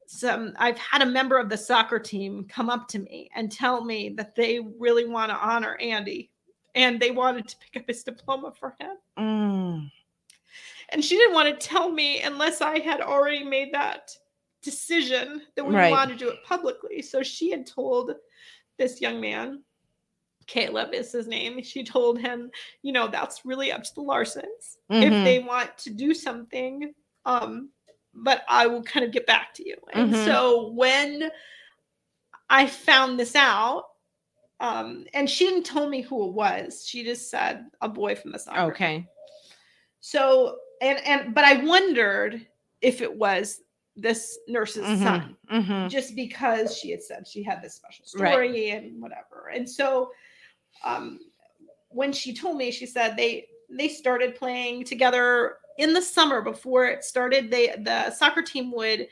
some 0.08 0.52
I've 0.56 0.78
had 0.78 1.02
a 1.02 1.06
member 1.06 1.36
of 1.36 1.48
the 1.48 1.56
soccer 1.58 1.98
team 1.98 2.44
come 2.48 2.70
up 2.70 2.86
to 2.88 3.00
me 3.00 3.28
and 3.34 3.50
tell 3.50 3.84
me 3.84 4.10
that 4.10 4.36
they 4.36 4.60
really 4.78 5.04
want 5.04 5.30
to 5.30 5.36
honor 5.36 5.76
Andy 5.80 6.30
and 6.76 7.00
they 7.00 7.10
wanted 7.10 7.48
to 7.48 7.56
pick 7.58 7.82
up 7.82 7.88
his 7.88 8.04
diploma 8.04 8.52
for 8.58 8.76
him. 8.78 8.90
Mm. 9.18 9.90
And 10.90 11.04
she 11.04 11.16
didn't 11.16 11.34
want 11.34 11.48
to 11.48 11.66
tell 11.66 11.90
me 11.90 12.22
unless 12.22 12.60
I 12.60 12.78
had 12.78 13.00
already 13.00 13.44
made 13.44 13.72
that 13.74 14.16
decision 14.62 15.42
that 15.54 15.64
we 15.64 15.74
Right. 15.74 15.90
wanted 15.90 16.18
to 16.18 16.24
do 16.24 16.30
it 16.30 16.44
publicly. 16.44 17.02
So 17.02 17.22
she 17.22 17.50
had 17.50 17.66
told 17.66 18.12
this 18.78 19.00
young 19.00 19.20
man, 19.20 19.62
Caleb 20.46 20.92
is 20.92 21.10
his 21.10 21.26
name. 21.26 21.62
She 21.62 21.82
told 21.82 22.20
him, 22.20 22.50
you 22.82 22.92
know, 22.92 23.08
that's 23.08 23.44
really 23.44 23.72
up 23.72 23.82
to 23.82 23.94
the 23.94 24.02
Larsons 24.02 24.76
if 24.90 25.12
Mhm. 25.12 25.24
they 25.24 25.38
want 25.40 25.76
to 25.78 25.90
do 25.90 26.14
something. 26.14 26.94
Um, 27.24 27.70
but 28.14 28.44
I 28.48 28.66
will 28.66 28.82
kind 28.82 29.04
of 29.04 29.12
get 29.12 29.26
back 29.26 29.52
to 29.54 29.66
you. 29.66 29.76
And 29.92 30.12
Mhm. 30.12 30.24
so 30.24 30.68
when 30.68 31.30
I 32.48 32.66
found 32.66 33.18
this 33.18 33.34
out, 33.34 33.84
um, 34.60 35.06
and 35.12 35.28
she 35.28 35.46
didn't 35.46 35.66
tell 35.66 35.88
me 35.88 36.00
who 36.00 36.28
it 36.28 36.32
was. 36.32 36.86
She 36.86 37.04
just 37.04 37.28
said 37.28 37.66
a 37.80 37.88
boy 37.88 38.14
from 38.14 38.32
the 38.32 38.38
soccer. 38.38 38.72
Okay. 38.72 39.06
So 40.00 40.58
and 40.80 40.98
and 41.06 41.34
but 41.34 41.44
I 41.44 41.64
wondered 41.64 42.46
if 42.80 43.00
it 43.00 43.14
was 43.14 43.62
this 43.96 44.38
nurse's 44.48 44.84
Mhm. 44.86 45.02
son, 45.02 45.36
Mhm. 45.50 45.90
just 45.90 46.14
because 46.14 46.76
she 46.76 46.90
had 46.90 47.02
said 47.02 47.26
she 47.26 47.42
had 47.42 47.62
this 47.62 47.74
special 47.74 48.04
Right. 48.16 48.32
story 48.32 48.70
and 48.70 49.00
whatever. 49.00 49.50
And 49.54 49.68
so 49.68 50.12
um 50.84 51.18
when 51.88 52.12
she 52.12 52.34
told 52.34 52.56
me, 52.58 52.70
she 52.70 52.86
said 52.86 53.16
they 53.16 53.46
they 53.70 53.88
started 53.88 54.34
playing 54.36 54.84
together 54.84 55.58
in 55.78 55.92
the 55.92 56.02
summer 56.02 56.42
before 56.42 56.86
it 56.86 57.04
started. 57.04 57.50
They 57.50 57.68
the 57.78 58.10
soccer 58.10 58.42
team 58.42 58.70
would 58.72 59.08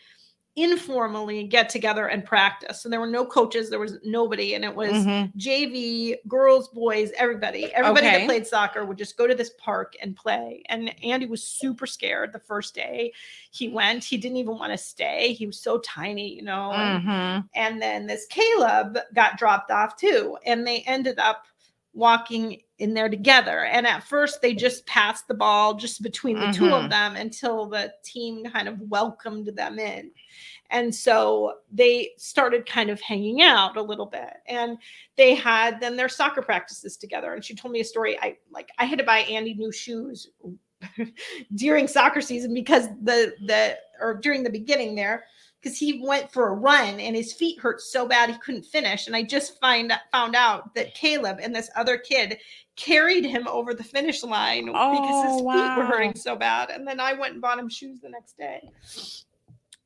informally 0.56 1.44
get 1.44 1.68
together 1.68 2.06
and 2.06 2.24
practice. 2.24 2.84
And 2.84 2.92
there 2.92 3.00
were 3.00 3.08
no 3.08 3.24
coaches, 3.26 3.70
there 3.70 3.80
was 3.80 3.98
nobody, 4.04 4.54
and 4.54 4.64
it 4.64 4.74
was 4.74 4.92
Mhm. 4.92 5.32
JV, 5.36 6.16
girls, 6.28 6.68
boys, 6.68 7.10
everybody. 7.16 7.72
Everybody 7.74 8.06
Okay. 8.06 8.18
that 8.20 8.26
played 8.26 8.46
soccer 8.46 8.84
would 8.84 8.96
just 8.96 9.16
go 9.16 9.26
to 9.26 9.34
this 9.34 9.50
park 9.58 9.94
and 10.00 10.14
play. 10.14 10.62
And 10.68 10.94
Andy 11.04 11.26
was 11.26 11.42
super 11.42 11.86
scared 11.86 12.32
the 12.32 12.38
first 12.38 12.72
day 12.74 13.12
he 13.50 13.68
went. 13.68 14.04
He 14.04 14.16
didn't 14.16 14.36
even 14.36 14.56
want 14.56 14.72
to 14.72 14.78
stay. 14.78 15.32
He 15.32 15.46
was 15.46 15.60
so 15.60 15.78
tiny, 15.78 16.32
you 16.34 16.42
know. 16.42 16.70
and- 16.72 17.04
Mhm. 17.04 17.48
and 17.54 17.82
then 17.82 18.06
this 18.06 18.26
Caleb 18.26 18.98
got 19.12 19.36
dropped 19.38 19.70
off 19.72 19.96
too. 19.96 20.38
And 20.46 20.64
they 20.66 20.80
ended 20.82 21.18
up 21.18 21.46
walking 21.94 22.60
in 22.78 22.92
there 22.94 23.08
together. 23.08 23.64
And 23.64 23.86
at 23.86 24.02
first, 24.02 24.42
they 24.42 24.52
just 24.52 24.84
passed 24.86 25.28
the 25.28 25.34
ball 25.34 25.74
just 25.74 26.02
between 26.02 26.40
the 26.40 26.50
two 26.52 26.74
of 26.74 26.84
Mhm. 26.84 26.90
them 26.90 27.16
until 27.16 27.66
the 27.66 27.92
team 28.02 28.44
kind 28.50 28.66
of 28.68 28.80
welcomed 28.80 29.46
them 29.54 29.78
in. 29.78 30.10
And 30.70 30.92
so 30.92 31.58
they 31.70 32.10
started 32.16 32.66
kind 32.66 32.90
of 32.90 33.00
hanging 33.00 33.42
out 33.42 33.76
a 33.76 33.82
little 33.82 34.06
bit. 34.06 34.34
And 34.46 34.78
they 35.16 35.34
had 35.34 35.80
then 35.80 35.94
their 35.94 36.08
soccer 36.08 36.42
practices 36.42 36.96
together. 36.96 37.34
And 37.34 37.44
she 37.44 37.54
told 37.54 37.70
me 37.72 37.80
a 37.80 37.84
story. 37.84 38.18
I 38.20 38.38
like 38.50 38.70
I 38.78 38.86
had 38.86 38.98
to 38.98 39.04
buy 39.04 39.20
Andy 39.20 39.54
new 39.54 39.70
shoes 39.70 40.28
during 41.54 41.86
soccer 41.86 42.20
season 42.20 42.52
because 42.54 42.88
the 43.02 43.34
the 43.46 43.78
or 44.00 44.14
during 44.14 44.42
the 44.42 44.50
beginning 44.50 44.94
there 44.94 45.24
because 45.62 45.78
he 45.78 46.02
went 46.04 46.30
for 46.30 46.48
a 46.48 46.54
run 46.54 47.00
and 47.00 47.16
his 47.16 47.32
feet 47.32 47.58
hurt 47.58 47.80
so 47.80 48.06
bad 48.06 48.28
he 48.28 48.36
couldn't 48.38 48.64
finish. 48.66 49.06
And 49.06 49.16
I 49.16 49.22
just 49.22 49.58
find 49.60 49.92
found 50.12 50.34
out 50.36 50.74
that 50.74 50.94
Caleb 50.94 51.38
and 51.40 51.54
this 51.54 51.70
other 51.74 51.96
kid 51.96 52.38
carried 52.76 53.24
him 53.24 53.46
over 53.48 53.74
the 53.74 53.84
finish 53.84 54.22
line 54.22 54.66
because 54.66 55.24
his 55.24 55.42
Oh, 55.42 55.52
feet 55.52 55.78
were 55.78 55.86
hurting 55.86 56.14
so 56.14 56.36
bad. 56.36 56.70
And 56.70 56.86
then 56.86 57.00
I 57.00 57.12
went 57.12 57.34
and 57.34 57.42
bought 57.42 57.58
him 57.58 57.68
shoes 57.68 58.00
the 58.00 58.08
next 58.08 58.36
day, 58.36 58.68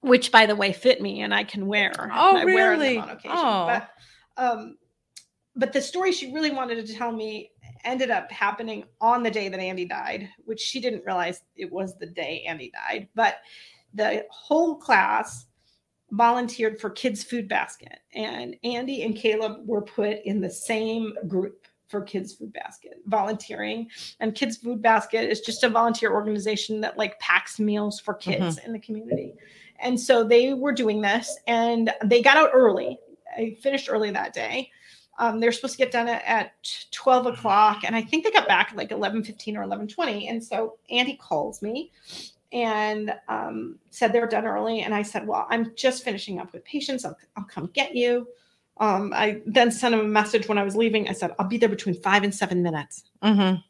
which 0.01 0.32
by 0.32 0.47
the 0.47 0.57
way 0.57 0.72
fit 0.72 1.01
me 1.03 1.20
and 1.20 1.34
I 1.34 1.45
can 1.45 1.66
wear. 1.66 1.93
Oh, 1.99 2.36
and 2.36 2.39
I 2.39 2.45
wear 2.45 2.70
them 2.70 2.80
really? 2.80 2.99
on 2.99 3.11
occasion. 3.11 3.36
Oh. 3.39 3.66
But 3.66 3.91
um, 4.43 4.76
but 5.57 5.72
the 5.72 5.82
story 5.82 6.12
she 6.12 6.32
really 6.32 6.51
wanted 6.51 6.86
to 6.86 6.95
tell 6.95 7.12
me 7.12 7.51
ended 7.84 8.11
up 8.11 8.30
happening 8.30 8.84
on 9.01 9.22
the 9.22 9.30
day 9.30 9.49
that 9.49 9.61
Andy 9.61 9.84
died, 9.84 10.28
which 10.45 10.61
she 10.61 10.80
didn't 10.80 11.05
realize 11.05 11.43
it 11.57 11.70
was 11.70 11.97
the 11.97 12.07
day 12.07 12.45
Andy 12.47 12.70
died. 12.70 13.09
But 13.14 13.39
the 13.93 14.24
whole 14.30 14.76
class 14.76 15.47
volunteered 16.11 16.80
for 16.80 16.91
Kids 16.91 17.22
Food 17.22 17.49
Basket, 17.49 17.99
and 18.14 18.57
Andy 18.64 19.03
and 19.03 19.16
Caleb 19.16 19.66
were 19.66 19.82
put 19.82 20.22
in 20.24 20.41
the 20.41 20.51
same 20.51 21.12
group 21.26 21.66
for 21.89 22.03
Kids 22.03 22.34
Food 22.34 22.53
Basket 22.53 23.01
volunteering. 23.07 23.89
And 24.20 24.34
Kids 24.34 24.57
Food 24.57 24.82
Basket 24.82 25.28
is 25.28 25.41
just 25.41 25.64
a 25.64 25.68
volunteer 25.68 26.12
organization 26.12 26.80
that 26.82 26.97
like 26.99 27.18
packs 27.18 27.59
meals 27.59 27.99
for 27.99 28.14
kids 28.14 28.59
in 28.59 28.72
the 28.72 28.78
community. 28.78 29.34
And 29.80 29.99
so 29.99 30.24
they 30.24 30.55
were 30.55 30.72
doing 30.72 31.01
this, 31.01 31.39
and 31.47 31.93
they 32.05 32.20
got 32.22 32.36
out 32.36 32.51
early. 32.53 32.99
I 33.36 33.57
finished 33.62 33.89
early 33.91 34.11
that 34.11 34.32
day. 34.32 34.70
Um, 35.20 35.41
they're 35.41 35.53
supposed 35.53 35.74
to 35.74 35.78
get 35.78 35.93
done 35.93 36.09
at, 36.09 36.22
at 36.24 36.53
12 36.93 37.26
o'clock, 37.26 37.82
and 37.84 37.95
I 37.95 38.03
think 38.03 38.24
they 38.24 38.30
got 38.30 38.49
back 38.49 38.70
at 38.70 38.76
like 38.76 38.91
11:15 38.91 39.57
or 39.57 39.64
11:20. 39.64 40.30
And 40.30 40.43
so 40.43 40.78
Andy 40.91 41.16
calls 41.16 41.62
me 41.62 41.93
and 42.53 43.14
um, 43.28 43.78
said 43.91 44.12
they 44.12 44.20
were 44.20 44.26
done 44.26 44.47
early. 44.47 44.80
And 44.80 44.95
I 44.95 45.03
said, 45.03 45.26
Well, 45.26 45.47
I'm 45.51 45.74
just 45.74 46.05
finishing 46.05 46.41
up 46.41 46.53
with 46.53 46.64
patients. 46.64 47.05
I'll, 47.05 47.16
I'll 47.36 47.45
come 47.45 47.70
get 47.72 47.95
you. 47.95 48.26
Um, 48.81 49.12
I 49.14 49.41
then 49.47 49.70
sent 49.72 49.95
him 49.95 50.01
a 50.01 50.05
message 50.05 50.49
when 50.49 50.59
I 50.59 50.62
was 50.62 50.76
leaving. 50.76 51.09
I 51.09 51.12
said, 51.12 51.35
I'll 51.39 51.49
be 51.49 51.57
there 51.59 51.68
between 51.68 51.95
five 51.95 52.22
and 52.22 52.35
seven 52.35 52.62
minutes. 52.62 53.05
Mhm. 53.22 53.62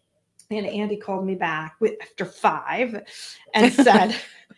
And 0.51 0.67
Andy 0.67 0.97
called 0.97 1.27
me 1.27 1.35
back 1.35 1.77
with, 1.81 1.95
after 2.01 2.25
five 2.25 3.03
and 3.55 3.73
said, 3.85 4.17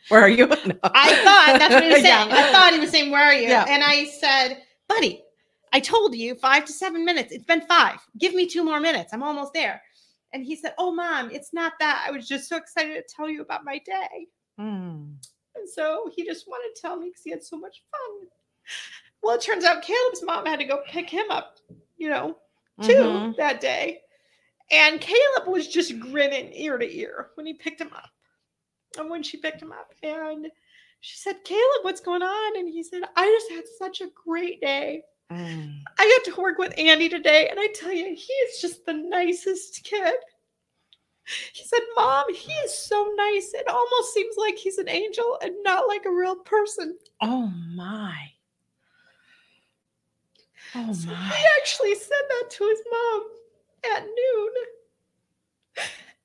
Where 0.08 0.22
are 0.22 0.28
you? 0.28 0.46
No. 0.46 0.56
I 0.84 1.14
thought 1.24 1.56
that's 1.58 1.74
what 1.74 1.82
he 1.84 1.90
was 1.90 2.02
saying. 2.02 2.28
Yeah. 2.28 2.36
I 2.36 2.52
thought 2.52 2.72
he 2.72 2.78
was 2.80 2.90
saying, 2.90 3.10
Where 3.10 3.24
are 3.24 3.34
you? 3.34 3.48
Yeah. 3.48 3.64
And 3.68 3.82
I 3.84 4.04
said, 4.06 4.62
Buddy, 4.88 5.22
I 5.72 5.80
told 5.80 6.14
you 6.16 6.34
five 6.34 6.64
to 6.64 6.72
seven 6.72 7.04
minutes. 7.04 7.32
It's 7.32 7.44
been 7.44 7.62
five. 7.62 7.98
Give 8.18 8.34
me 8.34 8.46
two 8.46 8.64
more 8.64 8.80
minutes. 8.80 9.12
I'm 9.12 9.22
almost 9.22 9.52
there. 9.52 9.82
And 10.32 10.44
he 10.44 10.54
said, 10.56 10.74
Oh, 10.78 10.92
mom, 10.92 11.30
it's 11.30 11.52
not 11.52 11.72
that. 11.80 12.04
I 12.06 12.10
was 12.12 12.26
just 12.28 12.48
so 12.48 12.56
excited 12.56 12.94
to 12.94 13.14
tell 13.14 13.28
you 13.28 13.42
about 13.42 13.64
my 13.64 13.78
day. 13.78 14.26
Mm. 14.60 15.14
And 15.56 15.68
so 15.68 16.10
he 16.14 16.24
just 16.24 16.46
wanted 16.48 16.74
to 16.74 16.80
tell 16.80 16.96
me 16.96 17.08
because 17.08 17.22
he 17.24 17.30
had 17.30 17.42
so 17.44 17.56
much 17.56 17.82
fun. 17.90 18.28
Well, 19.22 19.36
it 19.36 19.42
turns 19.42 19.64
out 19.64 19.82
Caleb's 19.82 20.22
mom 20.22 20.46
had 20.46 20.58
to 20.60 20.64
go 20.64 20.82
pick 20.88 21.10
him 21.10 21.30
up, 21.30 21.58
you 21.98 22.08
know, 22.08 22.38
too 22.82 22.92
Mhm. 22.92 23.36
that 23.36 23.60
day. 23.60 24.02
And 24.70 25.00
Caleb 25.00 25.48
was 25.48 25.68
just 25.68 25.98
grinning 25.98 26.52
ear 26.54 26.78
to 26.78 26.96
ear 26.96 27.30
when 27.34 27.44
he 27.46 27.54
picked 27.54 27.80
him 27.80 27.92
up. 27.92 28.10
And 28.98 29.10
when 29.10 29.22
she 29.22 29.36
picked 29.36 29.62
him 29.62 29.72
up, 29.72 29.92
and 30.02 30.50
she 31.00 31.16
said, 31.16 31.44
Caleb, 31.44 31.82
what's 31.84 32.00
going 32.00 32.22
on? 32.22 32.56
And 32.56 32.68
he 32.68 32.82
said, 32.82 33.02
I 33.16 33.26
just 33.26 33.50
had 33.50 33.64
such 33.78 34.00
a 34.00 34.10
great 34.14 34.60
day. 34.60 35.02
Mm. 35.30 35.82
I 35.98 36.08
got 36.08 36.32
to 36.34 36.40
work 36.40 36.58
with 36.58 36.74
Andy 36.76 37.08
today, 37.08 37.48
and 37.48 37.58
I 37.60 37.68
tell 37.68 37.92
you, 37.92 38.14
he 38.14 38.32
is 38.32 38.60
just 38.60 38.84
the 38.84 38.94
nicest 38.94 39.84
kid. 39.84 40.14
He 41.52 41.64
said, 41.64 41.80
Mom, 41.94 42.32
he 42.34 42.52
is 42.52 42.76
so 42.76 43.12
nice. 43.16 43.52
It 43.54 43.68
almost 43.68 44.12
seems 44.12 44.36
like 44.36 44.56
he's 44.56 44.78
an 44.78 44.88
angel 44.88 45.38
and 45.42 45.54
not 45.62 45.86
like 45.86 46.04
a 46.04 46.10
real 46.12 46.36
person. 46.36 46.98
Oh 47.20 47.46
my. 47.74 48.32
Oh 50.74 50.92
So 50.92 51.08
my. 51.08 51.14
he 51.36 51.44
actually 51.60 51.94
said 51.94 52.22
that 52.28 52.50
to 52.50 52.64
his 52.68 52.80
mom 52.90 53.22
at 53.96 54.02
noon. 54.04 54.52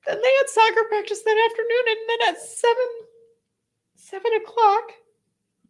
Then 0.06 0.22
they 0.22 0.34
had 0.36 0.48
soccer 0.48 0.84
practice 0.88 1.22
that 1.22 1.50
afternoon, 1.50 1.84
and 1.88 1.98
then 2.08 2.28
at 2.34 2.40
seven, 2.40 2.86
seven 3.96 4.32
o'clock, 4.34 4.92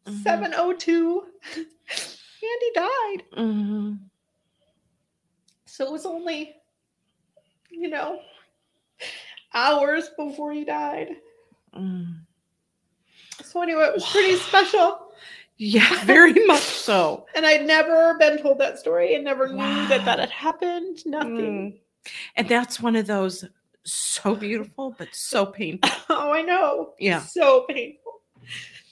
Mhm. 0.06 0.22
seven 0.22 0.54
o 0.54 0.72
two, 0.74 1.26
Andy 1.56 2.70
died. 2.74 3.24
Mhm. 3.32 3.98
So 5.64 5.86
it 5.86 5.92
was 5.92 6.04
only, 6.06 6.60
you 7.70 7.88
know, 7.88 8.22
hours 9.54 10.10
before 10.18 10.52
he 10.52 10.64
died. 10.64 11.16
Mm. 11.74 12.26
So 13.42 13.62
anyway, 13.62 13.84
it 13.84 13.94
was 13.94 14.10
pretty 14.10 14.36
special. 14.36 15.05
Yeah, 15.58 15.88
very 16.04 16.34
much 16.46 16.62
so. 16.62 17.26
And 17.34 17.46
I'd 17.46 17.66
never 17.66 18.16
been 18.18 18.40
told 18.42 18.58
that 18.58 18.78
story 18.78 19.14
and 19.14 19.24
never 19.24 19.48
knew 19.48 19.88
that 19.88 20.04
that 20.04 20.18
had 20.18 20.30
happened. 20.30 21.04
Nothing. 21.06 21.72
Mm. 21.72 22.12
And 22.36 22.48
that's 22.48 22.80
one 22.80 22.94
of 22.96 23.06
those 23.06 23.44
so 23.84 24.34
beautiful 24.34 24.94
but 24.98 25.08
so 25.12 25.46
painful. 25.58 25.90
Oh, 26.10 26.32
I 26.32 26.42
know. 26.42 26.94
Yeah. 26.98 27.20
So 27.20 27.64
painful. 27.68 28.20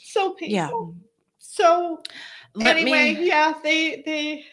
So 0.03 0.35
painful. 0.35 0.95
Yeah. 0.97 1.03
So 1.39 2.03
Let 2.55 2.77
anyway, 2.77 3.15
me 3.15 3.27
yeah, 3.29 3.55
they 3.62 4.03
they 4.07 4.45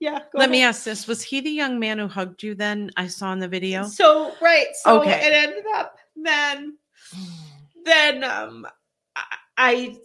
yeah. 0.00 0.20
let 0.34 0.50
me 0.50 0.62
ask 0.62 0.84
this: 0.84 1.06
Was 1.06 1.22
he 1.22 1.40
the 1.40 1.50
young 1.50 1.78
man 1.78 1.98
who 1.98 2.08
hugged 2.08 2.42
you? 2.42 2.54
Then 2.54 2.90
I 2.96 3.06
saw 3.06 3.32
in 3.32 3.38
the 3.38 3.48
video. 3.48 3.84
So 3.84 4.34
right, 4.40 4.68
so 4.74 5.00
Okay. 5.00 5.26
it 5.26 5.32
ended 5.32 5.64
up 5.74 5.96
then 6.16 6.76
then 7.84 8.24
um 8.24 8.66
I, 9.16 9.24
I 9.56 9.96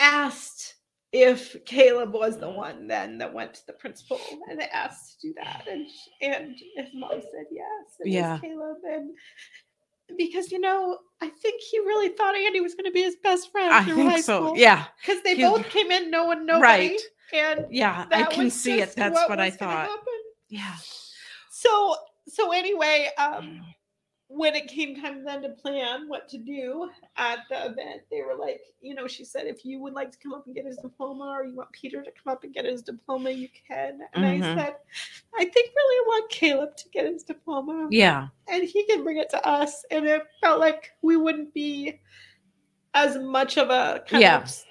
asked 0.00 0.74
if 1.12 1.64
Caleb 1.64 2.12
was 2.12 2.38
the 2.38 2.48
one 2.48 2.86
then 2.86 3.18
that 3.18 3.32
went 3.34 3.54
to 3.54 3.66
the 3.66 3.72
principal 3.72 4.20
and 4.48 4.62
asked 4.62 5.20
to 5.20 5.28
do 5.28 5.34
that 5.42 5.64
and 5.70 5.86
and 6.22 6.56
his 6.76 6.88
mom 6.94 7.10
said 7.12 7.46
yes 7.50 7.96
it 8.00 8.08
Yeah. 8.08 8.32
was 8.34 8.40
Caleb 8.40 8.76
and 8.84 9.10
because 10.16 10.50
you 10.52 10.60
know 10.60 10.98
I 11.20 11.28
think 11.28 11.60
he 11.60 11.78
really 11.80 12.08
thought 12.10 12.34
Andy 12.36 12.60
was 12.60 12.74
going 12.74 12.84
to 12.86 12.90
be 12.92 13.02
his 13.02 13.16
best 13.22 13.50
friend 13.52 13.72
I 13.72 13.84
think 13.84 14.10
high 14.10 14.20
so. 14.20 14.44
school 14.46 14.56
Yeah, 14.56 14.84
because 15.04 15.22
they 15.22 15.36
He- 15.36 15.42
both 15.42 15.68
came 15.68 15.90
in 15.90 16.10
knowing 16.10 16.46
nobody 16.46 16.88
Right. 16.90 17.00
and 17.32 17.66
yeah. 17.70 18.06
I 18.10 18.24
can 18.24 18.50
see 18.50 18.80
it. 18.80 18.94
That's 18.96 19.20
what, 19.28 19.38
I 19.40 19.50
thought. 19.50 19.88
happen. 19.88 20.20
Yeah. 20.48 20.74
So 21.50 21.96
so 22.28 22.52
anyway, 22.52 23.10
um, 23.18 23.62
when 24.32 24.54
it 24.54 24.68
came 24.68 24.94
time 24.94 25.24
then 25.24 25.42
to 25.42 25.48
plan 25.48 26.08
what 26.08 26.28
to 26.28 26.38
do 26.38 26.88
at 27.16 27.40
the 27.50 27.66
event, 27.66 28.02
they 28.12 28.22
were 28.22 28.36
like, 28.38 28.60
you 28.80 28.94
know, 28.94 29.08
she 29.08 29.24
said, 29.24 29.46
if 29.46 29.64
you 29.64 29.80
would 29.80 29.92
like 29.92 30.12
to 30.12 30.18
come 30.18 30.32
up 30.32 30.46
and 30.46 30.54
get 30.54 30.64
his 30.64 30.76
diploma, 30.76 31.24
or 31.24 31.44
you 31.44 31.56
want 31.56 31.72
Peter 31.72 32.00
to 32.00 32.12
come 32.12 32.32
up 32.32 32.44
and 32.44 32.54
get 32.54 32.64
his 32.64 32.80
diploma, 32.80 33.30
you 33.30 33.48
can. 33.66 33.98
And 34.14 34.24
Mhm. 34.24 34.44
I 34.44 34.54
said, 34.54 34.76
I 35.36 35.44
think 35.46 35.72
really 35.74 35.96
I 35.96 36.04
want 36.06 36.30
Caleb 36.30 36.76
to 36.76 36.88
get 36.90 37.06
his 37.06 37.24
diploma, 37.24 37.88
Yeah. 37.90 38.28
and 38.46 38.62
he 38.62 38.84
can 38.86 39.02
bring 39.02 39.16
it 39.16 39.30
to 39.30 39.44
us. 39.44 39.84
And 39.90 40.06
it 40.06 40.22
felt 40.40 40.60
like 40.60 40.92
we 41.02 41.16
wouldn't 41.16 41.52
be 41.52 42.00
as 42.94 43.18
much 43.18 43.58
of 43.58 43.70
a 43.70 44.04
kind 44.06 44.22
Yeah. 44.22 44.42
of 44.42 44.64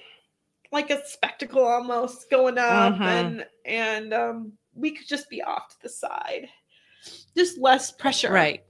like 0.72 0.89
a 0.89 1.05
spectacle 1.05 1.66
almost 1.66 2.30
going 2.30 2.57
up 2.57 2.93
Mhm. 2.93 3.01
and 3.07 3.47
and 3.66 4.14
um 4.14 4.57
we 4.74 4.91
could 4.91 5.07
just 5.07 5.28
be 5.30 5.41
off 5.41 5.68
to 5.70 5.76
the 5.82 5.89
side 5.89 6.47
just 7.36 7.57
less 7.57 7.91
pressure 7.91 8.32
Right. 8.32 8.64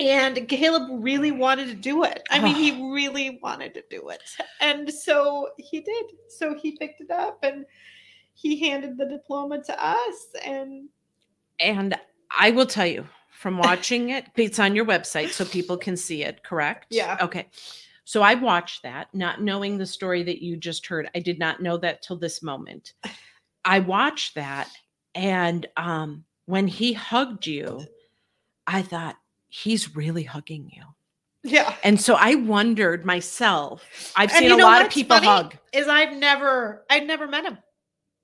And 0.00 0.48
caleb 0.48 0.88
really 0.90 1.30
wanted 1.30 1.68
to 1.68 1.74
do 1.74 2.04
it 2.04 2.22
i 2.30 2.38
mean 2.38 2.54
he 2.54 2.90
really 2.92 3.38
wanted 3.42 3.72
to 3.74 3.82
do 3.90 4.08
it 4.08 4.22
and 4.60 4.92
so 4.92 5.48
he 5.58 5.80
did 5.80 6.06
so 6.28 6.54
he 6.54 6.76
picked 6.76 7.00
it 7.00 7.10
up 7.10 7.38
and 7.42 7.64
he 8.34 8.60
handed 8.68 8.98
the 8.98 9.06
diploma 9.06 9.62
to 9.62 9.84
us 9.84 10.26
and 10.44 10.88
And 11.58 11.96
I 12.30 12.50
will 12.50 12.66
tell 12.66 12.86
you 12.86 13.06
from 13.30 13.58
watching 13.58 14.10
it, 14.10 14.26
it's 14.36 14.58
on 14.58 14.74
your 14.76 14.84
website 14.84 15.30
so 15.30 15.44
people 15.44 15.76
can 15.76 15.96
see 15.96 16.22
it, 16.22 16.42
correct? 16.42 16.86
Yeah. 16.90 17.16
Okay. 17.20 17.48
So 18.04 18.22
I 18.22 18.34
watched 18.34 18.82
that, 18.82 19.08
not 19.14 19.42
knowing 19.42 19.78
the 19.78 19.86
story 19.86 20.22
that 20.22 20.42
you 20.42 20.56
just 20.56 20.86
heard. 20.86 21.08
I 21.14 21.20
did 21.20 21.38
not 21.38 21.60
know 21.62 21.76
that 21.78 22.02
till 22.02 22.16
this 22.16 22.42
moment. 22.42 22.92
I 23.64 23.80
watched 23.80 24.34
that 24.36 24.70
and 25.14 25.66
um 25.76 26.24
when 26.44 26.68
he 26.68 26.92
hugged 26.92 27.46
you, 27.46 27.84
I 28.66 28.82
thought 28.82 29.16
he's 29.48 29.94
really 29.96 30.22
hugging 30.24 30.70
you. 30.72 30.82
yeah 31.44 31.74
And 31.84 32.00
so 32.00 32.14
I 32.14 32.34
wondered 32.34 33.04
myself. 33.04 34.12
I've 34.16 34.30
And 34.30 34.38
seen 34.40 34.48
you 34.50 34.56
a 34.56 34.62
lot 34.64 34.82
of 34.84 34.90
people 34.90 35.16
hug. 35.18 35.56
is 35.72 35.86
i've 35.88 36.14
never 36.16 36.84
i'd 36.90 37.06
never 37.06 37.26
met 37.28 37.44
him 37.44 37.58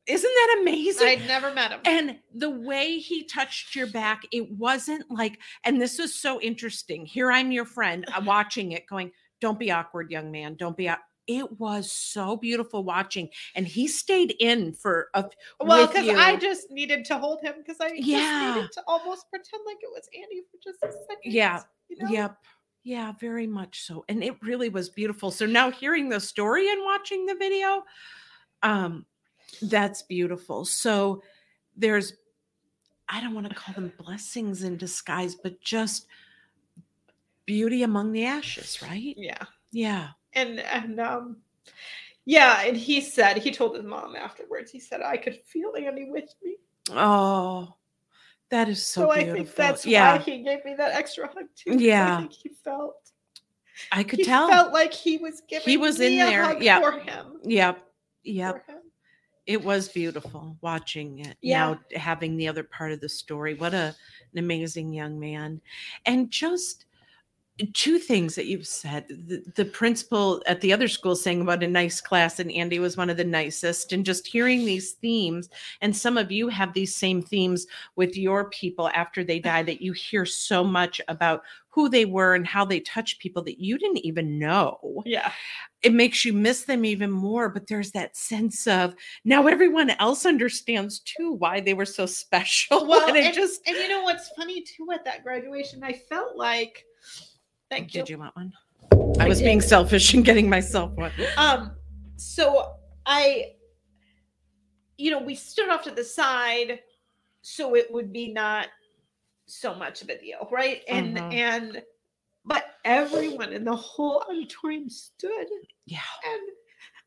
Isn't 0.07 0.31
that 0.41 0.59
amazing? 0.62 1.07
i'd 1.09 1.27
never 1.27 1.53
met 1.55 1.70
him 1.73 1.81
And 1.85 2.18
the 2.35 2.51
way 2.51 2.99
he 2.99 3.25
touched 3.25 3.77
your 3.77 3.87
back, 3.87 4.23
it 4.33 4.51
wasn't 4.51 5.05
like, 5.11 5.39
and 5.64 5.81
this 5.81 5.99
was 5.99 6.14
so 6.14 6.41
interesting. 6.41 7.07
Here 7.07 7.31
I'm 7.31 7.53
your 7.53 7.64
friend 7.66 8.05
uh, 8.09 8.20
watching 8.25 8.73
it, 8.73 8.87
going, 8.89 9.12
Don't 9.41 9.59
be 9.59 9.70
awkward, 9.70 10.11
young 10.11 10.31
man. 10.33 10.57
Don't 10.59 10.77
be. 10.77 10.91
It 11.27 11.59
was 11.59 11.93
so 11.93 12.37
beautiful 12.37 12.83
watching. 12.85 13.29
And 13.55 13.66
he 13.66 13.87
stayed 13.87 14.35
in 14.41 14.73
for 14.73 15.09
a. 15.14 15.25
well 15.61 15.87
because 15.87 16.09
i 16.16 16.37
just 16.37 16.70
needed 16.70 17.05
to 17.07 17.18
hold 17.18 17.41
him 17.43 17.55
because 17.59 17.77
i 17.81 17.93
Yeah. 17.95 18.18
just 18.18 18.41
needed 18.57 18.73
to 18.73 18.83
almost 18.89 19.27
pretend 19.31 19.62
like 19.66 19.79
it 19.83 19.91
was 19.91 20.09
andy 20.14 20.43
for 20.51 20.59
just 20.62 20.83
a 20.83 20.91
second 21.07 21.33
Yeah. 21.33 21.62
you 21.89 21.97
know? 22.01 22.11
Yep. 22.11 22.37
Yeah, 22.85 23.12
very 23.20 23.47
much 23.47 23.83
so. 23.83 24.05
And 24.09 24.25
it 24.25 24.43
really 24.43 24.68
was 24.68 24.89
beautiful. 24.89 25.31
So 25.31 25.47
now 25.47 25.70
hearing 25.70 26.09
the 26.09 26.18
story 26.18 26.68
and 26.68 26.83
watching 26.85 27.27
the 27.27 27.37
video, 27.37 27.85
um, 28.64 29.07
that's 29.62 30.03
beautiful. 30.03 30.64
So 30.64 31.23
there's 31.77 32.14
I 33.09 33.20
don't 33.20 33.35
want 33.35 33.49
to 33.49 33.55
call 33.55 33.73
them 33.75 33.93
blessings 33.99 34.64
in 34.64 34.77
disguise, 34.79 35.37
but 35.37 35.61
just 35.61 36.07
beauty 37.47 37.83
among 37.85 38.11
the 38.12 38.25
ashes, 38.25 38.81
right? 38.83 39.14
yeah 39.16 39.45
Yeah. 39.70 40.09
And 40.35 40.61
and 40.61 41.01
um 41.01 41.37
yeah 42.24 42.62
and 42.64 42.76
he 42.76 43.01
said 43.01 43.37
he 43.39 43.51
told 43.51 43.74
his 43.76 43.85
mom 43.85 44.14
afterwards 44.16 44.70
he 44.70 44.78
said 44.80 45.01
i 45.03 45.16
could 45.16 45.39
feel 45.45 45.72
andy 45.76 46.11
with 46.11 46.35
me 46.43 46.57
Oh, 46.91 47.74
that 48.51 48.68
is 48.68 48.85
so, 48.85 49.03
so, 49.03 49.11
i 49.12 49.24
think 49.24 49.55
that's 49.55 49.87
yeah, 49.87 50.12
why 50.16 50.18
he 50.18 50.43
gave 50.43 50.64
me 50.64 50.74
that 50.76 50.93
extra 50.93 51.26
hug 51.28 51.47
too 51.57 51.76
Yeah. 51.78 52.16
i 52.16 52.20
think 52.20 52.33
he 52.33 52.49
felt 52.64 52.97
I 53.91 54.03
could 54.03 54.18
tell 54.24 54.47
he 54.47 54.53
tell. 54.53 54.62
felt 54.64 54.72
like 54.72 54.93
he 54.93 55.16
was 55.16 55.43
giving 55.49 55.64
he 55.68 55.76
was 55.76 56.01
in 56.01 56.16
there, 56.18 56.61
yeah. 56.62 56.80
for 56.80 56.93
him 56.99 57.39
yep. 57.45 57.89
Yep. 58.24 58.66
him. 58.68 58.76
it 59.47 59.62
was 59.62 59.89
beautiful 59.89 60.57
watching 60.61 61.20
it 61.20 61.37
Yeah. 61.41 61.70
now 61.70 61.80
having 61.97 62.37
the 62.37 62.49
other 62.49 62.62
part 62.64 62.93
of 62.93 63.01
the 63.01 63.09
story 63.09 63.55
what 63.55 63.74
a, 63.74 63.95
an 64.33 64.39
amazing 64.39 64.93
young 64.93 65.18
man 65.18 65.61
and 66.07 66.30
just 66.30 66.85
two 67.74 67.98
things 67.98 68.34
that 68.34 68.46
you've 68.46 68.66
said 68.66 69.07
the, 69.09 69.42
the 69.57 69.64
principal 69.64 70.42
at 70.46 70.61
the 70.62 70.72
other 70.72 70.88
school 70.88 71.14
saying 71.14 71.42
about 71.42 71.62
a 71.62 71.68
nice 71.68 72.00
class 72.00 72.38
and 72.38 72.50
andy 72.53 72.78
was 72.78 72.96
one 72.96 73.11
of 73.11 73.18
the 73.18 73.24
nicest 73.24 73.92
and 73.92 74.07
just 74.07 74.26
hearing 74.26 74.64
these 74.64 74.92
themes 74.92 75.50
and 75.82 75.94
some 75.94 76.16
of 76.16 76.32
you 76.32 76.48
have 76.48 76.72
these 76.72 76.94
same 76.94 77.20
themes 77.20 77.66
with 77.94 78.16
your 78.16 78.48
people 78.50 78.88
after 78.94 79.22
they 79.22 79.38
die 79.38 79.62
that 79.62 79.82
you 79.82 79.92
hear 79.92 80.24
so 80.24 80.64
much 80.64 81.00
about 81.09 81.42
who 81.68 81.88
they 81.88 82.05
were 82.05 82.34
and 82.34 82.46
how 82.46 82.64
they 82.64 82.80
touch 82.80 83.18
people 83.18 83.42
that 83.42 83.59
you 83.59 83.78
didn't 83.78 84.05
even 84.05 84.38
know. 84.38 85.03
Yeah. 85.07 85.32
It 85.80 85.94
makes 85.94 86.22
you 86.22 86.34
miss 86.34 86.64
them 86.64 86.84
even 86.84 87.11
more 87.11 87.48
but 87.48 87.66
there's 87.66 87.92
that 87.92 88.16
sense 88.16 88.66
of 88.66 88.94
now 89.24 89.46
everyone 89.46 89.90
else 89.90 90.26
understands 90.26 91.00
too 91.00 91.32
why 91.32 91.61
they 91.61 91.74
were 91.74 91.86
so 91.86 92.07
special 92.22 92.86
well 92.86 93.09
and 93.09 93.16
it 93.16 93.24
and, 93.26 93.34
just 93.34 93.62
and 93.66 93.76
you 93.76 93.88
know 93.88 94.03
what's 94.03 94.30
funny 94.36 94.62
too 94.62 94.88
at 94.92 95.05
that 95.05 95.22
graduation? 95.22 95.82
I 95.82 95.92
felt 95.92 96.36
like 96.36 96.84
thank 97.73 97.91
did 97.91 98.09
you. 98.09 98.14
you 98.14 98.18
want 98.20 98.37
one? 98.37 98.53
I 99.20 99.25
I 99.25 99.29
was 99.29 99.39
did. 99.39 99.45
being 99.45 99.61
selfish 99.61 100.14
and 100.14 100.25
getting 100.25 100.49
myself 100.49 100.93
one. 100.93 101.12
Um 101.37 101.73
so 102.16 102.75
i 103.07 103.47
you 104.97 105.11
know 105.11 105.18
we 105.20 105.35
stood 105.35 105.68
off 105.68 105.83
to 105.85 105.91
the 105.91 106.05
side 106.05 106.81
so 107.41 107.75
it 107.75 107.93
would 107.93 108.12
be 108.12 108.33
not 108.33 108.68
so 109.47 109.75
much 109.75 110.03
of 110.03 110.09
a 110.09 110.18
deal 110.18 110.49
right? 110.53 110.83
And 110.89 111.16
Mhm. 111.16 111.35
and 111.35 111.83
but 112.45 112.64
everyone 112.85 113.53
in 113.53 113.64
the 113.64 113.75
whole 113.77 114.23
auditorium 114.29 114.89
stood. 114.91 115.47
Yeah. 115.87 116.01
And 116.31 116.41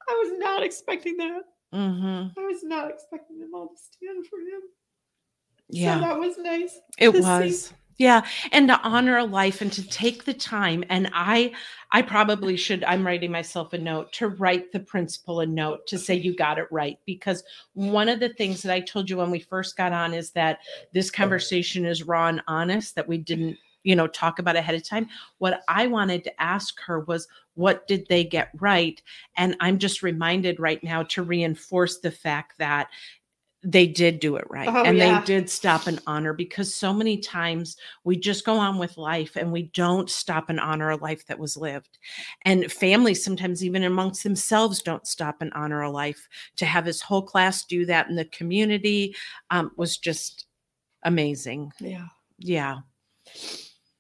i 0.10 0.14
was 0.24 0.32
not 0.40 0.64
expecting 0.64 1.18
that. 1.18 1.42
Hmm 1.74 2.28
i 2.38 2.42
was 2.52 2.64
not 2.64 2.90
expecting 2.90 3.40
them 3.40 3.52
all 3.54 3.68
to 3.68 3.78
stand 3.78 4.26
for 4.28 4.40
him. 4.40 4.62
Yeah. 5.70 5.96
so 5.96 6.02
that 6.08 6.20
was 6.20 6.38
nice 6.38 6.80
it 6.98 7.10
was. 7.14 7.66
see. 7.68 7.76
Yeah 7.98 8.26
and 8.52 8.68
to 8.68 8.80
honor 8.82 9.18
a 9.18 9.24
life 9.24 9.62
and 9.62 9.72
to 9.72 9.88
take 9.88 10.26
the 10.26 10.34
time 10.34 10.84
and 10.90 11.10
i 11.14 11.52
i 11.92 12.02
probably 12.02 12.58
should 12.58 12.84
i'm 12.84 13.06
writing 13.06 13.32
myself 13.32 13.74
a 13.74 13.78
note 13.78 14.12
to 14.12 14.28
write 14.28 14.72
the 14.72 14.80
principal 14.80 15.40
a 15.40 15.46
note 15.46 15.86
to 15.88 15.98
say 15.98 16.14
you 16.14 16.36
got 16.36 16.58
it 16.58 16.68
right 16.72 17.00
because 17.06 17.44
one 17.74 18.10
of 18.10 18.20
the 18.20 18.30
things 18.30 18.62
that 18.62 18.74
i 18.74 18.80
told 18.80 19.10
you 19.10 19.18
when 19.18 19.32
we 19.32 19.40
first 19.40 19.78
got 19.78 19.94
on 19.94 20.14
is 20.14 20.32
that 20.32 20.60
this 20.94 21.10
conversation 21.10 21.86
is 21.86 22.04
raw 22.04 22.28
and 22.28 22.42
honest 22.48 22.96
that 22.96 23.08
we 23.08 23.18
didn't 23.18 23.58
you 23.86 23.96
know 23.96 24.08
talk 24.08 24.40
about 24.40 24.58
ahead 24.58 24.76
of 24.76 24.84
time. 24.84 25.08
What 25.38 25.62
i 25.70 25.88
wanted 25.88 26.26
to 26.26 26.42
ask 26.42 26.82
her 26.86 27.00
was 27.02 27.28
what 27.54 27.88
did 27.88 28.06
they 28.10 28.26
get 28.26 28.50
right? 28.60 29.02
And 29.38 29.56
i'm 29.62 29.78
just 29.78 30.04
reminded 30.04 30.60
right 30.60 30.84
now 30.84 31.04
to 31.04 31.24
reinforce 31.24 32.00
the 32.00 32.12
fact 32.12 32.58
that 32.58 32.90
they 33.66 33.88
did 33.88 34.20
do 34.20 34.36
it 34.36 34.46
right 34.50 34.70
Oh, 34.70 34.84
and 34.84 34.98
yeah. 34.98 35.20
they 35.20 35.26
did 35.26 35.50
stop 35.50 35.88
and 35.88 36.00
honor 36.06 36.34
because 36.34 36.74
so 36.74 36.94
many 36.94 37.18
times 37.18 37.78
we 38.04 38.16
just 38.16 38.46
go 38.46 38.58
on 38.58 38.78
with 38.78 38.96
life 38.98 39.36
and 39.36 39.52
we 39.52 39.64
don't 39.64 40.10
stop 40.10 40.50
and 40.50 40.60
honor 40.60 40.92
a 40.92 40.98
life 40.98 41.26
that 41.26 41.40
was 41.40 41.58
lived. 41.58 41.98
And 42.44 42.72
families 42.72 43.24
sometimes 43.24 43.64
even 43.64 43.84
amongst 43.84 44.24
themselves 44.24 44.84
don't 44.84 45.08
stop 45.08 45.42
and 45.42 45.52
honor 45.54 45.82
a 45.82 45.90
life. 45.90 46.30
To 46.58 46.66
have 46.66 46.86
his 46.86 47.02
whole 47.02 47.24
class 47.24 47.66
do 47.66 47.86
that 47.88 48.08
in 48.08 48.16
the 48.16 48.26
community 48.26 49.16
um, 49.50 49.72
was 49.76 49.98
just 49.98 50.46
amazing. 51.04 51.72
Yeah. 51.80 52.06
Yeah. 52.38 52.78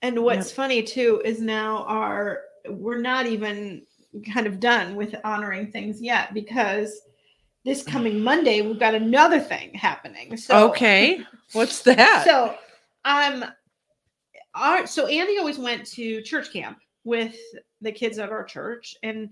And 0.03 0.24
what's 0.24 0.51
funny 0.51 0.84
too 0.84 1.22
is 1.26 1.41
now 1.41 1.86
our 1.86 2.41
we're 2.70 2.99
not 2.99 3.26
even 3.26 3.82
kind 4.32 4.45
of 4.45 4.59
done 4.59 4.95
with 4.95 5.16
honoring 5.24 5.72
things 5.72 6.01
yet 6.01 6.34
because 6.34 7.01
this 7.66 7.84
coming 7.84 8.22
Monday 8.22 8.61
we've 8.61 8.80
got 8.80 8.95
another 8.95 9.39
thing 9.39 9.74
happening. 9.74 10.38
So 10.38 10.70
okay 10.70 11.22
what's 11.53 11.82
that 11.84 12.24
So 12.26 12.55
um 13.03 13.45
our 14.53 14.88
so 14.88 15.07
Andy 15.07 15.38
always 15.38 15.57
went 15.57 15.86
to 15.88 16.22
church 16.22 16.53
camp 16.53 16.78
with 17.03 17.36
the 17.82 17.91
kids 17.91 18.18
at 18.20 18.32
our 18.32 18.43
church 18.43 18.95
and 19.03 19.30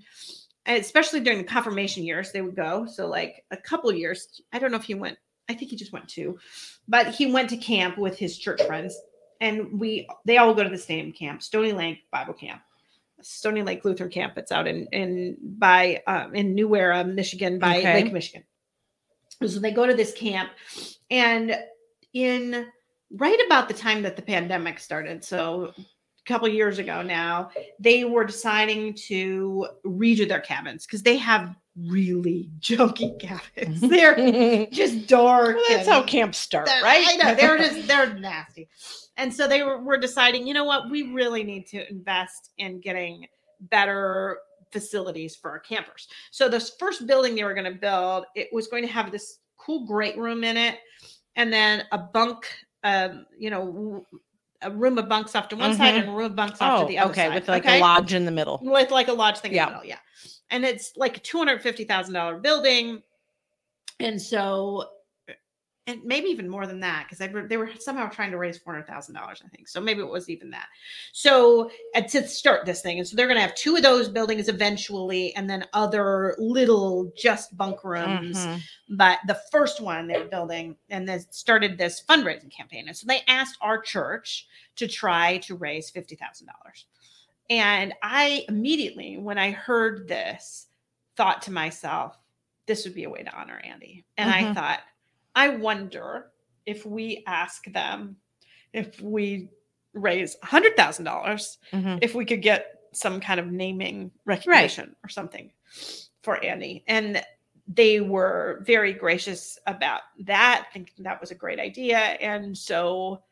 especially 0.66 1.20
during 1.20 1.40
the 1.40 1.44
confirmation 1.44 2.04
years, 2.04 2.32
they 2.32 2.42
would 2.42 2.56
go. 2.56 2.86
So 2.86 3.08
like 3.08 3.44
a 3.52 3.58
couple 3.58 3.90
of 3.90 3.98
years, 3.98 4.42
I 4.52 4.60
don't 4.60 4.72
know 4.72 4.78
if 4.78 4.84
he 4.84 4.96
went. 4.96 5.18
I 5.50 5.54
think 5.54 5.72
he 5.72 5.78
just 5.78 5.92
went 5.92 6.08
two, 6.08 6.40
but 6.88 7.08
he 7.14 7.32
went 7.32 7.50
to 7.50 7.58
camp 7.58 7.98
with 7.98 8.18
his 8.18 8.38
church 8.38 8.62
friends, 8.64 8.98
and 9.42 9.78
we 9.78 10.08
they 10.26 10.38
all 10.38 10.54
go 10.54 10.64
to 10.64 10.70
the 10.70 10.78
same 10.78 11.12
camp, 11.12 11.44
Stony 11.44 11.74
Lake 11.74 12.00
Bible 12.12 12.34
Camp. 12.34 12.62
Stony 13.24 13.64
Lake 13.64 13.84
Lutheran 13.86 14.10
Camp. 14.10 14.38
It's 14.38 14.52
out 14.52 14.68
in 14.68 14.88
in 14.92 15.38
by 15.42 16.02
um, 16.08 16.36
in 16.36 16.54
New 16.54 16.76
Era, 16.76 17.04
Michigan, 17.04 17.60
by 17.60 17.80
Okay. 17.80 18.04
Lake 18.04 18.14
Michigan. 18.14 18.44
So 19.46 19.60
they 19.60 19.72
go 19.72 19.86
to 19.86 19.94
this 19.94 20.14
camp, 20.14 20.52
and 21.10 21.58
in 22.14 22.68
right 23.12 23.40
about 23.46 23.68
the 23.68 23.74
time 23.74 24.02
that 24.04 24.16
the 24.16 24.22
pandemic 24.22 24.80
started, 24.80 25.24
so 25.24 25.74
a 25.78 26.24
couple 26.26 26.48
years 26.48 26.80
ago 26.80 27.02
now, 27.02 27.50
they 27.80 28.06
were 28.06 28.24
deciding 28.24 28.94
to 29.08 29.68
redo 29.86 30.28
their 30.28 30.40
cabins 30.40 30.86
because 30.86 31.04
they 31.04 31.18
have 31.18 31.56
really 31.78 32.50
junky 32.60 33.20
cabins. 33.20 33.82
They're 33.90 34.68
just 34.68 35.08
dark. 35.08 35.56
Well, 35.56 35.66
that's 35.70 35.88
how 35.90 36.04
camps 36.04 36.38
start, 36.38 36.68
right? 36.82 37.06
I 37.08 37.16
know 37.18 37.36
they're 37.40 37.58
just 37.58 37.88
they're 37.88 38.14
nasty. 38.14 38.70
And 39.18 39.32
so 39.34 39.48
they 39.48 39.62
were, 39.64 39.80
were 39.82 39.98
deciding, 39.98 40.48
you 40.48 40.54
know 40.54 40.64
what, 40.64 40.90
we 40.90 41.14
really 41.14 41.44
need 41.44 41.68
to 41.68 41.88
invest 41.90 42.50
in 42.58 42.80
getting 42.80 43.28
better 43.60 44.40
facilities 44.72 45.36
for 45.36 45.52
our 45.52 45.60
campers. 45.60 46.08
So 46.32 46.50
this 46.50 46.72
first 46.80 47.06
building 47.06 47.36
they 47.36 47.44
were 47.44 47.54
going 47.54 47.72
to 47.72 47.80
build, 47.80 48.26
it 48.36 48.50
was 48.52 48.68
going 48.68 48.86
to 48.86 48.92
have 48.92 49.12
this 49.12 49.38
cool 49.58 49.86
great 49.86 50.18
room 50.18 50.44
in 50.44 50.58
it, 50.58 50.80
and 51.36 51.54
then 51.54 51.84
a 51.92 51.98
bunk, 51.98 52.48
um, 52.84 53.26
you 53.38 53.52
know, 53.52 54.04
a 54.64 54.72
room 54.72 54.98
of 54.98 55.08
bunks 55.08 55.36
off 55.36 55.48
to 55.50 55.56
one 55.56 55.76
side 55.76 55.94
Mhm. 55.94 56.00
and 56.00 56.10
a 56.10 56.12
room 56.12 56.26
of 56.26 56.36
bunks 56.36 56.60
off 56.62 56.80
oh, 56.80 56.82
to 56.84 56.88
the 56.88 56.98
other 56.98 57.12
okay, 57.12 57.28
side. 57.28 57.36
with 57.36 57.48
like 57.48 57.66
okay? 57.66 57.78
a 57.78 57.82
lodge 57.82 58.14
in 58.14 58.26
the 58.26 58.32
middle. 58.32 58.60
with 58.64 58.90
like 58.92 59.10
a 59.10 59.14
lodge 59.14 59.38
thing 59.38 59.52
in 59.52 59.58
the 59.60 59.66
middle, 59.72 59.86
yeah. 59.86 59.98
And 60.54 60.64
it's 60.64 60.94
like 60.96 61.18
a 61.18 61.20
two 61.20 61.40
hundred 61.40 61.62
fifty 61.64 61.84
thousand 61.84 62.14
dollar 62.14 62.38
building, 62.38 63.02
and 64.00 64.22
so, 64.22 64.86
and 65.88 66.02
maybe 66.06 66.28
even 66.28 66.48
more 66.48 66.68
than 66.68 66.80
that 66.82 67.06
because 67.06 67.18
they 67.18 67.28
were 67.28 67.48
they 67.48 67.58
were 67.58 67.72
somehow 67.80 68.08
trying 68.08 68.30
to 68.30 68.38
raise 68.38 68.60
four 68.60 68.74
hundred 68.74 68.86
thousand 68.86 69.16
dollars, 69.16 69.42
I 69.44 69.50
think. 69.50 69.68
So 69.68 69.82
maybe 69.82 70.02
it 70.02 70.08
was 70.08 70.30
even 70.30 70.52
that. 70.52 70.68
So 71.12 71.72
and 71.96 72.08
to 72.10 72.28
start 72.28 72.68
this 72.68 72.82
thing, 72.82 73.00
and 73.00 73.08
so 73.08 73.16
they're 73.16 73.26
going 73.26 73.38
to 73.38 73.42
have 73.42 73.56
two 73.56 73.76
of 73.76 73.82
those 73.82 74.08
buildings 74.10 74.48
eventually, 74.48 75.36
and 75.36 75.50
then 75.50 75.66
other 75.74 76.36
little 76.38 77.12
just 77.18 77.58
bunk 77.58 77.84
rooms 77.84 78.38
Mhm. 78.46 78.62
but 78.98 79.20
the 79.26 79.40
first 79.52 79.82
one 79.82 80.06
they 80.06 80.20
were 80.20 80.26
building 80.26 80.76
and 80.90 81.10
then 81.10 81.20
started 81.32 81.80
this 81.80 82.04
fundraising 82.08 82.52
campaign 82.52 82.88
and 82.88 82.96
so 82.96 83.08
they 83.08 83.22
asked 83.28 83.58
our 83.60 83.82
church 83.82 84.48
to 84.76 84.88
try 84.88 85.38
to 85.40 85.56
raise 85.56 85.90
$50000 85.90 86.86
and 87.50 87.94
i 88.02 88.46
immediately 88.48 89.18
when 89.18 89.38
i 89.38 89.52
heard 89.52 90.08
this 90.08 90.68
thought 91.18 91.42
to 91.42 91.52
myself 91.52 92.18
this 92.66 92.86
would 92.86 92.96
be 92.96 93.04
a 93.04 93.10
way 93.10 93.22
to 93.24 93.34
honor 93.38 93.60
andy 93.64 94.06
and 94.18 94.30
i 94.30 94.44
Mhm. 94.44 94.56
thought 94.56 94.80
i 95.36 95.50
wonder 95.50 96.32
if 96.66 96.86
we 96.86 97.24
ask 97.28 97.66
them 97.66 98.16
if 98.72 99.00
we 99.02 99.50
raise 99.94 100.36
$100000 100.44 101.58
Mhm. 101.72 102.00
if 102.02 102.16
we 102.16 102.26
could 102.26 102.42
get 102.42 102.80
some 102.94 103.20
kind 103.20 103.40
of 103.40 103.48
naming 103.52 104.12
recognition 104.26 104.96
or 105.04 105.10
something 105.10 105.52
for 106.22 106.44
Andy. 106.44 106.84
And 106.88 107.24
they 107.68 108.02
were 108.02 108.62
very 108.66 108.94
gracious 108.94 109.58
about 109.68 110.02
that, 110.22 110.68
thinking 110.74 111.04
that 111.04 111.20
was 111.20 111.32
a 111.32 111.36
great 111.36 111.60
idea. 111.60 111.98
And 111.98 112.56
so 112.58 113.24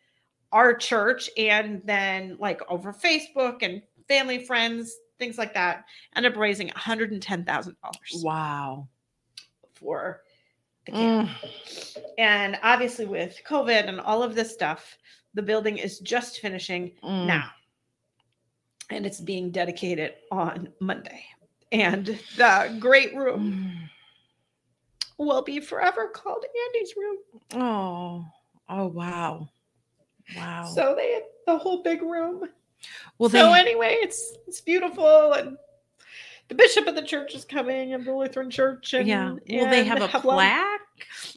our 0.52 0.74
church 0.76 1.30
and 1.38 1.82
then 1.86 2.38
like 2.40 2.62
over 2.70 2.92
Facebook 2.92 3.62
and 3.62 3.82
family 4.12 4.44
friends, 4.44 4.98
things 5.20 5.38
like 5.38 5.54
that, 5.54 5.86
end 6.18 6.26
up 6.26 6.36
raising 6.36 6.68
$110,000 6.72 7.76
Wow. 8.22 8.90
for 9.74 10.22
the 10.86 10.92
camp. 10.92 11.30
Mm. 11.30 11.98
And 12.18 12.60
obviously 12.62 13.06
with 13.06 13.40
COVID 13.48 13.88
and 13.88 14.02
all 14.02 14.22
of 14.22 14.36
this 14.36 14.52
stuff, 14.54 14.98
the 15.34 15.42
building 15.42 15.78
is 15.78 16.00
just 16.00 16.40
finishing 16.42 16.92
Mm. 17.04 17.26
now. 17.28 17.52
And 18.90 19.06
it's 19.06 19.22
being 19.22 19.50
dedicated 19.50 20.16
on 20.30 20.74
Monday. 20.82 21.24
And 21.72 22.08
the 22.36 22.76
great 22.82 23.16
room 23.16 23.54
Mm. 23.54 23.90
will 25.26 25.42
be 25.42 25.62
forever 25.62 26.10
called 26.10 26.44
Andy's 26.68 26.98
room. 26.98 27.18
Oh. 27.54 28.26
Oh 28.68 28.88
wow. 28.88 29.48
Wow. 30.36 30.66
So 30.76 30.96
they 30.96 31.14
had 31.14 31.24
the 31.48 31.58
whole 31.58 31.82
big 31.82 32.02
room. 32.02 32.50
Well, 33.18 33.30
so 33.30 33.52
they 33.52 33.60
anyway, 33.60 33.98
it's 34.02 34.38
it's 34.48 34.62
beautiful 34.62 35.34
and 35.34 35.58
the 36.52 36.56
bishop 36.56 36.86
of 36.86 36.96
the 36.96 37.02
church 37.02 37.34
is 37.34 37.46
coming 37.46 37.94
and 37.94 38.06
the 38.06 38.14
Lutheran 38.14 38.50
church 38.50 38.94
and 38.94 39.08
yeah. 39.08 39.32
Will 39.32 39.70
they 39.70 39.86
have 39.86 40.02
a 40.02 40.10
plaque 40.10 40.82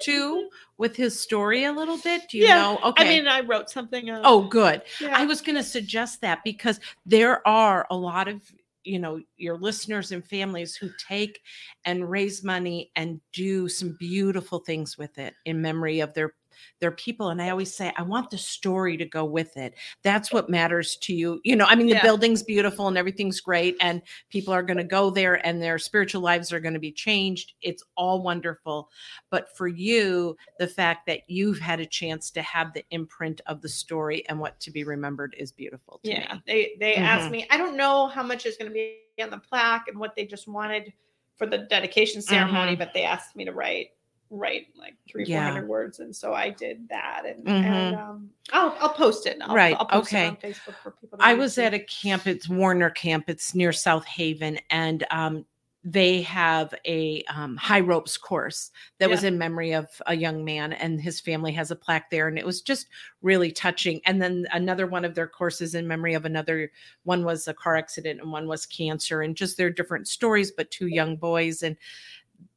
too 0.00 0.34
mm-hmm. 0.34 0.46
with 0.76 0.96
his 0.96 1.18
story 1.18 1.64
a 1.64 1.72
little 1.72 1.98
bit? 1.98 2.22
Do 2.28 2.38
you 2.38 2.46
Yeah, 2.46 2.56
know? 2.56 2.80
Okay. 2.84 3.04
I 3.04 3.08
mean, 3.08 3.28
I 3.28 3.40
wrote 3.40 3.70
something. 3.70 4.10
Up. 4.10 4.22
oh, 4.24 4.42
good. 4.48 4.82
yeah. 5.00 5.16
I 5.16 5.24
was 5.24 5.40
going 5.40 5.54
to 5.54 5.62
suggest 5.62 6.20
that 6.22 6.40
because 6.42 6.80
there 7.06 7.46
are 7.46 7.86
a 7.90 7.96
lot 7.96 8.26
of 8.26 8.42
you 8.82 8.98
know 8.98 9.20
your 9.36 9.56
listeners 9.56 10.12
and 10.12 10.26
families 10.26 10.74
who 10.74 10.90
take 10.98 11.40
and 11.84 12.10
raise 12.10 12.42
money 12.42 12.90
and 12.96 13.20
do 13.32 13.68
some 13.68 13.96
beautiful 13.98 14.58
things 14.58 14.98
with 14.98 15.16
it 15.18 15.34
in 15.44 15.62
memory 15.62 16.00
of 16.00 16.12
their 16.14 16.34
their 16.80 16.90
people 16.92 17.30
and 17.30 17.40
i 17.42 17.50
always 17.50 17.74
say 17.74 17.92
i 17.96 18.02
want 18.02 18.30
the 18.30 18.38
story 18.38 18.96
to 18.96 19.04
go 19.04 19.24
with 19.24 19.56
it 19.56 19.74
that's 20.02 20.32
what 20.32 20.48
matters 20.50 20.96
to 20.96 21.14
you 21.14 21.40
you 21.44 21.56
know 21.56 21.64
i 21.68 21.74
mean 21.74 21.86
the 21.86 21.94
Yeah. 21.94 22.02
building's 22.02 22.42
beautiful 22.42 22.88
and 22.88 22.96
everything's 22.98 23.40
great 23.40 23.76
and 23.80 24.02
people 24.30 24.52
are 24.54 24.62
going 24.62 24.76
to 24.78 24.84
go 24.84 25.10
there 25.10 25.44
and 25.46 25.60
their 25.62 25.78
spiritual 25.78 26.20
lives 26.22 26.52
are 26.52 26.60
going 26.60 26.74
to 26.74 26.80
be 26.80 26.92
changed 26.92 27.54
it's 27.62 27.82
all 27.96 28.22
wonderful 28.22 28.90
but 29.30 29.56
for 29.56 29.66
you 29.68 30.36
the 30.58 30.66
fact 30.68 31.06
that 31.06 31.20
you've 31.28 31.58
had 31.58 31.80
a 31.80 31.86
chance 31.86 32.30
to 32.30 32.42
have 32.42 32.72
the 32.72 32.84
imprint 32.90 33.40
of 33.46 33.60
the 33.60 33.68
story 33.68 34.24
and 34.28 34.38
what 34.38 34.58
to 34.60 34.70
be 34.70 34.84
remembered 34.84 35.34
is 35.38 35.52
beautiful 35.52 36.00
to 36.04 36.10
yeah 36.10 36.34
me. 36.34 36.42
they 36.46 36.76
they 36.80 36.94
Mhm. 36.94 37.04
asked 37.06 37.30
me 37.30 37.46
i 37.50 37.56
don't 37.56 37.76
know 37.76 38.06
how 38.08 38.22
much 38.22 38.46
is 38.46 38.56
going 38.56 38.70
to 38.70 38.74
be 38.74 38.98
on 39.22 39.30
the 39.30 39.38
plaque 39.38 39.88
and 39.88 39.98
what 39.98 40.14
they 40.16 40.24
just 40.26 40.48
wanted 40.48 40.92
for 41.36 41.46
the 41.46 41.58
dedication 41.58 42.22
ceremony 42.22 42.74
Mhm. 42.74 42.78
but 42.78 42.92
they 42.94 43.02
asked 43.04 43.34
me 43.36 43.44
to 43.44 43.52
write 43.52 43.90
write 44.36 44.66
like 44.76 44.94
three 45.08 45.24
Yeah. 45.26 45.44
four 45.44 45.52
hundred 45.52 45.68
words 45.68 46.00
and 46.00 46.14
so 46.14 46.32
i 46.34 46.50
did 46.50 46.88
that 46.88 47.24
and, 47.26 47.44
Mhm. 47.44 47.64
and 47.64 47.94
um 47.94 48.30
i'll 48.52 48.76
i'll 48.80 48.94
post 48.94 49.26
it 49.26 49.38
I'll, 49.40 49.54
Right, 49.54 49.76
I'll 49.78 49.86
post 49.86 50.08
okay. 50.12 50.26
it 50.26 50.28
on 50.30 50.36
facebook 50.36 50.74
for 50.82 50.90
people 50.92 51.18
I 51.20 51.34
was 51.34 51.58
at 51.58 51.72
a 51.74 51.78
camp. 51.78 52.26
It's 52.26 52.48
Warner 52.48 52.90
Camp. 52.90 53.24
It's 53.28 53.54
near 53.54 53.72
South 53.72 54.04
Haven, 54.04 54.58
and 54.70 55.04
um, 55.12 55.46
they 55.84 56.22
have 56.22 56.74
a 56.86 57.22
um, 57.32 57.56
high 57.56 57.80
ropes 57.80 58.16
course 58.16 58.72
that 58.98 59.08
was 59.08 59.22
in 59.22 59.38
memory 59.38 59.72
of 59.72 59.86
a 60.06 60.14
young 60.16 60.44
man, 60.44 60.72
and 60.72 61.00
his 61.00 61.20
family 61.20 61.52
has 61.52 61.70
a 61.70 61.76
plaque 61.76 62.10
there, 62.10 62.26
and 62.26 62.36
it 62.36 62.44
was 62.44 62.62
just 62.62 62.88
really 63.22 63.52
touching. 63.52 64.00
And 64.06 64.20
then 64.20 64.46
another 64.52 64.86
one 64.88 65.04
of 65.04 65.14
their 65.14 65.28
courses 65.28 65.74
in 65.76 65.86
memory 65.86 66.14
of 66.14 66.24
another 66.24 66.72
one 67.04 67.22
was 67.24 67.46
a 67.46 67.54
car 67.54 67.76
accident, 67.76 68.20
and 68.20 68.32
one 68.32 68.48
was 68.48 68.66
cancer, 68.66 69.22
and 69.22 69.36
just 69.36 69.56
their 69.56 69.70
different 69.70 70.08
stories, 70.08 70.50
but 70.50 70.70
two 70.70 70.88
young 70.88 71.16
boys, 71.16 71.62
and 71.62 71.76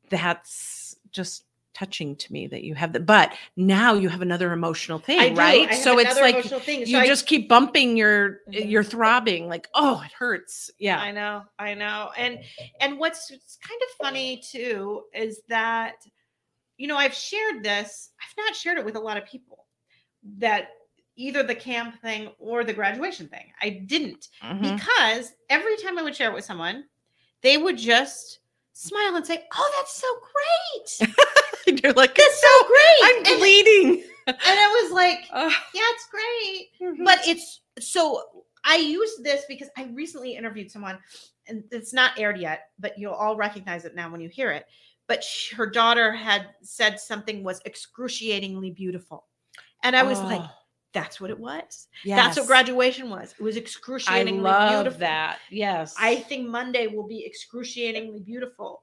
that's 0.10 0.96
just 1.12 1.44
touching 1.78 2.16
to 2.16 2.34
me 2.34 2.48
that 2.48 2.64
you 2.64 2.74
have 2.74 2.92
that 2.94 3.06
but 3.06 3.34
now 3.56 3.94
you 3.94 4.10
have 4.10 4.22
another 4.22 4.52
emotional 4.52 4.98
thing 4.98 5.36
right 5.36 5.74
so 5.76 6.00
it's 6.00 6.16
like 6.20 6.36
emotional 6.36 6.60
thing. 6.60 6.86
So 6.86 6.92
you 6.92 6.98
I- 7.00 7.06
just 7.08 7.28
keep 7.28 7.48
bumping 7.48 7.96
your 7.96 8.40
Mhm. 8.50 8.70
you're 8.72 8.84
throbbing 8.84 9.48
like 9.48 9.68
oh 9.76 10.02
it 10.06 10.12
hurts 10.12 10.72
yeah 10.80 11.00
I 11.00 11.12
know, 11.12 11.44
I 11.60 11.74
know. 11.76 12.10
And 12.18 12.40
and 12.80 12.98
what's 12.98 13.30
kind 13.30 13.82
of 13.84 14.06
funny 14.06 14.42
too 14.50 15.04
is 15.14 15.42
that 15.50 15.96
you 16.78 16.88
know, 16.88 16.96
I've 16.98 17.14
shared 17.14 17.64
this, 17.64 18.12
I've 18.22 18.38
not 18.46 18.56
shared 18.56 18.78
it 18.78 18.86
with 18.86 18.96
a 18.96 19.00
lot 19.00 19.18
of 19.18 19.26
people 19.26 19.66
that 20.38 20.70
either 21.16 21.42
the 21.42 21.56
camp 21.56 22.00
thing 22.02 22.30
or 22.40 22.64
the 22.64 22.74
graduation 22.74 23.28
thing. 23.28 23.52
I 23.62 23.70
didn't 23.70 24.28
Mhm. 24.44 24.62
because 24.76 25.34
every 25.50 25.76
time 25.78 25.98
I 25.98 26.04
would 26.04 26.16
share 26.16 26.30
it 26.30 26.36
with 26.36 26.46
someone, 26.46 26.86
they 27.42 27.58
would 27.58 27.78
just 27.78 28.40
smile 28.74 29.16
and 29.16 29.26
say, 29.26 29.44
"Oh, 29.56 29.72
that's 29.78 29.96
so 29.96 30.08
great. 30.32 31.12
you're 31.84 31.94
like 31.94 32.16
That's 32.16 32.42
so 32.42 32.68
great." 32.68 33.00
i'm 33.04 33.26
and, 33.26 33.40
bleeding 33.40 34.04
and 34.28 34.38
I 34.46 34.82
was 34.84 34.92
like. 34.92 35.20
"Yeah, 35.74 35.82
it's 35.94 36.08
great." 36.12 36.70
Mhm. 36.82 37.06
but 37.06 37.20
it's 37.26 37.62
so 37.80 38.24
I 38.66 38.76
use 38.76 39.12
this 39.24 39.46
because 39.48 39.70
I 39.78 39.86
recently 39.94 40.36
interviewed 40.36 40.70
someone, 40.70 41.00
and 41.48 41.64
it's 41.72 41.94
not 41.94 42.20
aired 42.20 42.38
yet, 42.38 42.64
but 42.80 42.98
you'll 42.98 43.14
all 43.14 43.38
recognize 43.38 43.86
it 43.86 43.96
now 43.96 44.12
when 44.12 44.20
you 44.20 44.28
hear 44.28 44.52
it. 44.52 44.66
But 45.08 45.24
sh- 45.24 45.54
her 45.54 45.66
daughter 45.70 46.12
had 46.12 46.48
said 46.62 47.00
something 47.00 47.44
was 47.44 47.62
excruciatingly 47.66 48.72
beautiful, 48.72 49.26
and 49.84 49.96
I 49.96 50.04
was 50.04 50.20
like, 50.20 50.42
Oh, 50.42 50.52
"That's 50.92 51.22
what 51.22 51.30
it 51.30 51.40
was. 51.40 51.88
yes. 52.04 52.18
That's 52.18 52.38
what 52.38 52.48
graduation 52.48 53.10
was. 53.10 53.34
It 53.40 53.42
was 53.42 53.56
i 53.56 53.60
excruciatingly 53.60 54.42
love 54.42 54.84
beautiful." 54.84 55.00
that 55.00 55.40
yes 55.50 55.96
I 55.98 56.16
think 56.16 56.50
Monday 56.50 56.88
will 56.88 57.08
be 57.08 57.26
excruciatingly 57.26 58.20
beautiful. 58.20 58.82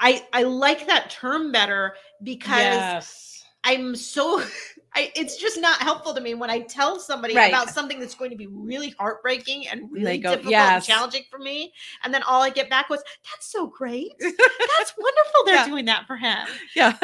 I, 0.00 0.26
I 0.32 0.42
like 0.42 0.86
that 0.86 1.10
term 1.10 1.52
better 1.52 1.96
because 2.22 2.60
yes 2.60 3.35
I'm 3.66 3.94
so 3.96 4.42
I, 4.94 5.12
it's 5.14 5.36
just 5.36 5.60
not 5.60 5.82
helpful 5.82 6.14
to 6.14 6.22
me 6.22 6.32
when 6.32 6.48
I 6.48 6.60
tell 6.60 6.98
somebody 6.98 7.34
Right. 7.36 7.48
about 7.52 7.68
something 7.68 8.00
that's 8.00 8.14
going 8.14 8.30
to 8.30 8.36
be 8.36 8.46
really 8.46 8.94
heartbreaking 8.98 9.68
and 9.68 9.92
really 9.92 10.16
go, 10.16 10.30
difficult 10.30 10.52
"Yes." 10.52 10.74
and 10.76 10.84
challenging 10.94 11.24
for 11.30 11.38
me. 11.38 11.70
And 12.02 12.14
then 12.14 12.22
all 12.22 12.40
I 12.40 12.48
get 12.48 12.70
back 12.70 12.88
was, 12.88 13.02
that's 13.30 13.52
so 13.52 13.66
great. 13.66 14.12
That's 14.20 14.94
wonderful 14.96 15.44
they're 15.44 15.54
Yeah. 15.56 15.66
doing 15.66 15.84
that 15.84 16.06
for 16.06 16.16
him. 16.16 16.46
yeah. 16.74 16.96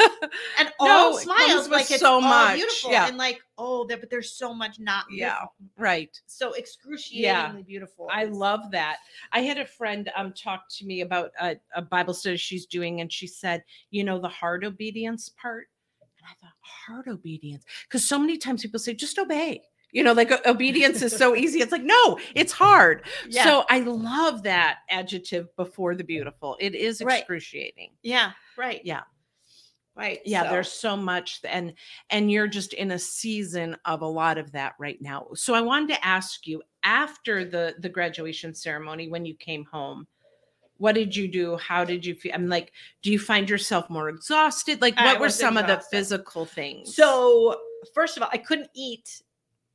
And 0.57 0.71
all 0.79 1.19
smiles 1.19 1.69
like 1.69 1.91
it's 1.91 1.99
so 1.99 2.19
much. 2.19 2.55
beautiful. 2.55 2.89
Yeah. 2.91 3.07
And 3.07 3.17
like, 3.17 3.41
oh, 3.59 3.85
there, 3.85 3.97
but 3.97 4.09
there's 4.09 4.31
so 4.31 4.55
much 4.55 4.79
not 4.79 5.05
Yeah. 5.11 5.35
beautiful. 5.35 5.53
right. 5.77 6.19
So 6.25 6.53
excruciatingly 6.53 7.61
beautiful. 7.61 8.07
I 8.11 8.23
love 8.23 8.71
that. 8.71 8.97
I 9.31 9.41
had 9.41 9.59
a 9.59 9.65
friend 9.67 10.09
um 10.15 10.33
talk 10.33 10.63
to 10.77 10.85
me 10.85 11.01
about 11.01 11.29
a, 11.39 11.57
a 11.75 11.81
Bible 11.83 12.15
study 12.15 12.37
she's 12.37 12.65
doing, 12.65 13.01
and 13.01 13.11
she 13.13 13.27
said, 13.27 13.63
you 13.91 14.03
know, 14.03 14.17
the 14.19 14.29
heart 14.29 14.63
obedience 14.63 15.29
part. 15.39 15.67
And 16.23 16.29
I 16.31 16.35
thought, 16.41 16.53
heart 16.61 17.07
obedience, 17.07 17.65
because 17.83 18.07
so 18.07 18.17
many 18.17 18.37
times 18.37 18.61
people 18.61 18.79
say, 18.79 18.93
just 18.93 19.19
obey. 19.19 19.61
You 19.91 20.03
know, 20.03 20.13
like 20.13 20.31
obedience 20.47 21.03
is 21.03 21.15
so 21.15 21.35
easy. 21.35 21.59
It's 21.59 21.71
like, 21.71 21.83
no, 21.83 22.17
it's 22.33 22.51
hard. 22.51 23.05
Yeah. 23.29 23.43
So 23.43 23.63
I 23.69 23.81
love 23.81 24.41
that 24.43 24.79
adjective 24.89 25.55
before 25.55 25.93
the 25.95 26.03
beautiful. 26.03 26.57
It 26.59 26.73
is 26.73 27.01
Right. 27.03 27.19
excruciating. 27.19 27.91
Yeah, 28.01 28.31
right. 28.57 28.81
Yeah. 28.83 29.01
Right. 29.95 30.21
yeah 30.25 30.45
so- 30.45 30.49
there's 30.49 30.71
so 30.71 30.97
much 30.97 31.41
and 31.47 31.73
and 32.09 32.31
you're 32.31 32.47
just 32.47 32.73
in 32.73 32.89
a 32.89 32.97
season 32.97 33.77
of 33.85 34.01
a 34.01 34.07
lot 34.07 34.39
of 34.39 34.51
that 34.53 34.73
right 34.79 34.99
now 34.99 35.27
so 35.35 35.53
i 35.53 35.61
wanted 35.61 35.89
to 35.89 36.03
ask 36.03 36.47
you 36.47 36.63
after 36.83 37.45
the 37.45 37.75
the 37.77 37.89
graduation 37.89 38.55
ceremony 38.55 39.07
when 39.07 39.23
you 39.23 39.35
came 39.35 39.65
home 39.65 40.07
what 40.77 40.95
did 40.95 41.15
you 41.15 41.27
do 41.27 41.55
how 41.57 41.83
did 41.85 42.05
you 42.05 42.15
feel 42.15 42.31
i'm 42.33 42.47
like 42.47 42.71
do 43.01 43.11
you 43.11 43.19
find 43.19 43.49
yourself 43.49 43.89
more 43.89 44.09
exhausted 44.09 44.81
like 44.81 44.95
I 44.97 45.05
what 45.13 45.19
were 45.19 45.29
some 45.29 45.57
of 45.57 45.67
the 45.67 45.79
physical 45.91 46.45
things 46.45 46.95
So 46.95 47.59
first 47.93 48.17
of 48.17 48.23
all, 48.23 48.29
I 48.31 48.37
couldn't 48.37 48.69
eat 48.73 49.21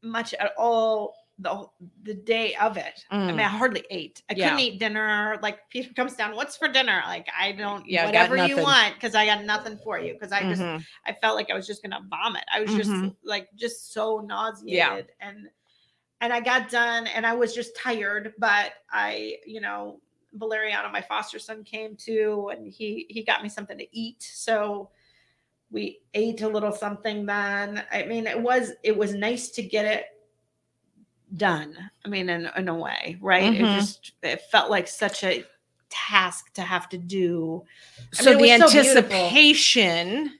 much 0.03 0.33
at 0.35 0.53
all 0.57 1.15
the 1.41 1.67
the 2.03 2.15
day 2.15 2.55
of 2.57 2.77
it. 2.77 3.05
I 3.11 3.19
mean, 3.19 3.37
Mm. 3.37 3.41
I 3.41 3.43
hardly 3.45 3.85
ate. 3.91 4.23
I 4.29 4.35
Yeah. 4.35 4.45
couldn't 4.51 4.61
eat 4.61 4.81
dinner. 4.81 5.39
Like 5.41 5.61
Peter 5.71 5.93
comes 5.95 6.15
down, 6.15 6.35
what's 6.35 6.57
for 6.57 6.67
dinner? 6.67 7.01
Like 7.07 7.29
I 7.37 7.53
don't 7.53 7.87
Yeah, 7.87 8.07
whatever 8.07 8.37
you 8.37 8.57
want 8.57 8.95
because 8.95 9.15
I 9.15 9.25
got 9.27 9.45
nothing 9.45 9.79
for 9.85 10.01
you 10.01 10.15
because 10.15 10.33
I 10.33 10.41
just 10.43 10.61
Mhm. 10.63 10.85
I 11.07 11.13
felt 11.13 11.37
like 11.37 11.49
I 11.51 11.55
was 11.55 11.67
just 11.67 11.81
gonna 11.83 12.01
vomit. 12.09 12.45
I 12.53 12.61
was 12.61 12.75
just 12.75 12.91
Mhm. 12.91 13.15
like 13.23 13.49
just 13.55 13.93
so 13.93 14.19
nauseated 14.21 14.75
yeah. 14.75 15.03
and 15.21 15.49
and 16.21 16.33
I 16.33 16.41
got 16.41 16.69
done 16.71 17.07
and 17.07 17.25
I 17.25 17.35
was 17.35 17.55
just 17.55 17.77
tired, 17.77 18.35
but 18.39 18.73
I, 18.91 19.39
you 19.47 19.61
know, 19.61 20.01
Valeriano, 20.37 20.91
my 20.93 21.01
foster 21.01 21.39
son, 21.39 21.65
came 21.65 21.97
too, 21.97 22.51
and 22.53 22.67
he 22.67 23.07
he 23.09 23.23
got 23.23 23.43
me 23.43 23.49
something 23.49 23.79
to 23.79 23.87
eat. 23.97 24.23
So 24.23 24.91
we 25.71 26.01
ate 26.15 26.43
a 26.43 26.49
little 26.49 26.73
something 26.73 27.25
then. 27.27 27.83
I 27.93 28.05
mean, 28.05 28.27
it 28.27 28.41
was 28.41 28.73
it 28.83 28.97
was 28.97 29.15
nice 29.15 29.49
to 29.51 29.63
get 29.63 29.85
it 29.85 30.05
done. 31.37 31.77
I 32.05 32.09
mean, 32.09 32.29
in, 32.29 32.49
in 32.57 32.69
a 32.69 32.75
way, 32.75 33.19
right? 33.21 33.43
Mhm. 33.53 33.55
It 33.61 33.81
just 33.81 34.13
it 34.23 34.41
felt 34.51 34.71
like 34.71 34.89
such 34.89 35.25
a 35.25 35.45
task 35.91 36.53
to 36.55 36.63
have 36.63 36.89
to 36.91 36.99
do. 36.99 37.65
I 38.19 38.23
so 38.23 38.31
mean, 38.31 38.39
the 38.39 38.65
was 38.65 38.73
so 38.73 38.79
anticipation 38.79 40.33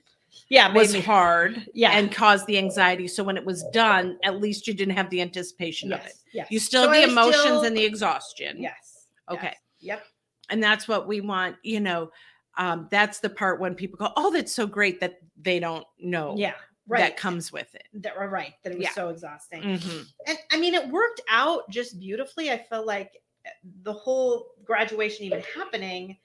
Yeah, 0.49 0.71
was 0.73 0.93
me- 0.93 1.01
hard 1.01 1.67
Yeah. 1.73 1.91
and 1.91 2.11
caused 2.11 2.45
the 2.47 2.57
anxiety 2.57 3.07
so 3.07 3.23
when 3.23 3.37
it 3.37 3.45
was 3.45 3.63
done 3.71 4.17
at 4.23 4.39
least 4.39 4.67
you 4.67 4.73
didn't 4.73 4.95
have 4.95 5.09
the 5.11 5.21
anticipation 5.21 5.93
of 5.93 5.99
it 6.01 6.05
Yes, 6.05 6.23
yes. 6.33 6.47
you 6.51 6.59
still 6.59 6.83
So 6.85 6.89
have 6.91 6.97
I 7.03 7.05
the 7.05 7.11
emotions 7.11 7.41
still- 7.43 7.61
and 7.63 7.77
the 7.77 7.83
exhaustion 7.83 8.57
yes. 8.61 9.07
Okay. 9.29 9.47
yes, 9.47 9.57
Yep. 9.81 10.03
and 10.49 10.61
that's 10.63 10.87
what 10.87 11.07
we 11.07 11.21
want 11.21 11.55
you 11.63 11.79
know 11.79 12.11
um, 12.57 12.87
that's 12.91 13.19
the 13.19 13.29
part 13.29 13.59
when 13.59 13.73
people 13.75 13.97
go 13.97 14.11
oh 14.17 14.31
that's 14.31 14.51
so 14.53 14.67
great 14.67 14.99
that 14.99 15.19
they 15.41 15.59
don't 15.59 15.85
know 15.99 16.35
Yeah. 16.37 16.53
right. 16.87 16.99
that 16.99 17.15
comes 17.17 17.51
with 17.53 17.73
it 17.75 17.83
that 17.93 18.17
were 18.17 18.27
right. 18.27 18.53
That 18.63 18.73
it 18.73 18.77
was 18.79 18.83
Yeah. 18.85 18.93
so 18.93 19.09
exhausting. 19.09 19.61
Mhm. 19.61 20.05
and 20.27 20.37
I 20.51 20.59
mean, 20.59 20.73
it 20.73 20.87
worked 20.89 21.21
out 21.29 21.69
just 21.69 21.99
beautifully. 21.99 22.51
I 22.51 22.57
feel 22.57 22.85
like 22.85 23.21
eh, 23.45 23.49
the 23.83 23.93
whole 23.93 24.47
graduation 24.65 25.23
even 25.25 25.41
happening 25.55 26.17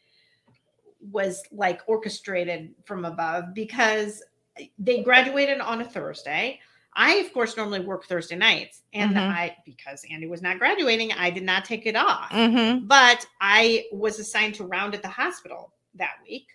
was 1.13 1.43
like 1.53 1.83
orchestrated 1.87 2.75
from 2.85 3.05
above 3.05 3.55
because 3.55 4.23
eh, 4.57 4.67
they 4.79 5.03
graduated 5.03 5.61
on 5.61 5.81
a 5.83 5.85
Thursday. 5.85 6.59
I, 6.97 7.15
of 7.17 7.33
course, 7.33 7.57
normally 7.57 7.81
work 7.81 8.05
Thursday 8.07 8.37
nights, 8.37 8.83
and 8.93 9.17
Mhm. 9.17 9.29
I, 9.29 9.57
because 9.65 10.05
Andy 10.11 10.27
was 10.27 10.43
not 10.43 10.59
graduating, 10.59 11.13
I 11.13 11.31
did 11.31 11.43
not 11.43 11.65
take 11.65 11.87
it 11.87 11.97
off. 11.97 12.31
Mhm. 12.31 12.87
But 12.87 13.27
I 13.41 13.87
was 13.93 14.19
assigned 14.19 14.55
to 14.57 14.65
round 14.65 14.95
at 14.95 15.03
the 15.03 15.09
hospital 15.09 15.75
that 15.95 16.15
week, 16.27 16.49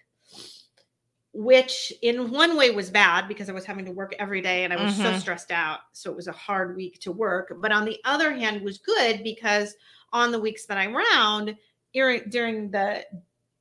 which 1.34 1.94
in 2.02 2.32
one 2.32 2.58
way 2.58 2.72
was 2.72 2.90
bad 2.90 3.28
because 3.28 3.50
I 3.50 3.54
was 3.54 3.66
having 3.66 3.86
to 3.86 3.92
work 3.92 4.16
every 4.18 4.42
day 4.42 4.64
and 4.64 4.74
I 4.74 4.78
was 4.78 4.96
so 4.96 5.12
Mhm. 5.12 5.20
stressed 5.20 5.52
out. 5.52 5.82
So 5.92 6.10
it 6.10 6.16
was 6.16 6.28
a 6.28 6.34
hard 6.34 6.76
week 6.76 7.00
to 7.02 7.12
work. 7.12 7.54
But 7.58 7.72
on 7.72 7.86
the 7.86 8.00
other 8.04 8.32
hand, 8.32 8.62
was 8.62 8.78
good 8.78 9.24
because 9.24 9.76
on 10.12 10.32
the 10.32 10.40
weeks 10.40 10.66
that 10.66 10.78
I 10.78 10.88
round 10.88 11.56
during 11.94 12.30
during 12.30 12.72
the 12.72 13.06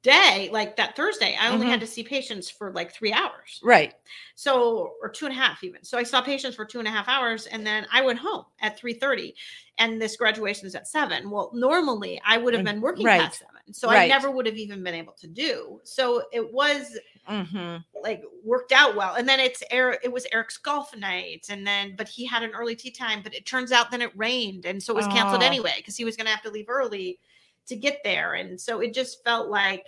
day, 0.02 0.48
like 0.52 0.76
that 0.76 0.94
Thursday, 0.96 1.36
I 1.40 1.48
only 1.48 1.66
had 1.66 1.80
to 1.80 1.86
see 1.86 2.02
patients 2.02 2.48
for 2.48 2.72
like 2.72 2.92
three 2.92 3.12
hours. 3.12 3.60
right 3.62 3.94
So, 4.36 4.94
or 5.02 5.08
two 5.08 5.26
and 5.26 5.34
a 5.34 5.38
half 5.38 5.64
even. 5.64 5.82
So 5.82 5.98
I 5.98 6.02
saw 6.04 6.20
patients 6.20 6.54
for 6.54 6.64
two 6.64 6.78
and 6.78 6.86
a 6.86 6.90
half 6.90 7.08
hours 7.08 7.46
and 7.46 7.66
then 7.66 7.86
I 7.92 8.00
went 8.02 8.18
home 8.18 8.44
at 8.60 8.78
3.30 8.80 9.34
and 9.78 10.00
this 10.00 10.16
graduation 10.16 10.66
is 10.66 10.74
at 10.74 10.86
seven. 10.88 11.30
Well, 11.30 11.50
normally 11.54 12.20
I 12.24 12.38
would 12.38 12.54
have 12.54 12.64
been 12.64 12.80
working 12.80 13.06
right. 13.06 13.20
past 13.20 13.40
seven. 13.40 13.72
So 13.74 13.88
I 13.90 14.06
never 14.08 14.30
would 14.30 14.46
have 14.46 14.56
even 14.56 14.82
been 14.82 14.94
able 14.94 15.14
to 15.14 15.26
do. 15.26 15.80
So 15.84 16.22
it 16.32 16.52
was 16.52 16.98
Mhm. 17.28 17.84
like 18.02 18.22
worked 18.42 18.72
out 18.72 18.94
well. 18.96 19.16
And 19.16 19.28
then 19.28 19.38
it's 19.40 19.62
Eric, 19.70 20.00
it 20.02 20.12
was 20.12 20.26
Eric's 20.32 20.56
golf 20.56 20.96
night. 20.96 21.46
And 21.50 21.66
then, 21.66 21.94
but 21.96 22.08
he 22.08 22.24
had 22.24 22.42
an 22.42 22.52
early 22.54 22.74
tee 22.76 22.90
time, 22.90 23.20
but 23.22 23.34
it 23.34 23.44
turns 23.46 23.72
out 23.72 23.90
then 23.90 24.00
it 24.02 24.12
rained. 24.16 24.64
And 24.64 24.82
so 24.82 24.94
it 24.94 24.96
was 24.96 25.06
canceled 25.08 25.42
Oh. 25.42 25.46
anyway 25.46 25.74
because 25.76 25.96
he 25.96 26.04
was 26.04 26.16
going 26.16 26.26
to 26.26 26.30
have 26.32 26.42
to 26.42 26.50
leave 26.50 26.68
early 26.68 27.18
to 27.68 27.76
get 27.76 28.00
there. 28.04 28.34
And 28.34 28.60
so 28.60 28.80
it 28.80 28.92
just 28.94 29.22
felt 29.24 29.48
like 29.48 29.86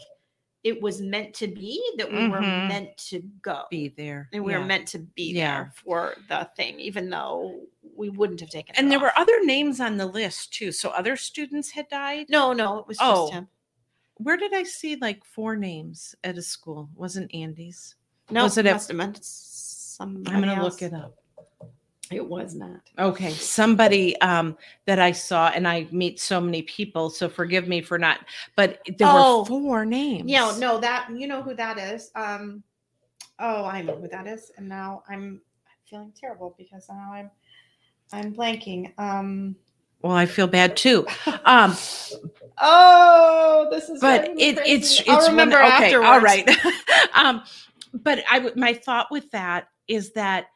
it 0.63 0.81
was 0.83 1.01
meant 1.01 1.33
to 1.35 1.47
be 1.49 1.83
that 1.97 2.11
we 2.13 2.29
were 2.29 2.39
Mhm. 2.41 2.69
meant 2.69 2.97
to 2.99 3.21
go 3.41 3.65
be 3.71 3.89
there 3.89 4.29
and 4.33 4.45
we 4.45 4.53
Yeah. 4.53 4.59
were 4.59 4.65
meant 4.67 4.87
to 4.89 4.99
be 4.99 5.33
Yeah. 5.33 5.55
there 5.63 5.73
for 5.75 6.17
the 6.29 6.51
thing, 6.57 6.79
even 6.79 7.09
though 7.09 7.63
we 7.97 8.11
wouldn't 8.11 8.41
have 8.41 8.51
taken. 8.51 8.75
it 8.75 8.79
and 8.79 8.91
there 8.91 8.99
off. 8.99 9.03
were 9.05 9.19
other 9.19 9.43
names 9.45 9.81
on 9.81 9.97
the 9.97 10.07
list 10.07 10.53
too 10.55 10.71
so 10.73 10.89
other 10.91 11.17
students 11.17 11.71
had 11.71 11.89
died 11.89 12.27
no, 12.31 12.53
no, 12.53 12.79
it 12.79 12.87
was 12.87 12.97
just 12.99 13.07
Oh. 13.11 13.31
him. 13.31 13.49
where 14.17 14.37
did 14.39 14.55
i 14.55 14.63
see 14.63 14.97
like 14.97 15.23
four 15.25 15.55
names 15.57 16.15
at 16.25 16.39
a 16.39 16.43
school 16.43 16.89
wasn't 16.95 17.35
andy's 17.35 17.97
No, 18.31 18.45
Was 18.45 18.57
it 18.59 18.65
it 18.65 18.69
at- 18.71 18.73
must 18.75 18.89
have 18.89 18.97
meant 18.97 19.25
somebody. 19.25 20.35
i'm 20.35 20.41
gonna 20.41 20.55
else. 20.55 20.81
look 20.81 20.83
it 20.83 20.95
up 20.95 21.19
It 22.11 22.27
was 22.27 22.55
not. 22.57 22.81
Okay, 22.99 23.31
somebody 23.31 24.21
um 24.21 24.57
that 24.87 24.99
I 24.99 25.13
saw, 25.13 25.49
and 25.55 25.67
I 25.69 25.87
meet 25.93 26.19
so 26.21 26.41
many 26.41 26.63
people, 26.63 27.09
so 27.09 27.29
forgive 27.29 27.69
me 27.69 27.81
for 27.83 27.99
not. 27.99 28.21
But 28.57 28.81
there 28.99 29.09
Oh. 29.09 29.41
were 29.41 29.47
four 29.47 29.85
names. 29.85 30.29
Yeah, 30.29 30.55
no, 30.59 30.79
that 30.81 31.09
you 31.15 31.29
know 31.29 31.41
who 31.43 31.55
that 31.55 31.79
is. 31.79 32.11
Um, 32.17 32.65
oh, 33.39 33.65
I 33.65 33.83
know 33.83 33.95
who 33.97 34.09
that 34.09 34.27
is, 34.27 34.51
and 34.57 34.69
now 34.69 35.05
I'm 35.09 35.41
feeling 35.89 36.13
terrible 36.21 36.55
because 36.59 36.89
now 36.89 37.13
I'm 37.13 37.31
I'm 38.13 38.35
blanking. 38.35 38.93
Um, 38.99 39.55
Well, 40.03 40.13
I 40.17 40.27
feel 40.27 40.49
bad 40.49 40.77
too. 40.77 41.07
Um, 41.45 41.77
oh, 42.59 43.69
this 43.71 43.89
is 43.89 44.01
but 44.01 44.31
it 44.31 44.59
it's 44.67 44.99
it's 45.01 45.09
I'll 45.09 45.19
when- 45.21 45.31
remember 45.31 45.63
okay, 45.63 45.95
all 45.95 46.05
afterwards. 46.05 46.25
right. 46.25 47.15
um, 47.15 47.43
but 47.95 48.25
I 48.29 48.51
my 48.57 48.75
thought 48.75 49.07
with 49.13 49.31
that 49.31 49.69
is 49.87 50.13
that 50.15 50.47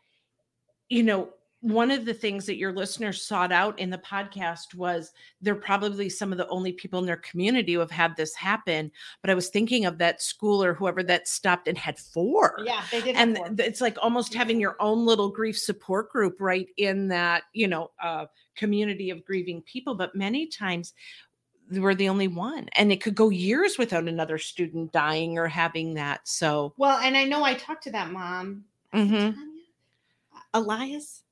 you 0.88 1.02
know 1.04 1.28
one 1.64 1.90
of 1.90 2.04
the 2.04 2.12
things 2.12 2.44
that 2.44 2.58
your 2.58 2.72
listeners 2.74 3.22
sought 3.22 3.50
out 3.50 3.78
in 3.78 3.88
the 3.88 3.96
podcast 3.96 4.74
was 4.74 5.12
they're 5.40 5.54
probably 5.54 6.10
some 6.10 6.30
of 6.30 6.36
the 6.36 6.46
only 6.48 6.72
people 6.72 6.98
in 6.98 7.06
their 7.06 7.16
community 7.16 7.72
who 7.72 7.80
have 7.80 7.90
had 7.90 8.14
this 8.16 8.34
happen. 8.34 8.92
But 9.22 9.30
I 9.30 9.34
was 9.34 9.48
thinking 9.48 9.86
of 9.86 9.96
that 9.96 10.20
school 10.20 10.62
or 10.62 10.74
whoever 10.74 11.02
that 11.04 11.26
stopped 11.26 11.66
and 11.66 11.78
had 11.78 11.98
four. 11.98 12.58
Yeah, 12.66 12.82
they 12.90 13.00
did. 13.00 13.16
and 13.16 13.58
it's 13.58 13.80
like 13.80 13.96
almost 14.02 14.34
having 14.34 14.60
your 14.60 14.76
own 14.78 15.06
little 15.06 15.30
grief 15.30 15.58
support 15.58 16.10
group 16.10 16.38
right 16.38 16.68
in 16.76 17.08
that 17.08 17.44
you 17.54 17.66
know 17.66 17.92
uh, 18.02 18.26
community 18.56 19.08
of 19.08 19.24
grieving 19.24 19.62
people 19.62 19.94
but 19.94 20.14
many 20.14 20.46
times 20.46 20.92
we're 21.70 21.94
the 21.94 22.10
only 22.10 22.28
one 22.28 22.68
and 22.74 22.92
it 22.92 23.00
could 23.02 23.14
go 23.14 23.30
years 23.30 23.78
without 23.78 24.04
another 24.06 24.36
student 24.36 24.92
dying 24.92 25.38
or 25.38 25.48
having 25.48 25.94
that 25.94 26.20
so 26.28 26.74
Well, 26.76 26.98
and 26.98 27.16
I 27.16 27.24
know 27.24 27.42
I 27.42 27.54
talked 27.54 27.84
to 27.84 27.90
that 27.92 28.12
mom. 28.12 28.64
Mhm. 28.92 29.08
Tanya? 29.34 29.34
Elias 30.52 31.22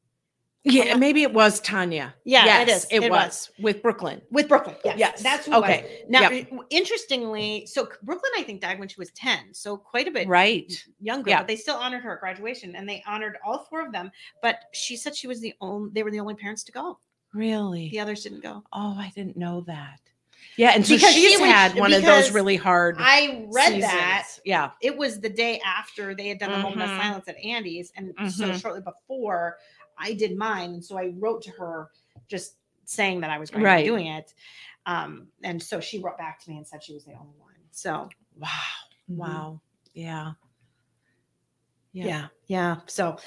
yeah 0.65 0.95
maybe 0.97 1.23
it 1.23 1.33
was 1.33 1.61
tanya 1.61 2.15
Yeah, 2.25 2.63
it 2.63 2.69
Yes, 2.69 2.85
is. 2.85 2.91
it, 2.91 3.03
It 3.05 3.11
was. 3.11 3.19
was. 3.21 3.51
with 3.59 3.83
brooklyn 3.83 4.23
with 4.31 4.49
Brooklyn. 4.49 4.77
Yes, 4.85 4.99
Yes. 4.99 5.23
that's 5.23 5.47
who. 5.47 5.55
Okay. 5.55 6.05
Now, 6.09 6.31
Yep. 6.31 6.49
interestingly, 6.71 7.67
so 7.67 7.89
Brooklyn, 8.03 8.31
I 8.39 8.43
think, 8.43 8.61
died 8.61 8.79
when 8.79 8.89
she 8.89 9.01
was 9.01 9.11
ten, 9.13 9.53
so 9.53 9.77
quite 9.77 10.07
a 10.07 10.11
bit 10.11 10.29
right 10.29 10.73
younger. 11.01 11.31
Yeah. 11.31 11.39
But 11.39 11.49
they 11.49 11.57
still 11.57 11.77
honored 11.77 12.03
her 12.03 12.15
at 12.15 12.21
graduation, 12.21 12.77
and 12.77 12.89
they 12.89 13.03
honored 13.07 13.39
all 13.45 13.67
four 13.71 13.85
of 13.85 13.93
them. 13.93 14.11
But 14.43 14.61
she 14.73 14.97
said 14.97 15.17
she 15.17 15.27
was 15.27 15.41
the 15.41 15.55
only; 15.61 15.91
they 15.93 16.03
were 16.03 16.11
the 16.11 16.21
only 16.21 16.35
parents 16.35 16.63
to 16.65 16.73
go. 16.73 16.99
really 17.35 17.89
The 17.91 17.99
others 18.01 18.23
didn't 18.25 18.43
go. 18.43 18.63
oh 18.75 18.95
i 18.99 19.11
didn't 19.17 19.37
know 19.39 19.63
that 19.67 20.01
Yeah, 20.57 20.73
and 20.75 20.87
so 20.87 20.95
Because 20.97 21.15
she's 21.15 21.39
she 21.39 21.43
had 21.43 21.75
one 21.77 21.95
of 21.95 22.03
those 22.03 22.31
really 22.31 22.57
hard. 22.57 22.97
I 22.99 23.47
read 23.53 23.81
that. 23.83 24.29
Yeah. 24.45 24.73
It 24.83 24.95
was 24.99 25.19
the 25.21 25.31
day 25.31 25.61
after 25.65 26.15
they 26.15 26.29
had 26.29 26.39
done 26.39 26.53
the 26.53 26.59
moment 26.59 26.83
of 26.83 26.91
silence 26.91 27.27
at 27.29 27.37
Andy's, 27.43 27.91
and 27.97 28.13
so 28.31 28.51
Mhm. 28.51 28.61
shortly 28.61 28.83
before 28.83 29.57
I 29.99 30.15
did 30.15 30.37
mine, 30.37 30.71
and 30.75 30.85
so 30.85 30.99
I 30.99 31.13
wrote 31.19 31.43
to 31.43 31.51
her 31.53 31.91
just 32.29 32.57
saying 32.85 33.21
that 33.21 33.31
I 33.31 33.39
was 33.39 33.51
going 33.51 33.63
to 33.63 33.67
Right. 33.69 33.83
be 33.85 33.89
doing 33.89 34.07
it. 34.09 34.35
Um, 34.87 35.29
and 35.45 35.63
so 35.63 35.81
she 35.81 36.01
wrote 36.01 36.19
back 36.19 36.41
to 36.45 36.51
me 36.51 36.57
and 36.57 36.67
said 36.67 36.83
she 36.83 36.93
was 36.95 37.05
the 37.05 37.13
only 37.13 37.35
one. 37.39 37.53
So 37.71 38.09
Wow. 38.37 38.49
mhm. 39.11 39.17
Wow. 39.17 39.61
Yeah. 39.95 40.33
yeah. 41.93 42.29
yeah 42.47 42.77
so 42.87 43.19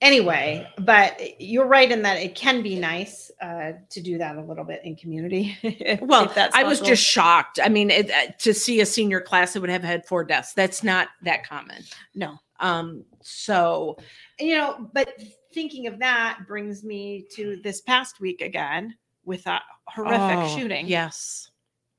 anyway 0.00 0.66
but 0.78 1.20
you're 1.38 1.66
right 1.66 1.92
in 1.92 2.00
that 2.02 2.16
it 2.16 2.34
can 2.34 2.62
be 2.62 2.78
nice 2.78 3.30
uh 3.42 3.72
to 3.90 4.00
do 4.00 4.16
that 4.16 4.36
a 4.36 4.40
little 4.42 4.64
bit 4.64 4.80
in 4.84 4.96
community 4.96 5.54
if- 5.62 6.00
Well, 6.00 6.24
if 6.24 6.34
that's 6.34 6.56
I 6.56 6.62
was 6.62 6.80
just 6.80 7.02
shocked. 7.04 7.60
I 7.62 7.68
mean, 7.68 7.90
it, 7.90 8.10
uh, 8.10 8.32
to 8.38 8.54
see 8.54 8.80
a 8.80 8.86
senior 8.86 9.20
class 9.20 9.52
that 9.52 9.60
would 9.60 9.68
have 9.70 9.84
had 9.84 10.06
four 10.06 10.24
deaths, 10.24 10.54
that's 10.54 10.82
not 10.82 11.08
that 11.22 11.46
common. 11.46 11.82
no 12.14 12.38
Um, 12.60 13.04
so 13.22 13.98
you 14.40 14.56
know 14.56 14.88
but 14.94 15.10
thinking 15.52 15.86
of 15.86 15.98
that 15.98 16.40
brings 16.46 16.84
me 16.84 17.26
to 17.32 17.52
mm-hmm. 17.52 17.62
this 17.62 17.80
past 17.80 18.20
week 18.20 18.40
again 18.40 18.94
with 19.24 19.44
that 19.44 19.62
horrific 19.86 20.38
oh, 20.38 20.56
shooting 20.56 20.86
Yes. 20.86 21.50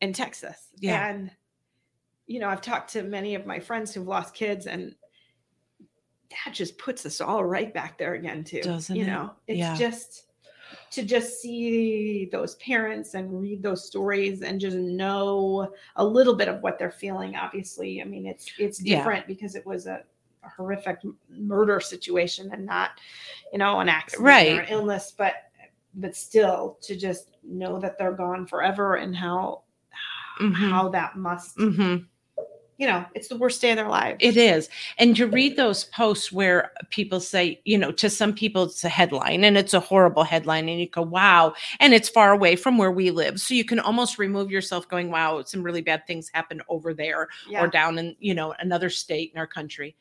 in 0.01 0.13
texas 0.13 0.67
Yeah. 0.77 1.09
and 1.09 1.31
you 2.27 2.39
know 2.39 2.49
i've 2.49 2.61
talked 2.61 2.91
to 2.93 3.03
many 3.03 3.35
of 3.35 3.45
my 3.45 3.59
friends 3.59 3.93
who've 3.93 4.07
lost 4.07 4.33
kids 4.33 4.67
and 4.67 4.95
that 6.45 6.53
just 6.53 6.77
puts 6.77 7.05
us 7.05 7.21
all 7.21 7.43
right 7.43 7.73
back 7.73 7.97
there 7.97 8.13
again 8.13 8.43
too 8.43 8.61
Doesn't 8.61 8.95
you 8.95 9.03
it? 9.03 9.07
know 9.07 9.31
it's 9.47 9.57
Yeah. 9.57 9.75
just 9.75 10.25
to 10.91 11.03
just 11.03 11.41
see 11.41 12.29
those 12.31 12.55
parents 12.55 13.15
and 13.15 13.41
read 13.41 13.63
those 13.63 13.85
stories 13.85 14.43
and 14.43 14.59
just 14.61 14.77
know 14.77 15.71
a 15.95 16.05
little 16.05 16.35
bit 16.35 16.47
of 16.47 16.61
what 16.61 16.77
they're 16.77 16.91
feeling 16.91 17.35
obviously 17.35 18.01
i 18.01 18.05
mean 18.05 18.27
it's 18.27 18.51
it's 18.59 18.79
Yeah. 18.81 18.97
different 18.97 19.25
because 19.25 19.55
it 19.55 19.65
was 19.65 19.87
a 19.87 20.03
horrific 20.57 20.99
murder 21.29 21.79
situation 21.79 22.49
and 22.53 22.65
not 22.65 22.91
you 23.51 23.59
know 23.59 23.79
an 23.79 23.89
accident 23.89 24.25
or 24.25 24.29
Right. 24.29 24.59
an 24.59 24.65
illness 24.69 25.13
but 25.17 25.33
but 25.95 26.15
still 26.15 26.77
to 26.83 26.95
just 26.95 27.31
know 27.43 27.79
that 27.79 27.97
they're 27.97 28.11
gone 28.13 28.45
forever 28.45 28.95
and 28.95 29.15
how 29.15 29.63
Mhm. 30.39 30.53
how 30.53 30.89
that 30.89 31.17
must 31.17 31.57
Mhm. 31.57 32.05
you 32.77 32.87
know 32.87 33.05
it's 33.13 33.27
the 33.27 33.35
worst 33.35 33.59
day 33.61 33.71
of 33.71 33.75
their 33.75 33.89
lives 33.89 34.17
It 34.21 34.37
is. 34.37 34.69
And 34.97 35.17
you 35.17 35.25
read 35.27 35.57
those 35.57 35.83
posts 35.85 36.31
where 36.31 36.71
people 36.91 37.19
say, 37.19 37.59
you 37.65 37.77
know, 37.77 37.91
to 37.93 38.09
some 38.09 38.33
people 38.33 38.63
it's 38.63 38.83
a 38.85 38.89
headline 38.89 39.43
and 39.43 39.57
it's 39.57 39.73
a 39.73 39.79
horrible 39.81 40.23
headline 40.23 40.69
and 40.69 40.79
you 40.79 40.87
go, 40.87 41.01
wow. 41.01 41.53
And 41.81 41.93
it's 41.93 42.07
far 42.07 42.31
away 42.31 42.55
from 42.55 42.77
where 42.77 42.91
we 42.91 43.11
live. 43.11 43.39
So 43.41 43.53
you 43.53 43.65
can 43.65 43.79
almost 43.81 44.17
remove 44.17 44.49
yourself 44.49 44.87
going, 44.87 45.11
wow, 45.11 45.41
some 45.43 45.61
really 45.63 45.81
bad 45.81 46.07
things 46.07 46.29
happen 46.33 46.61
over 46.69 46.93
there 46.93 47.27
yeah 47.49 47.61
or 47.63 47.67
down 47.67 47.97
in, 47.97 48.15
you 48.19 48.33
know, 48.33 48.53
another 48.59 48.89
state 48.89 49.31
in 49.33 49.39
our 49.39 49.47
country. 49.47 49.95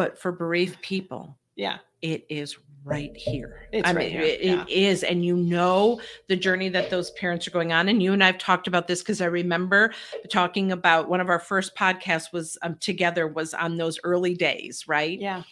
But 0.00 0.18
for 0.18 0.32
bereaved 0.32 0.80
people, 0.80 1.38
yeah 1.56 1.78
it 2.00 2.24
is 2.30 2.56
right 2.82 3.14
here. 3.14 3.68
It's 3.72 3.86
I 3.86 3.92
right 3.92 4.10
here, 4.10 4.22
it- 4.22 4.42
yeah. 4.42 4.62
it 4.62 4.70
is. 4.70 5.02
And 5.02 5.22
you 5.22 5.36
know 5.36 6.00
the 6.28 6.36
journey 6.36 6.70
that 6.70 6.88
those 6.88 7.10
parents 7.10 7.46
are 7.46 7.50
going 7.50 7.72
on. 7.74 7.90
And 7.90 8.02
you 8.02 8.14
and 8.14 8.24
I've 8.24 8.38
talked 8.38 8.66
about 8.66 8.86
this 8.88 9.02
because 9.02 9.20
I 9.20 9.26
remember 9.26 9.92
talking 10.30 10.72
about 10.72 11.10
one 11.10 11.20
of 11.20 11.28
our 11.28 11.38
first 11.38 11.76
podcasts 11.76 12.32
was 12.32 12.56
um, 12.62 12.76
together 12.80 13.28
was 13.28 13.52
on 13.52 13.76
those 13.76 14.00
early 14.02 14.32
days, 14.34 14.88
right? 14.88 15.20
yeah 15.20 15.42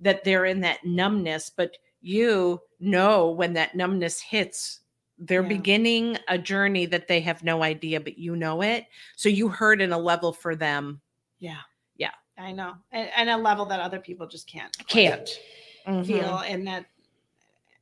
That 0.00 0.24
they're 0.24 0.46
in 0.46 0.60
that 0.60 0.78
numbness, 0.86 1.50
but 1.54 1.76
you 2.00 2.60
know 2.80 3.30
when 3.32 3.52
that 3.52 3.74
numbness 3.74 4.18
hits, 4.20 4.80
they're 5.18 5.42
Yeah. 5.42 5.48
beginning 5.58 6.16
a 6.28 6.38
journey 6.38 6.86
that 6.86 7.06
they 7.08 7.20
have 7.20 7.44
no 7.44 7.62
idea, 7.62 8.00
but 8.00 8.16
you 8.16 8.36
know 8.36 8.62
it. 8.62 8.86
So 9.16 9.28
you 9.28 9.48
heard 9.48 9.82
in 9.82 9.92
a 9.92 9.98
level 9.98 10.32
for 10.32 10.56
them. 10.56 11.02
Yeah. 11.40 11.60
I 12.38 12.52
know 12.52 12.74
and, 12.92 13.08
and 13.16 13.30
a 13.30 13.36
level 13.36 13.64
that 13.66 13.80
other 13.80 13.98
people 14.00 14.26
just 14.26 14.46
can't 14.48 14.76
Can't. 14.86 15.28
Feel 15.84 16.38
and 16.38 16.66
that 16.66 16.86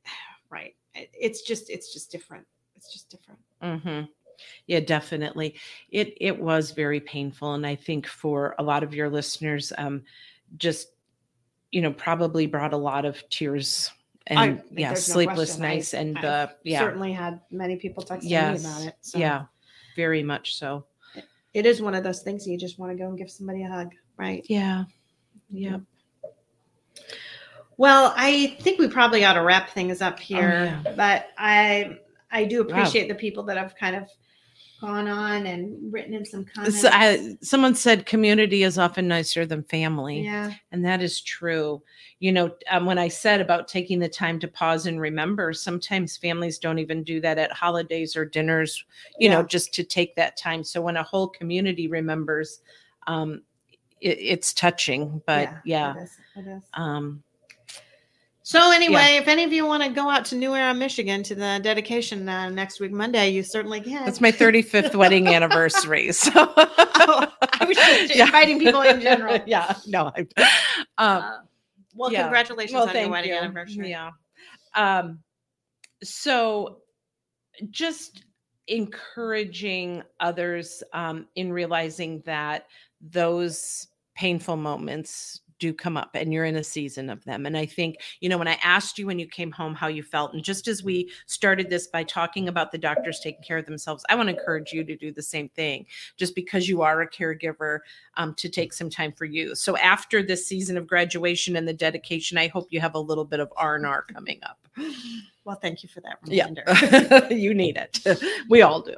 right 0.49 0.75
It- 0.95 1.09
it's 1.13 1.41
just 1.41 1.69
it's 1.69 1.93
just 1.93 2.11
different 2.11 2.45
it's 2.75 2.91
just 2.91 3.09
different 3.09 3.39
hmm 3.61 4.01
Yeah, 4.67 4.79
definitely. 4.81 5.55
It 5.89 6.17
it 6.19 6.37
was 6.37 6.71
very 6.71 6.99
painful, 6.99 7.53
and 7.53 7.65
I 7.65 7.75
think 7.75 8.07
for 8.07 8.55
a 8.57 8.63
lot 8.63 8.83
of 8.83 8.93
your 8.93 9.09
listeners, 9.09 9.71
um, 9.77 10.03
just 10.57 10.89
you 11.71 11.81
know, 11.81 11.93
probably 11.93 12.45
brought 12.47 12.73
a 12.73 12.77
lot 12.77 13.05
of 13.05 13.23
tears 13.29 13.91
and 14.27 14.59
think 14.61 14.79
yeah, 14.79 14.89
no 14.89 14.95
sleepless 14.95 15.49
question. 15.55 15.65
I- 15.65 15.67
nights 15.75 15.93
and 15.93 16.15
the 16.17 16.49
yeah, 16.63 16.79
certainly 16.79 17.13
had 17.13 17.39
many 17.51 17.75
people 17.77 18.03
texting 18.03 18.29
yes, 18.29 18.61
me 18.63 18.69
about 18.69 18.81
it 18.89 18.95
so 19.01 19.17
yeah, 19.17 19.45
very 19.95 20.23
much 20.23 20.55
so. 20.55 20.85
it 21.53 21.65
is 21.65 21.81
one 21.81 21.95
of 21.95 22.03
those 22.03 22.21
things 22.23 22.47
you 22.47 22.57
just 22.57 22.79
want 22.79 22.91
to 22.91 22.97
go 22.97 23.07
and 23.07 23.17
give 23.17 23.29
somebody 23.29 23.63
a 23.63 23.69
hug 23.69 23.93
right 24.17 24.45
Yeah, 24.49 24.85
Yep. 25.49 25.81
Well, 27.77 28.13
I 28.15 28.57
think 28.61 28.79
we 28.79 28.87
probably 28.87 29.25
ought 29.25 29.33
to 29.33 29.41
wrap 29.41 29.69
things 29.71 30.01
up 30.01 30.19
here, 30.19 30.55
Oh, 30.59 30.63
yeah. 30.63 30.93
but 30.95 31.27
I 31.37 31.97
I 32.31 32.45
do 32.45 32.59
Wow. 32.63 32.69
appreciate 32.69 33.07
the 33.07 33.15
people 33.15 33.43
that 33.43 33.57
have 33.57 33.75
kind 33.75 33.95
of 33.95 34.07
gone 34.81 35.07
on 35.07 35.45
and 35.47 35.91
written 35.93 36.13
in 36.13 36.25
some 36.25 36.43
comments. 36.45 36.81
So 36.81 36.89
I, 36.91 37.37
someone 37.41 37.73
said 37.75 38.05
community 38.05 38.63
is 38.63 38.77
often 38.77 39.07
nicer 39.07 39.45
than 39.45 39.63
family. 39.63 40.23
yeah, 40.23 40.51
And 40.71 40.83
that 40.85 41.01
is 41.01 41.21
true. 41.21 41.81
You 42.19 42.31
know, 42.31 42.51
um, 42.69 42.85
when 42.85 42.97
I 42.97 43.07
said 43.07 43.39
about 43.39 43.67
taking 43.67 43.99
the 43.99 44.09
time 44.09 44.39
to 44.39 44.47
pause 44.47 44.85
and 44.85 44.99
remember, 44.99 45.53
sometimes 45.53 46.17
families 46.17 46.57
don't 46.59 46.79
even 46.79 47.03
do 47.03 47.21
that 47.21 47.37
at 47.37 47.51
holidays 47.51 48.15
or 48.15 48.25
dinners, 48.25 48.83
you 49.19 49.29
know, 49.29 49.43
just 49.43 49.73
to 49.75 49.83
take 49.83 50.15
that 50.15 50.35
time. 50.37 50.63
So 50.63 50.81
when 50.81 50.97
a 50.97 51.03
whole 51.03 51.27
community 51.29 51.87
remembers, 51.87 52.61
um, 53.07 53.41
it, 54.03 54.17
it's 54.19 54.53
touching. 54.53 55.21
But 55.25 55.49
yeah. 55.65 55.95
it 55.97 56.03
is. 56.03 56.17
It 56.35 56.47
is. 56.47 56.63
Um, 56.73 57.23
So 58.45 58.71
anyway, 58.71 59.15
if 59.21 59.27
any 59.29 59.45
of 59.45 59.53
you 59.53 59.65
want 59.65 59.83
to 59.83 59.89
go 59.89 60.09
out 60.09 60.25
to 60.25 60.35
New 60.35 60.53
Era, 60.53 60.73
Michigan, 60.73 61.23
to 61.23 61.33
the 61.35 61.59
dedication 61.63 62.27
uh, 62.27 62.49
next 62.49 62.79
week 62.81 62.91
Monday, 62.91 63.29
you 63.29 63.41
certainly 63.41 63.79
can. 63.79 64.03
that's 64.05 64.19
my 64.19 64.31
35th 64.33 64.95
wedding 64.95 65.27
anniversary. 65.37 66.11
So 66.11 66.31
Oh, 66.35 67.27
I 67.59 67.65
was 67.65 67.77
just 67.77 68.15
Yeah. 68.17 68.25
inviting 68.25 68.59
people 68.59 68.81
in 68.81 68.99
general. 69.01 69.39
yeah. 69.45 69.73
No. 69.87 70.11
I, 70.15 70.21
um, 70.21 70.27
Uh, 70.97 71.37
well, 71.95 72.11
yeah. 72.11 72.23
congratulations 72.23 72.73
well, 72.73 72.89
on 72.89 72.95
your 72.95 73.09
wedding 73.09 73.31
you. 73.31 73.37
anniversary. 73.37 73.89
Yeah. 73.89 74.11
Um, 74.75 75.19
so 76.03 76.79
just 77.69 78.25
encouraging 78.67 80.03
others 80.19 80.83
um, 80.93 81.27
in 81.35 81.51
realizing 81.53 82.21
that 82.25 82.67
those 83.01 83.87
painful 84.15 84.57
moments 84.57 85.41
do 85.59 85.73
come 85.73 85.95
up 85.95 86.09
and 86.13 86.33
you're 86.33 86.43
in 86.43 86.57
a 86.57 86.63
season 86.63 87.09
of 87.09 87.23
them. 87.23 87.45
And 87.45 87.57
I 87.57 87.65
think, 87.65 87.97
you 88.19 88.27
know, 88.27 88.37
when 88.37 88.49
I 88.49 88.59
asked 88.63 88.97
you 88.99 89.07
when 89.07 89.17
you 89.17 89.27
came 89.27 89.51
home 89.51 89.73
how 89.73 89.87
you 89.87 90.03
felt, 90.03 90.33
and 90.33 90.43
just 90.43 90.67
as 90.67 90.83
we 90.83 91.09
started 91.25 91.69
this 91.69 91.87
by 91.87 92.03
talking 92.03 92.49
about 92.49 92.71
the 92.73 92.77
doctors 92.77 93.21
taking 93.21 93.43
care 93.43 93.59
of 93.59 93.65
themselves, 93.65 94.03
I 94.09 94.15
want 94.15 94.27
to 94.27 94.37
encourage 94.37 94.73
you 94.73 94.83
to 94.83 94.95
do 94.97 95.13
the 95.13 95.21
same 95.21 95.47
thing 95.49 95.85
just 96.17 96.35
because 96.35 96.67
you 96.67 96.81
are 96.81 97.01
a 97.01 97.09
caregiver 97.09 97.79
um, 98.17 98.33
to 98.35 98.49
take 98.49 98.73
some 98.73 98.89
time 98.89 99.13
for 99.13 99.23
you. 99.23 99.55
So 99.55 99.77
after 99.77 100.21
this 100.21 100.45
season 100.45 100.77
of 100.77 100.85
graduation 100.85 101.55
and 101.55 101.65
the 101.65 101.73
dedication, 101.73 102.37
I 102.37 102.47
hope 102.47 102.67
you 102.69 102.81
have 102.81 102.95
a 102.95 102.99
little 102.99 103.25
bit 103.25 103.39
of 103.39 103.51
R&R 103.55 104.05
coming 104.13 104.41
up. 104.43 104.67
Well, 105.45 105.57
thank 105.61 105.83
you 105.83 105.89
for 105.89 106.01
that 106.01 106.17
Yeah, 106.25 106.47
reminder. 106.47 107.33
you 107.33 107.53
need 107.53 107.77
it. 107.77 107.99
We 108.49 108.61
all 108.63 108.81
do. 108.81 108.95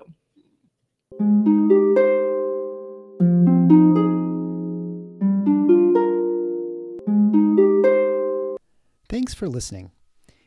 Thanks 9.26 9.34
for 9.34 9.50
listening. 9.50 9.90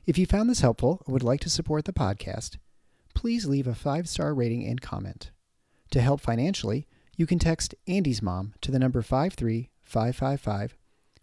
If 0.07 0.19
you 0.19 0.25
found 0.25 0.49
this 0.49 0.61
helpful 0.61 1.03
or 1.05 1.13
would 1.13 1.25
like 1.25 1.41
to 1.41 1.51
support 1.51 1.85
the 1.85 1.93
podcast, 1.93 2.59
please 3.13 3.45
leave 3.45 3.67
a 3.67 3.75
five 3.75 4.09
star 4.09 4.33
rating 4.33 4.65
and 4.65 4.81
comment. 4.81 5.33
To 5.91 6.01
help 6.01 6.21
financially, 6.21 6.87
you 7.17 7.27
can 7.27 7.41
text 7.41 7.75
Andy's 7.89 8.23
Mom 8.23 8.55
to 8.61 8.71
the 8.71 8.79
number 8.79 9.03
53555 9.03 10.77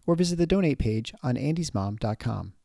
or 0.06 0.16
visit 0.16 0.36
the 0.36 0.46
donate 0.46 0.80
page 0.80 1.14
on 1.24 1.36
andysmom.com. 1.36 2.56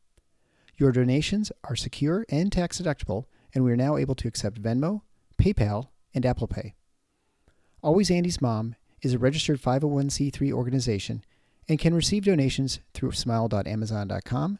Your 0.75 0.91
donations 0.91 1.53
are 1.63 1.77
secure 1.77 2.25
and 2.27 2.51
tax 2.51 2.81
deductible, 2.81 3.27
and 3.55 3.63
we 3.63 3.71
are 3.71 3.77
now 3.77 3.95
able 3.95 4.15
to 4.15 4.27
accept 4.27 4.61
Venmo, 4.61 5.03
PayPal, 5.37 5.87
and 6.13 6.25
Apple 6.25 6.47
Pay. 6.47 6.75
Always 7.81 8.11
Andy's 8.11 8.41
Mom 8.41 8.75
is 9.01 9.13
a 9.13 9.19
registered 9.19 9.61
501c3 9.61 10.51
organization 10.51 11.23
and 11.69 11.79
can 11.79 11.93
receive 11.93 12.25
donations 12.25 12.81
through 12.93 13.13
smile.amazon.com, 13.13 14.59